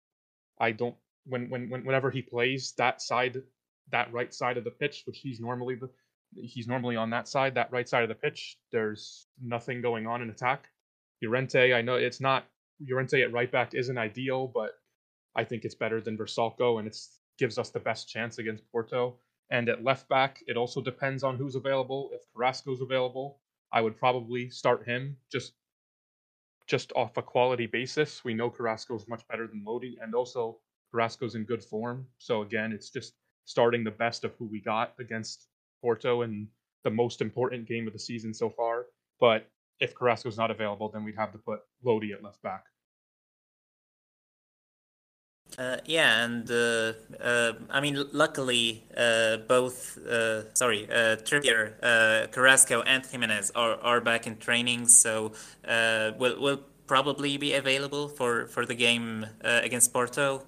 I 0.59 0.73
don't 0.73 0.97
when 1.27 1.51
when 1.51 1.69
whenever 1.69 2.11
he 2.11 2.23
plays 2.23 2.73
that 2.79 3.03
side 3.03 3.43
that 3.91 4.13
right 4.13 4.33
side 4.33 4.57
of 4.57 4.65
the 4.65 4.71
pitch, 4.71 5.03
which 5.07 5.19
he's 5.19 5.41
normally 5.41 5.75
the 5.75 5.91
he's 6.35 6.67
normally 6.67 6.97
on 6.97 7.11
that 7.11 7.29
side, 7.29 7.55
that 7.55 7.71
right 7.73 7.89
side 7.89 8.03
of 8.03 8.09
the 8.09 8.15
pitch. 8.15 8.57
There's 8.73 9.27
nothing 9.43 9.83
going 9.83 10.07
on 10.07 10.23
in 10.23 10.31
attack. 10.31 10.69
Llorente, 11.23 11.73
I 11.73 11.83
know 11.83 11.95
it's 11.95 12.21
not 12.21 12.47
Llorente 12.81 13.23
at 13.23 13.33
right 13.33 13.51
back 13.51 13.75
isn't 13.75 13.99
ideal, 13.99 14.49
but 14.49 14.73
I 15.37 15.45
think 15.45 15.65
it's 15.65 15.75
better 15.75 16.01
than 16.01 16.17
Vrsaljko, 16.17 16.79
and 16.79 16.89
it 16.89 16.97
gives 17.39 17.59
us 17.59 17.71
the 17.71 17.81
best 17.81 18.09
chance 18.09 18.39
against 18.39 18.71
Porto. 18.71 19.17
And 19.51 19.69
at 19.69 19.85
left 19.85 20.09
back, 20.09 20.43
it 20.47 20.57
also 20.57 20.81
depends 20.81 21.23
on 21.23 21.37
who's 21.37 21.55
available. 21.55 22.11
If 22.13 22.23
Carrasco's 22.35 22.81
available, 22.81 23.39
I 23.73 23.81
would 23.81 23.97
probably 23.97 24.51
start 24.51 24.87
him 24.87 25.17
just 25.31 25.53
just 26.67 26.93
off 26.97 27.17
a 27.17 27.23
quality 27.23 27.67
basis. 27.67 28.25
We 28.25 28.35
know 28.35 28.51
Carrasco 28.51 28.95
is 28.97 29.09
much 29.09 29.27
better 29.29 29.47
than 29.47 29.65
Lodi, 29.67 29.97
and 30.01 30.15
also 30.15 30.59
Carrasco's 30.91 31.35
in 31.35 31.45
good 31.45 31.63
form. 31.63 32.07
So 32.19 32.43
again, 32.43 32.73
it's 32.73 32.91
just 32.91 33.15
starting 33.45 33.85
the 33.85 33.91
best 33.91 34.25
of 34.25 34.35
who 34.35 34.47
we 34.47 34.61
got 34.61 34.95
against 34.99 35.49
Porto 35.81 36.23
in 36.23 36.49
the 36.83 36.91
most 36.91 37.21
important 37.21 37.67
game 37.69 37.87
of 37.87 37.93
the 37.93 37.99
season 37.99 38.33
so 38.33 38.49
far. 38.49 38.87
But 39.21 39.47
if 39.81 39.95
Carrasco's 39.95 40.39
not 40.39 40.51
available, 40.51 40.89
then 40.89 41.05
we'd 41.05 41.17
have 41.17 41.33
to 41.33 41.39
put 41.39 41.61
Lodi 41.83 42.13
at 42.13 42.23
left 42.23 42.43
back. 42.43 42.65
Uh, 45.57 45.77
yeah, 45.85 46.25
and 46.25 46.51
uh, 46.51 46.93
uh, 47.23 47.53
I 47.71 47.81
mean, 47.81 48.05
luckily, 48.13 48.83
uh, 48.97 49.37
both 49.37 49.99
uh, 49.99 50.53
sorry, 50.55 50.89
uh, 50.91 51.17
Trippier, 51.17 52.31
Carrasco, 52.33 52.83
and 52.83 53.07
Gimenez 53.07 53.53
are, 53.55 53.77
are 53.81 54.01
back 54.01 54.27
in 54.27 54.37
training, 54.39 54.89
so 54.89 55.33
will 56.19 56.41
will 56.41 56.61
probably 56.87 57.37
be 57.39 57.55
available 57.55 58.09
for, 58.09 58.47
for 58.49 58.67
the 58.67 58.75
game 58.75 59.27
against 59.43 59.93
Porto. 59.93 60.43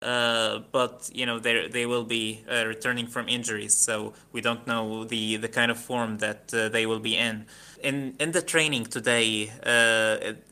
but 0.00 1.10
you 1.14 1.24
know 1.24 1.38
they 1.38 1.68
they 1.68 1.86
will 1.86 2.04
be 2.04 2.44
returning 2.48 3.06
from 3.06 3.28
injuries, 3.28 3.74
so 3.78 4.12
we 4.32 4.42
don't 4.42 4.66
know 4.66 5.04
the, 5.04 5.36
the 5.36 5.48
kind 5.48 5.70
of 5.70 5.78
form 5.78 6.18
that 6.18 6.48
they 6.48 6.84
will 6.84 7.00
be 7.00 7.16
in. 7.16 7.46
In 7.82 8.14
in 8.20 8.32
the 8.32 8.42
training 8.42 8.84
today, 8.84 9.50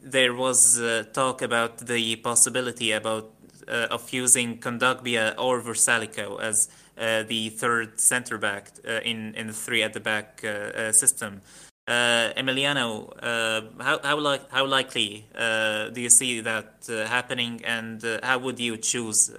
there 0.03 0.33
was 0.35 0.81
talk 1.13 1.43
about 1.43 1.79
the 1.87 2.17
possibility 2.17 2.93
about 2.93 3.25
uh, 3.25 3.38
Uh, 3.69 3.87
of 3.91 4.11
using 4.15 4.57
Kondogbia 4.57 5.35
or 5.37 5.61
Vrsaljko 5.61 6.41
as 6.41 6.71
uh, 6.97 7.23
the 7.25 7.51
third 7.51 8.01
center 8.01 8.39
back 8.39 8.71
uh, 8.89 9.01
in 9.05 9.35
in 9.35 9.49
the 9.49 9.53
three 9.53 9.83
at 9.83 9.93
the 9.93 10.01
back 10.01 10.41
uh, 10.43 10.49
uh, 10.49 10.93
system. 10.93 11.43
Emiliano, 11.87 13.13
how 13.79 13.99
how, 14.03 14.17
li- 14.17 14.47
how 14.51 14.65
likely 14.65 15.27
do 15.93 16.01
you 16.01 16.09
see 16.09 16.41
that 16.41 16.87
happening, 16.89 17.61
and 17.65 18.03
how 18.23 18.39
would 18.39 18.59
you 18.59 18.79
choose 18.79 19.31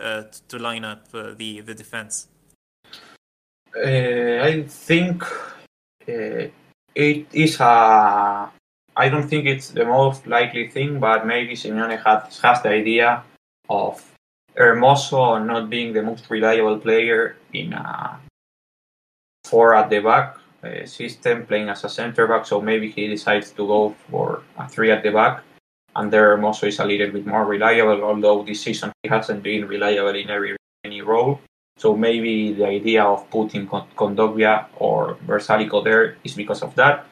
to 0.47 0.59
line 0.59 0.85
up 0.85 1.11
the 1.11 1.61
the 1.61 1.73
defense? 1.73 2.27
I 3.75 4.63
think 4.67 5.23
it 6.07 7.27
is 7.33 7.59
a 7.59 8.51
I 8.95 9.09
don't 9.09 9.27
think 9.27 9.47
it's 9.47 9.69
the 9.69 9.85
most 9.85 10.27
likely 10.27 10.67
thing, 10.67 10.99
but 10.99 11.25
maybe 11.25 11.53
Simeone 11.55 12.03
has, 12.03 12.39
has 12.41 12.61
the 12.61 12.69
idea 12.69 13.23
of 13.69 14.03
Hermoso 14.59 15.43
not 15.45 15.69
being 15.69 15.93
the 15.93 16.03
most 16.03 16.29
reliable 16.29 16.77
player 16.79 17.37
in 17.53 17.73
a 17.73 18.19
four 19.45 19.73
at 19.73 19.89
the 19.89 19.99
back 19.99 20.37
uh, 20.63 20.85
system, 20.85 21.45
playing 21.45 21.69
as 21.69 21.83
a 21.85 21.89
center 21.89 22.27
back. 22.27 22.45
So 22.45 22.59
maybe 22.59 22.91
he 22.91 23.07
decides 23.07 23.51
to 23.51 23.65
go 23.65 23.95
for 24.09 24.43
a 24.57 24.67
three 24.67 24.91
at 24.91 25.01
the 25.01 25.11
back. 25.11 25.43
And 25.95 26.11
there 26.11 26.37
Hermoso 26.37 26.67
is 26.67 26.79
a 26.79 26.85
little 26.85 27.11
bit 27.11 27.25
more 27.25 27.45
reliable, 27.45 28.03
although 28.03 28.43
this 28.43 28.61
season 28.61 28.91
he 29.01 29.09
hasn't 29.09 29.43
been 29.43 29.65
reliable 29.65 30.15
in 30.15 30.29
every 30.29 30.55
any 30.83 31.01
role. 31.01 31.39
So 31.77 31.95
maybe 31.95 32.51
the 32.53 32.65
idea 32.65 33.03
of 33.03 33.29
putting 33.29 33.65
Kondogbia 33.65 34.65
or 34.77 35.15
Vrsaljko 35.25 35.83
there 35.83 36.17
is 36.25 36.33
because 36.33 36.61
of 36.61 36.75
that. 36.75 37.05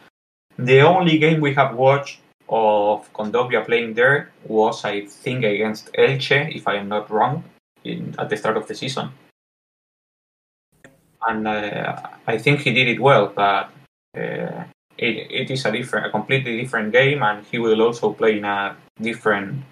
The 0.59 0.81
only 0.81 1.17
game 1.17 1.39
we 1.39 1.53
have 1.53 1.75
watched 1.75 2.19
of 2.49 3.11
Kondogbia 3.13 3.65
playing 3.65 3.93
there 3.93 4.31
was, 4.45 4.85
I 4.85 5.05
think, 5.05 5.43
against 5.43 5.91
Elche, 5.93 6.55
if 6.55 6.67
I 6.67 6.75
am 6.75 6.87
not 6.87 7.09
wrong, 7.09 7.43
in, 7.83 8.15
at 8.17 8.29
the 8.29 8.37
start 8.37 8.57
of 8.57 8.67
the 8.67 8.75
season. 8.75 9.09
And 11.27 11.47
uh, 11.47 12.01
I 12.25 12.37
think 12.37 12.61
he 12.61 12.73
did 12.73 12.87
it 12.87 12.99
well, 12.99 13.31
but 13.35 13.69
uh, 14.15 14.63
it, 14.97 15.31
it 15.31 15.51
is 15.51 15.65
a 15.65 15.71
different, 15.71 16.05
a 16.05 16.09
completely 16.09 16.61
different 16.61 16.91
game, 16.91 17.21
and 17.23 17.45
he 17.45 17.59
will 17.59 17.81
also 17.81 18.13
play 18.13 18.37
in 18.37 18.45
a 18.45 18.75
different 19.01 19.63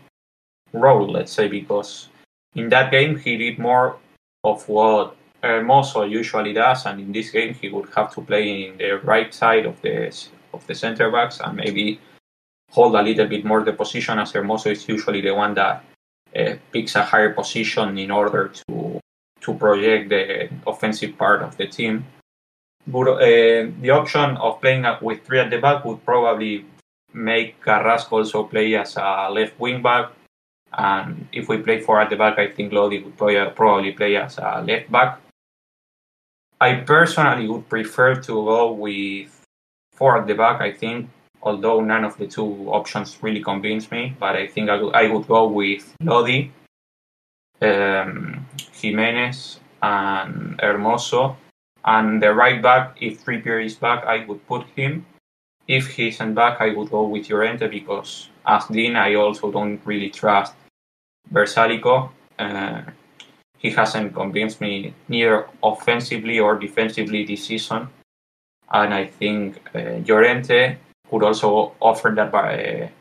role, 0.73 1.09
let's 1.09 1.32
say, 1.32 1.47
because 1.47 2.09
in 2.55 2.69
that 2.69 2.91
game 2.91 3.17
he 3.17 3.38
did 3.38 3.59
more 3.59 3.97
of 4.43 4.67
what 4.67 5.15
Hermoso 5.41 6.09
usually 6.09 6.53
does, 6.53 6.86
and 6.86 6.99
in 6.99 7.11
this 7.11 7.30
game 7.30 7.53
he 7.53 7.69
would 7.69 7.89
have 7.95 8.13
to 8.15 8.21
play 8.21 8.67
in 8.67 8.78
the 8.78 8.93
right 9.03 9.34
side 9.34 9.65
of 9.65 9.80
the 9.82 10.11
of 10.53 10.65
the 10.67 10.73
center 10.73 11.11
backs 11.11 11.41
and 11.41 11.57
maybe 11.57 11.99
hold 12.72 12.95
a 12.95 13.01
little 13.01 13.28
bit 13.28 13.45
more 13.45 13.63
the 13.63 13.74
position 13.74 14.20
as 14.20 14.34
Hermoso 14.34 14.72
is 14.72 14.88
usually 14.88 15.22
the 15.22 15.34
one 15.34 15.53
that 15.53 15.84
uh, 16.36 16.55
picks 16.72 16.95
a 16.95 17.03
higher 17.03 17.34
position 17.34 17.97
in 17.97 18.11
order 18.11 18.49
to 18.49 18.99
to 19.41 19.53
project 19.53 20.09
the 20.09 20.49
offensive 20.66 21.18
part 21.18 21.43
of 21.43 21.55
the 21.57 21.68
team. 21.68 22.05
But 22.88 23.07
uh, 23.07 23.70
the 23.82 23.91
option 23.91 24.38
of 24.38 24.59
playing 24.59 24.86
with 25.01 25.24
three 25.24 25.39
at 25.39 25.49
the 25.49 25.59
back 25.59 25.86
would 25.86 26.03
probably 26.03 26.66
make 27.13 27.61
Carrasco 27.61 28.18
also 28.18 28.43
play 28.43 28.76
as 28.76 28.97
a 28.97 29.30
left 29.32 29.59
wing 29.59 29.82
back. 29.82 30.11
And 30.74 31.28
if 31.32 31.47
we 31.47 31.57
play 31.59 31.80
four 31.80 32.01
at 32.01 32.09
the 32.09 32.16
back, 32.16 32.38
I 32.38 32.51
think 32.51 32.74
Lodi 32.74 33.03
would 33.03 33.18
probably 33.18 33.91
play 33.91 34.18
as 34.18 34.38
a 34.38 34.63
left 34.66 34.91
back. 34.91 35.22
I 36.59 36.76
personally 36.76 37.47
would 37.47 37.70
prefer 37.70 38.16
to 38.16 38.34
go 38.34 38.72
with 38.72 39.45
four 39.93 40.18
at 40.18 40.28
the 40.28 40.34
back. 40.34 40.61
I 40.61 40.72
think 40.72 41.09
although 41.46 41.80
none 41.80 42.04
of 42.04 42.18
the 42.18 42.28
two 42.28 42.68
options 42.70 43.18
really 43.22 43.41
convince 43.41 43.91
me. 43.91 44.16
But 44.20 44.36
I 44.36 44.48
think 44.48 44.70
I, 44.70 44.76
w- 44.76 44.91
I 44.93 45.08
would 45.08 45.28
go 45.28 45.48
with 45.48 45.93
Lodi, 46.02 46.52
um, 47.62 48.46
Gimenez, 48.74 49.60
and 49.82 50.58
Hermoso. 50.58 51.38
And 51.86 52.22
the 52.22 52.34
right 52.34 52.62
back, 52.62 52.98
if 53.00 53.24
Trippier 53.24 53.64
is 53.64 53.76
back, 53.76 54.04
I 54.06 54.26
would 54.26 54.46
put 54.48 54.66
him. 54.76 55.06
If 55.68 55.88
he 55.88 56.08
isn't 56.08 56.34
back, 56.34 56.60
I 56.60 56.74
would 56.74 56.89
go 56.89 57.04
with 57.08 57.30
Llorente 57.30 57.68
because, 57.68 58.30
as 58.46 58.66
Dean, 58.68 58.96
I 58.96 59.16
also 59.16 59.52
don't 59.52 59.80
really 59.86 60.10
trust 60.10 60.54
Vrsaljko. 61.32 62.10
Uh, 62.39 62.82
he 63.58 63.70
hasn't 63.72 64.14
convinced 64.14 64.62
me 64.62 64.93
neither 65.08 65.48
offensively 65.64 66.39
or 66.39 66.58
defensively 66.58 67.24
this 67.26 67.46
season. 67.46 67.88
And 68.72 68.93
I 68.93 69.06
think 69.06 69.60
uh, 69.76 70.02
Llorente 70.08 70.78
could 71.10 71.24
also 71.24 71.74
offer 71.80 72.14
that 72.16 72.32
by 72.32 72.91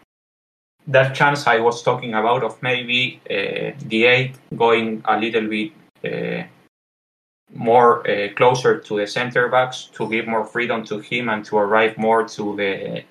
that 0.87 1.15
chance 1.15 1.47
I 1.47 1.61
was 1.61 1.83
talking 1.83 2.15
about 2.15 2.45
of 2.45 2.63
maybe 2.63 3.21
uh, 3.31 3.73
the 3.89 4.05
eight 4.05 4.35
going 4.57 5.03
a 5.07 5.19
little 5.19 5.49
bit 5.49 5.73
uh, 6.05 6.45
more 7.55 8.09
uh, 8.09 8.33
closer 8.35 8.79
to 8.81 8.99
the 8.99 9.07
center 9.07 9.49
backs 9.49 9.89
to 9.95 10.09
give 10.09 10.27
more 10.27 10.45
freedom 10.45 10.85
to 10.85 10.99
him 10.99 11.29
and 11.29 11.45
to 11.47 11.57
arrive 11.57 11.97
more 11.97 12.29
to 12.29 12.57
the 12.57 13.05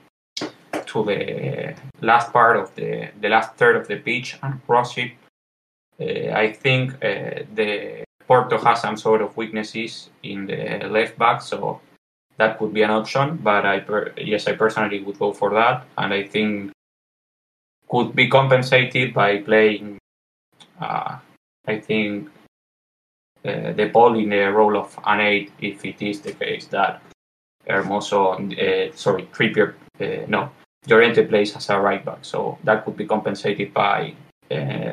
to 0.85 1.03
the 1.05 1.75
last 2.01 2.31
part 2.31 2.57
of 2.57 2.73
the 2.75 3.09
the 3.21 3.29
last 3.29 3.55
third 3.55 3.75
of 3.75 3.87
the 3.87 3.97
pitch 3.97 4.37
and 4.43 4.65
cross 4.65 4.97
it. 4.97 5.11
Uh, 5.99 6.33
I 6.35 6.51
think 6.51 6.93
uh, 6.95 7.43
the 7.55 8.03
Porto 8.27 8.57
has 8.57 8.81
some 8.81 8.97
sort 8.97 9.21
of 9.21 9.35
weaknesses 9.37 10.09
in 10.23 10.45
the 10.47 10.87
left 10.89 11.17
back, 11.17 11.41
so 11.41 11.81
that 12.37 12.57
could 12.57 12.73
be 12.73 12.83
an 12.83 12.91
option. 12.91 13.37
But 13.37 13.65
I 13.65 13.79
per- 13.79 14.13
yes, 14.17 14.47
I 14.47 14.53
personally 14.53 15.03
would 15.03 15.19
go 15.19 15.33
for 15.33 15.51
that, 15.51 15.85
and 15.97 16.13
I 16.13 16.23
think 16.23 16.71
could 17.89 18.15
be 18.15 18.27
compensated 18.27 19.13
by 19.13 19.37
playing. 19.37 19.97
Uh, 20.79 21.17
I 21.67 21.79
think 21.79 22.29
uh, 23.45 23.71
De 23.71 23.89
Paul 23.89 24.19
in 24.19 24.29
the 24.29 24.51
role 24.51 24.77
of 24.77 24.97
an 25.05 25.21
eight, 25.21 25.51
if 25.61 25.85
it 25.85 26.01
is 26.01 26.21
the 26.21 26.33
case 26.33 26.67
that 26.67 27.01
Hermoso, 27.67 28.33
uh, 28.33 28.95
sorry, 28.95 29.23
Trippier, 29.31 29.75
uh, 30.01 30.25
no, 30.27 30.49
Llorente 30.87 31.25
plays 31.25 31.55
as 31.55 31.69
a 31.69 31.79
right 31.79 32.03
back, 32.03 32.19
so 32.25 32.57
that 32.63 32.83
could 32.83 32.97
be 32.97 33.05
compensated 33.05 33.73
by 33.73 34.13
uh, 34.51 34.91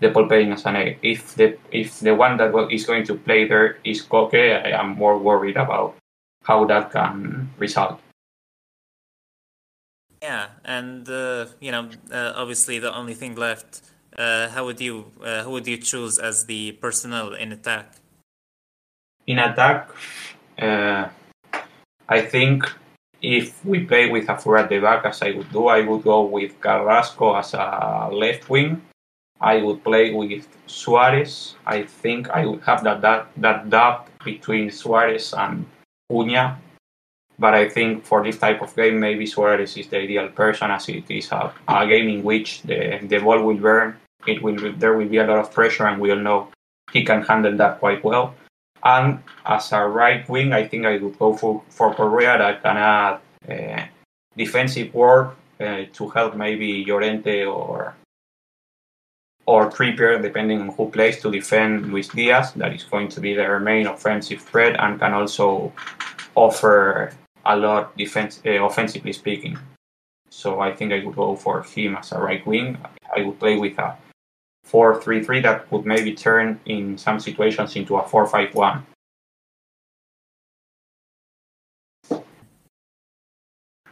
De 0.00 0.10
Paul 0.12 0.26
playing 0.26 0.52
as 0.52 0.66
an 0.66 0.76
eight. 0.76 0.98
If 1.02 1.34
the 1.34 1.56
if 1.70 2.00
the 2.00 2.14
one 2.14 2.36
that 2.38 2.52
is 2.70 2.84
going 2.84 3.04
to 3.04 3.14
play 3.14 3.46
there 3.46 3.78
is 3.84 4.02
Koke, 4.02 4.34
I 4.34 4.70
am 4.70 4.96
more 4.96 5.18
worried 5.18 5.56
about 5.56 5.94
how 6.44 6.64
that 6.66 6.90
can 6.90 7.50
result. 7.58 8.00
Yeah, 10.22 10.48
and 10.64 11.08
uh, 11.08 11.46
you 11.60 11.72
know, 11.72 11.88
uh, 12.12 12.32
obviously, 12.36 12.78
the 12.78 12.94
only 12.94 13.14
thing 13.14 13.36
left. 13.36 13.82
Uh, 14.16 14.48
how 14.48 14.66
would 14.66 14.80
you 14.80 15.12
uh, 15.24 15.42
who 15.44 15.52
would 15.52 15.66
you 15.66 15.78
choose 15.78 16.18
as 16.18 16.44
the 16.44 16.72
personnel 16.72 17.32
in 17.32 17.52
attack? 17.52 17.94
In 19.26 19.38
attack, 19.38 19.88
uh, 20.58 21.08
I 22.08 22.20
think 22.20 22.64
if 23.22 23.64
we 23.64 23.84
play 23.84 24.10
with 24.10 24.28
a 24.28 24.36
four 24.36 24.58
at 24.58 24.68
the 24.68 24.80
back, 24.80 25.06
as 25.06 25.22
I 25.22 25.30
would 25.30 25.50
do, 25.52 25.68
I 25.68 25.82
would 25.82 26.02
go 26.02 26.22
with 26.22 26.60
Carrasco 26.60 27.36
as 27.36 27.54
a 27.54 28.10
left 28.12 28.50
wing. 28.50 28.82
I 29.40 29.62
would 29.62 29.82
play 29.82 30.12
with 30.12 30.46
Suarez. 30.66 31.54
I 31.64 31.84
think 31.84 32.28
I 32.28 32.44
would 32.44 32.62
have 32.64 32.84
that 32.84 33.00
that, 33.00 33.28
that 33.36 33.70
depth 33.70 34.10
between 34.22 34.70
Suarez 34.70 35.32
and 35.32 35.64
Cunha. 36.10 36.56
But 37.38 37.54
I 37.54 37.68
think 37.68 38.04
for 38.04 38.22
this 38.22 38.38
type 38.38 38.60
of 38.60 38.74
game, 38.76 39.00
maybe 39.00 39.24
Suarez 39.24 39.76
is 39.76 39.86
the 39.88 39.98
ideal 39.98 40.28
person, 40.28 40.70
as 40.70 40.88
it 40.88 41.10
is 41.10 41.32
a, 41.32 41.52
a 41.68 41.86
game 41.86 42.08
in 42.08 42.22
which 42.22 42.62
the, 42.62 42.98
the 43.02 43.18
ball 43.18 43.40
will 43.42 43.56
burn. 43.56 43.96
It 44.26 44.42
will 44.42 44.72
there 44.76 44.94
will 44.94 45.08
be 45.08 45.16
a 45.16 45.26
lot 45.26 45.38
of 45.38 45.50
pressure, 45.50 45.86
and 45.86 46.00
we 46.00 46.10
all 46.10 46.18
know 46.18 46.48
he 46.92 47.02
can 47.02 47.22
handle 47.22 47.56
that 47.56 47.78
quite 47.78 48.04
well. 48.04 48.34
And 48.82 49.22
as 49.46 49.72
a 49.72 49.86
right 49.86 50.28
wing, 50.28 50.52
I 50.52 50.66
think 50.66 50.84
I 50.84 50.98
would 50.98 51.18
go 51.18 51.34
for, 51.34 51.62
for 51.70 51.94
Correa 51.94 52.36
that 52.38 52.62
can 52.62 52.76
add 52.76 53.20
uh, 53.48 53.86
defensive 54.36 54.92
work 54.94 55.36
uh, 55.60 55.84
to 55.92 56.08
help 56.08 56.34
maybe 56.34 56.84
Llorente 56.84 57.44
or 57.44 57.94
or 59.50 59.68
Trippier, 59.68 60.22
depending 60.22 60.60
on 60.60 60.68
who 60.68 60.88
plays 60.88 61.20
to 61.20 61.30
defend 61.30 61.90
Luis 61.90 62.06
Diaz. 62.06 62.52
That 62.54 62.72
is 62.72 62.84
going 62.84 63.08
to 63.08 63.20
be 63.20 63.34
their 63.34 63.58
main 63.58 63.88
offensive 63.88 64.40
threat 64.42 64.78
and 64.78 65.00
can 65.00 65.12
also 65.12 65.72
offer 66.36 67.12
a 67.44 67.56
lot 67.56 67.96
defense, 67.96 68.40
uh, 68.46 68.64
offensively 68.64 69.12
speaking. 69.12 69.58
So 70.28 70.60
I 70.60 70.72
think 70.72 70.92
I 70.92 71.04
would 71.04 71.16
go 71.16 71.34
for 71.34 71.64
him 71.64 71.96
as 71.96 72.12
a 72.12 72.20
right 72.20 72.46
wing. 72.46 72.78
I 73.16 73.22
would 73.22 73.40
play 73.40 73.58
with 73.58 73.76
a 73.78 73.98
4-3-3 74.70 75.42
that 75.42 75.68
could 75.68 75.84
maybe 75.84 76.14
turn 76.14 76.60
in 76.66 76.96
some 76.96 77.18
situations 77.18 77.74
into 77.74 77.96
a 77.96 78.02
4-5-1. 78.02 78.84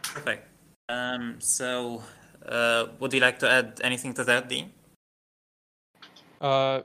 Perfect. 0.03 0.47
Um, 0.87 1.35
so, 1.39 2.01
uh, 2.47 2.85
would 2.99 3.13
you 3.13 3.19
like 3.19 3.39
to 3.39 3.51
add 3.51 3.81
anything 3.83 4.13
to 4.13 4.23
that, 4.23 4.47
Dean? 4.47 4.71
Uh, 6.41 6.81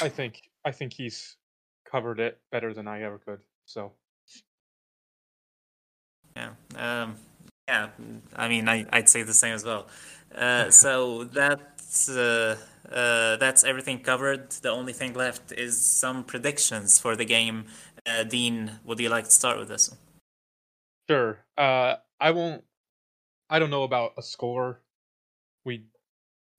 I 0.00 0.08
think 0.08 0.40
I 0.64 0.72
think 0.72 0.92
he's 0.92 1.36
covered 1.90 2.20
it 2.20 2.40
better 2.50 2.72
than 2.72 2.88
I 2.88 3.02
ever 3.02 3.18
could. 3.18 3.40
So 3.66 3.92
yeah, 6.36 6.50
um, 6.76 7.16
yeah. 7.68 7.88
I 8.36 8.48
mean, 8.48 8.68
I, 8.68 8.86
I'd 8.92 9.08
say 9.08 9.22
the 9.22 9.34
same 9.34 9.54
as 9.54 9.64
well. 9.64 9.86
Uh, 10.34 10.70
so 10.82 11.24
that's 11.24 12.08
uh, 12.08 12.56
uh, 12.90 13.36
that's 13.36 13.64
everything 13.64 14.00
covered. 14.00 14.50
The 14.50 14.70
only 14.70 14.92
thing 14.92 15.14
left 15.14 15.52
is 15.52 15.84
some 15.84 16.24
predictions 16.24 16.98
for 16.98 17.16
the 17.16 17.24
game. 17.24 17.66
Uh, 18.06 18.24
Dean, 18.24 18.78
would 18.84 18.98
you 19.00 19.08
like 19.08 19.24
to 19.24 19.30
start 19.30 19.58
with 19.58 19.68
this? 19.68 19.94
Sure. 21.08 21.38
Uh, 21.58 21.96
I 22.20 22.30
won't. 22.30 22.64
I 23.48 23.58
don't 23.58 23.70
know 23.70 23.82
about 23.82 24.12
a 24.16 24.22
score. 24.22 24.80
We, 25.64 25.84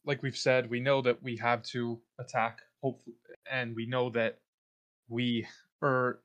like 0.06 0.24
we've 0.24 0.38
said, 0.38 0.70
we 0.70 0.80
know 0.80 1.02
that 1.02 1.22
we 1.22 1.38
have 1.38 1.64
to 1.64 2.00
attack. 2.20 2.60
Hopefully, 2.82 3.16
and 3.52 3.76
we 3.76 3.86
know 3.86 4.10
that 4.10 4.40
we 5.08 5.48
or 5.82 6.22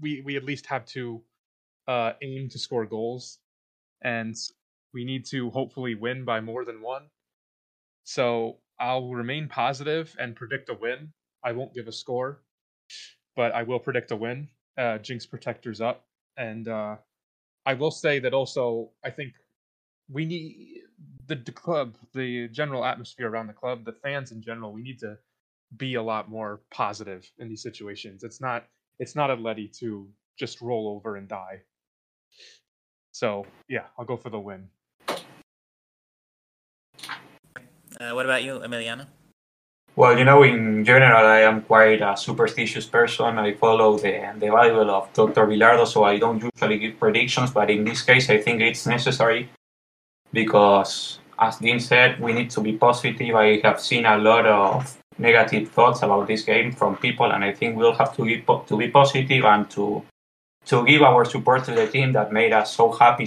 we 0.00 0.22
we 0.24 0.36
at 0.36 0.44
least 0.44 0.66
have 0.66 0.84
to 0.86 1.22
uh, 1.86 2.12
aim 2.22 2.48
to 2.50 2.58
score 2.58 2.84
goals, 2.84 3.38
and 4.02 4.36
we 4.92 5.04
need 5.04 5.24
to 5.26 5.50
hopefully 5.50 5.94
win 5.94 6.24
by 6.24 6.40
more 6.40 6.64
than 6.64 6.82
one. 6.82 7.04
So 8.04 8.58
I'll 8.78 9.10
remain 9.10 9.48
positive 9.48 10.14
and 10.18 10.36
predict 10.36 10.68
a 10.68 10.74
win. 10.74 11.12
I 11.44 11.52
won't 11.52 11.74
give 11.74 11.88
a 11.88 11.92
score, 11.92 12.42
but 13.36 13.52
I 13.52 13.62
will 13.62 13.78
predict 13.78 14.10
a 14.10 14.16
win. 14.16 14.48
Uh, 14.76 14.98
Jinx 14.98 15.26
protectors 15.26 15.80
up, 15.80 16.04
and 16.36 16.68
uh, 16.68 16.96
I 17.64 17.74
will 17.74 17.90
say 17.90 18.18
that 18.20 18.34
also 18.34 18.90
I 19.04 19.10
think 19.10 19.32
we 20.10 20.24
need 20.24 20.82
the, 21.28 21.36
the 21.36 21.52
club, 21.52 21.96
the 22.14 22.48
general 22.48 22.84
atmosphere 22.84 23.28
around 23.28 23.46
the 23.46 23.52
club, 23.52 23.84
the 23.84 23.92
fans 23.92 24.32
in 24.32 24.42
general. 24.42 24.72
We 24.72 24.82
need 24.82 24.98
to 25.00 25.18
be 25.76 25.94
a 25.94 26.02
lot 26.02 26.28
more 26.30 26.62
positive 26.70 27.30
in 27.38 27.48
these 27.48 27.62
situations. 27.62 28.24
It's 28.24 28.40
not 28.40 28.64
it's 28.98 29.14
not 29.14 29.30
Atleti 29.30 29.70
to 29.78 30.08
just 30.38 30.60
roll 30.60 30.88
over 30.88 31.16
and 31.16 31.28
die. 31.28 31.60
So 33.12 33.46
yeah, 33.68 33.84
I'll 33.98 34.06
go 34.06 34.16
for 34.16 34.30
the 34.30 34.40
win. 34.40 34.68
Uh, 38.00 38.12
what 38.12 38.24
about 38.24 38.42
you, 38.42 38.60
Emiliano? 38.60 39.06
Well, 39.96 40.16
you 40.16 40.24
know, 40.24 40.44
in 40.44 40.84
general, 40.84 41.26
I 41.26 41.40
am 41.40 41.62
quite 41.62 42.00
a 42.00 42.16
superstitious 42.16 42.86
person. 42.86 43.36
I 43.36 43.54
follow 43.54 43.98
the, 43.98 44.32
the 44.38 44.48
Bible 44.48 44.88
of 44.90 45.12
Dr. 45.12 45.44
Bilardo, 45.46 45.84
so 45.88 46.04
I 46.04 46.18
don't 46.18 46.40
usually 46.40 46.78
give 46.78 47.00
predictions, 47.00 47.50
but 47.50 47.68
in 47.68 47.84
this 47.84 48.02
case, 48.02 48.30
I 48.30 48.38
think 48.38 48.60
it's 48.60 48.86
necessary 48.86 49.50
because, 50.32 51.20
as 51.38 51.58
Dean 51.58 51.80
said, 51.80 52.20
we 52.20 52.32
need 52.32 52.50
to 52.50 52.60
be 52.60 52.72
positive. 52.72 53.34
I 53.34 53.60
have 53.64 53.80
seen 53.80 54.06
a 54.06 54.18
lot 54.18 54.46
of 54.46 54.96
negative 55.18 55.70
thoughts 55.70 56.02
about 56.02 56.26
this 56.26 56.42
game 56.42 56.72
from 56.72 56.96
people, 56.96 57.30
and 57.32 57.44
I 57.44 57.52
think 57.52 57.76
we'll 57.76 57.94
have 57.94 58.14
to 58.16 58.24
be, 58.24 58.44
to 58.66 58.76
be 58.76 58.88
positive 58.88 59.44
and 59.44 59.68
to 59.70 60.02
to 60.66 60.84
give 60.84 61.00
our 61.00 61.24
support 61.24 61.64
to 61.64 61.72
the 61.72 61.86
team 61.86 62.12
that 62.12 62.30
made 62.30 62.52
us 62.52 62.74
so 62.74 62.92
happy 62.92 63.26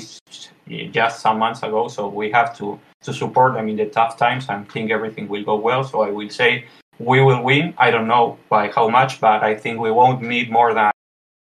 just 0.92 1.22
some 1.22 1.40
months 1.40 1.64
ago. 1.64 1.88
So 1.88 2.08
we 2.08 2.30
have 2.32 2.56
to 2.58 2.80
to 3.02 3.14
support 3.14 3.56
them 3.56 3.68
in 3.68 3.78
the 3.78 3.88
tough 3.88 4.16
times 4.18 4.46
and 4.48 4.72
think 4.72 4.92
everything 4.92 5.28
will 5.28 5.44
go 5.44 5.56
well. 5.56 5.84
So 5.84 6.02
I 6.02 6.12
will 6.12 6.30
say 6.30 6.66
we 7.00 7.22
will 7.22 7.42
win. 7.44 7.74
I 7.78 7.90
don't 7.90 8.08
know 8.08 8.38
by 8.48 8.70
how 8.70 8.90
much, 8.90 9.20
but 9.20 9.42
I 9.42 9.56
think 9.56 9.80
we 9.80 9.92
won't 9.92 10.22
need 10.22 10.52
more 10.52 10.74
than 10.74 10.92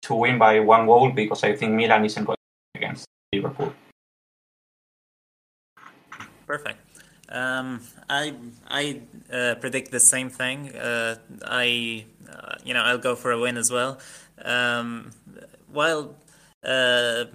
to 0.04 0.14
win 0.14 0.38
by 0.38 0.60
one 0.60 0.86
goal 0.86 1.10
because 1.10 1.44
I 1.44 1.56
think 1.56 1.74
Milan 1.74 2.06
isn't 2.06 2.26
going 2.26 2.38
against 2.76 3.06
Liverpool. 3.34 3.74
Perfect. 6.48 6.80
Um, 7.30 7.82
I 8.10 8.34
I 8.70 9.02
uh, 9.32 9.56
predict 9.56 9.92
the 9.92 10.00
same 10.00 10.30
thing. 10.30 10.76
Uh, 10.76 11.18
I 11.46 12.06
uh, 12.32 12.56
you 12.64 12.74
know 12.74 12.82
I'll 12.82 12.98
go 13.10 13.16
for 13.16 13.32
a 13.32 13.40
win 13.40 13.58
as 13.58 13.70
well. 13.70 14.00
Um, 14.44 15.12
while 15.72 16.16
uh, 16.64 17.26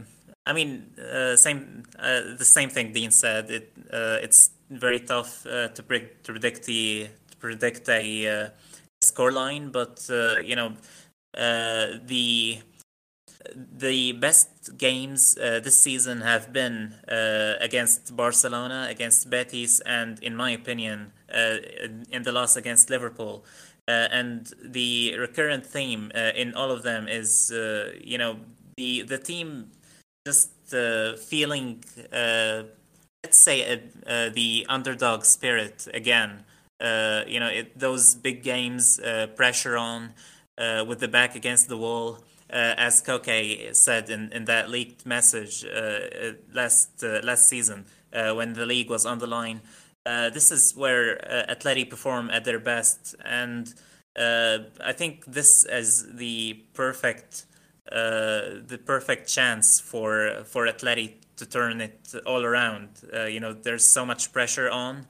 I 0.47 0.55
mean, 0.55 0.91
uh, 0.99 1.37
same 1.37 1.85
uh, 1.99 2.37
the 2.39 2.45
same 2.45 2.71
thing 2.71 2.93
Dean 2.95 3.11
said. 3.11 3.51
It 3.51 3.73
it's 3.93 4.51
very 4.71 5.01
tough 5.01 5.43
to, 5.45 5.83
pre- 5.87 6.09
to 6.25 6.33
predict 6.33 6.65
the 6.65 7.09
to 7.31 7.37
predict 7.37 7.89
a 7.91 8.29
uh, 8.29 8.49
score 9.03 9.33
line, 9.33 9.71
but 9.71 10.09
you 10.43 10.57
know 10.57 10.73
the 11.35 12.59
the 13.55 14.13
best 14.13 14.77
games 14.79 15.35
this 15.35 15.83
season 15.83 16.21
have 16.21 16.53
been 16.53 16.95
against 17.61 18.17
Barcelona, 18.17 18.87
against 18.91 19.31
Betis, 19.31 19.81
and 19.81 20.23
in 20.23 20.37
my 20.37 20.51
opinion, 20.51 21.13
in 22.11 22.23
the 22.23 22.33
loss 22.33 22.57
against 22.57 22.91
Liverpool. 22.91 23.45
and 23.89 24.53
the 24.63 25.17
recurrent 25.19 25.67
theme 25.67 26.13
in 26.15 26.55
all 26.55 26.71
of 26.71 26.83
them 26.83 27.09
is, 27.09 27.51
you 28.13 28.19
know, 28.19 28.37
the 28.77 29.03
the 29.03 29.19
team 29.19 29.71
just 30.27 30.53
uh, 30.73 31.17
feeling, 31.17 31.85
uh, 32.13 32.63
let's 33.25 33.39
say, 33.39 33.73
uh, 33.73 33.77
uh 34.07 34.29
the 34.31 34.67
underdog 34.69 35.25
spirit 35.25 35.89
again. 35.93 36.45
Uh, 36.81 37.23
you 37.27 37.39
know, 37.39 37.49
it, 37.49 37.79
those 37.79 38.15
big 38.15 38.43
games, 38.43 38.99
uh, 39.01 39.29
pressure 39.37 39.77
on, 39.77 40.15
with 40.87 41.01
the 41.01 41.09
back 41.09 41.35
against 41.35 41.69
the 41.69 41.77
wall. 41.77 42.19
As 42.53 43.03
Koke 43.03 43.75
said 43.75 44.11
in, 44.11 44.33
in 44.33 44.45
that 44.45 44.71
leaked 44.71 45.07
message 45.07 45.65
last 46.53 47.03
last 47.03 47.49
season, 47.49 47.87
when 48.11 48.53
the 48.53 48.67
league 48.67 48.91
was 48.91 49.07
on 49.07 49.19
the 49.19 49.27
line, 49.27 49.63
this 50.05 50.53
is 50.53 50.75
where 50.77 51.19
uh, 51.25 51.55
Atleti 51.55 51.89
perform 51.89 52.31
at 52.31 52.45
their 52.45 52.59
best, 52.59 53.15
and 53.25 53.73
I 54.17 54.93
think 54.93 55.25
this 55.27 55.65
is 55.65 56.07
the 56.15 56.65
perfect 56.75 57.47
uh, 57.93 58.63
the 58.67 58.79
perfect 58.79 59.29
chance 59.29 59.79
for 59.79 60.45
for 60.45 60.67
Atleti 60.67 61.15
to 61.37 61.45
turn 61.45 61.81
it 61.81 62.15
all 62.25 62.43
around. 62.43 62.89
Uh, 63.13 63.25
you 63.25 63.41
know, 63.41 63.53
there's 63.53 63.87
so 63.87 64.07
much 64.07 64.33
pressure 64.33 64.71
on. 64.71 65.07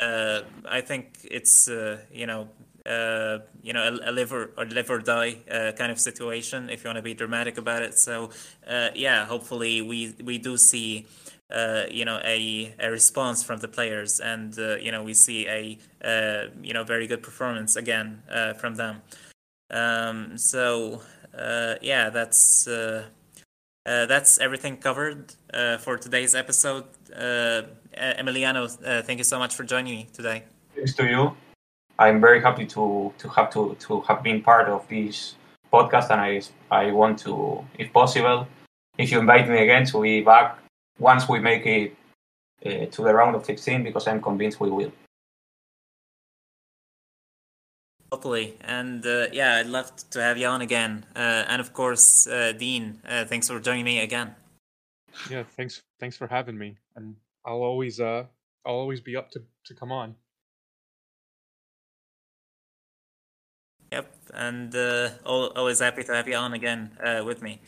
Uh, 0.00 0.42
I 0.68 0.82
think 0.82 1.18
it's 1.24 1.68
uh, 1.68 1.98
you 2.12 2.26
know 2.26 2.48
uh, 2.86 3.38
you 3.62 3.72
know 3.72 3.82
a, 3.82 4.10
a, 4.10 4.12
live 4.12 4.32
or, 4.32 4.50
or 4.56 4.64
live 4.66 4.90
or 4.90 4.98
die 4.98 5.36
uh, 5.50 5.72
kind 5.72 5.90
of 5.90 5.98
situation 5.98 6.70
if 6.70 6.84
you 6.84 6.88
want 6.88 6.96
to 6.96 7.02
be 7.02 7.14
dramatic 7.14 7.58
about 7.58 7.82
it. 7.82 7.98
So 7.98 8.30
yeah, 8.94 9.26
hopefully 9.26 9.82
we 9.82 10.14
we 10.22 10.38
do 10.38 10.56
see. 10.56 11.06
you 12.00 12.04
know 12.04 12.18
a, 12.24 12.74
a 12.80 12.90
response 12.90 13.44
from 13.44 13.58
the 13.60 13.68
players 13.68 14.18
and 14.18 14.56
you 14.84 14.90
know 14.90 15.02
we 15.04 15.14
see 15.14 15.46
a 15.46 15.78
you 16.68 16.74
know 16.74 16.82
very 16.82 17.06
good 17.06 17.22
performance 17.22 17.76
again 17.76 18.08
from 18.60 18.74
them 18.74 18.94
um, 19.70 20.38
so 20.38 21.02
uh, 21.36 21.74
yeah, 21.82 22.10
that's 22.10 22.66
uh, 22.66 23.04
uh, 23.84 24.06
that's 24.06 24.38
everything 24.38 24.76
covered 24.78 25.34
for 25.80 25.98
today's 25.98 26.34
episode. 26.34 26.84
Emiliano, 27.12 28.68
thank 29.04 29.18
you 29.18 29.24
so 29.24 29.38
much 29.38 29.54
for 29.54 29.64
joining 29.64 29.96
me 29.96 30.08
today. 30.12 30.44
Thanks 30.74 30.94
to 30.94 31.08
you. 31.08 31.36
I'm 31.98 32.20
very 32.20 32.40
happy 32.42 32.66
to 32.66 33.12
to 33.18 33.28
have 33.28 33.50
to 33.50 33.76
to 33.80 34.00
have 34.02 34.22
been 34.22 34.42
part 34.42 34.68
of 34.68 34.86
this 34.88 35.34
podcast, 35.72 36.10
and 36.10 36.20
I 36.20 36.42
I 36.70 36.92
want 36.92 37.18
to, 37.20 37.64
if 37.78 37.92
possible, 37.92 38.46
if 38.98 39.10
you 39.10 39.20
invite 39.20 39.48
me 39.48 39.62
again 39.62 39.86
to 39.86 40.02
be 40.02 40.22
back 40.22 40.58
once 40.98 41.28
we 41.28 41.38
make 41.38 41.66
it 41.66 41.96
uh, 42.64 42.86
to 42.86 43.02
the 43.02 43.14
round 43.14 43.36
of 43.36 43.44
16 43.44 43.82
because 43.82 44.06
I'm 44.06 44.22
convinced 44.22 44.60
we 44.60 44.70
will. 44.70 44.92
Hopefully, 48.12 48.56
and 48.60 49.04
uh, 49.04 49.26
yeah, 49.32 49.56
I'd 49.56 49.66
love 49.66 49.90
to 50.10 50.22
have 50.22 50.38
you 50.38 50.46
on 50.46 50.62
again. 50.62 51.04
Uh, 51.14 51.44
and 51.48 51.60
of 51.60 51.72
course, 51.72 52.26
uh, 52.26 52.52
Dean, 52.52 53.00
uh, 53.06 53.24
thanks 53.24 53.48
for 53.48 53.58
joining 53.58 53.84
me 53.84 54.00
again. 54.00 54.34
Yeah, 55.28 55.42
thanks 55.56 55.82
thanks 55.98 56.16
for 56.16 56.26
having 56.26 56.56
me, 56.56 56.76
and 56.94 57.16
I'll 57.44 57.62
always 57.62 58.00
uh 58.00 58.24
I'll 58.64 58.74
always 58.74 59.00
be 59.00 59.16
up 59.16 59.30
to 59.32 59.42
to 59.64 59.74
come 59.74 59.90
on. 59.90 60.14
And 64.34 64.74
uh, 64.74 65.10
always 65.24 65.80
happy 65.80 66.04
to 66.04 66.14
have 66.14 66.28
you 66.28 66.36
on 66.36 66.52
again 66.52 66.90
uh, 67.02 67.22
with 67.24 67.42
me. 67.42 67.60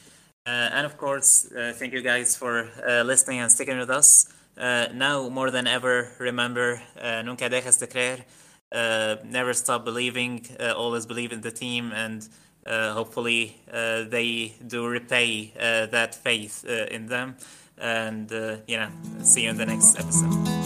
Uh, 0.47 0.71
and 0.73 0.87
of 0.87 0.97
course, 0.97 1.47
thank 1.75 1.93
you 1.93 2.01
guys 2.01 2.37
for 2.37 2.71
listening 3.05 3.41
and 3.41 3.53
sticking 3.53 3.79
with 3.79 3.91
us. 3.91 4.33
Now 4.57 5.29
more 5.29 5.51
than 5.51 5.67
ever, 5.67 6.13
remember, 6.19 6.83
nunca 7.25 7.49
dejes 7.51 7.79
de 7.79 7.87
creer. 7.87 8.25
Uh, 8.71 9.17
never 9.25 9.55
stop 9.55 9.85
believing. 9.85 10.47
Uh, 10.61 10.73
always 10.73 11.07
believe 11.07 11.33
in 11.33 11.41
the 11.41 11.51
team, 11.51 11.93
and 11.93 12.29
uh, 12.67 12.93
hopefully 12.93 13.57
they 13.73 14.55
do 14.67 14.87
repay 14.87 15.53
that 15.57 16.15
faith 16.15 16.65
in 16.65 17.07
them. 17.07 17.37
And 17.79 18.31
you 18.67 18.77
know, 18.77 18.91
see 19.23 19.45
you 19.45 19.51
in 19.51 19.57
the 19.57 19.67
next 19.67 19.99
episode. 19.99 20.58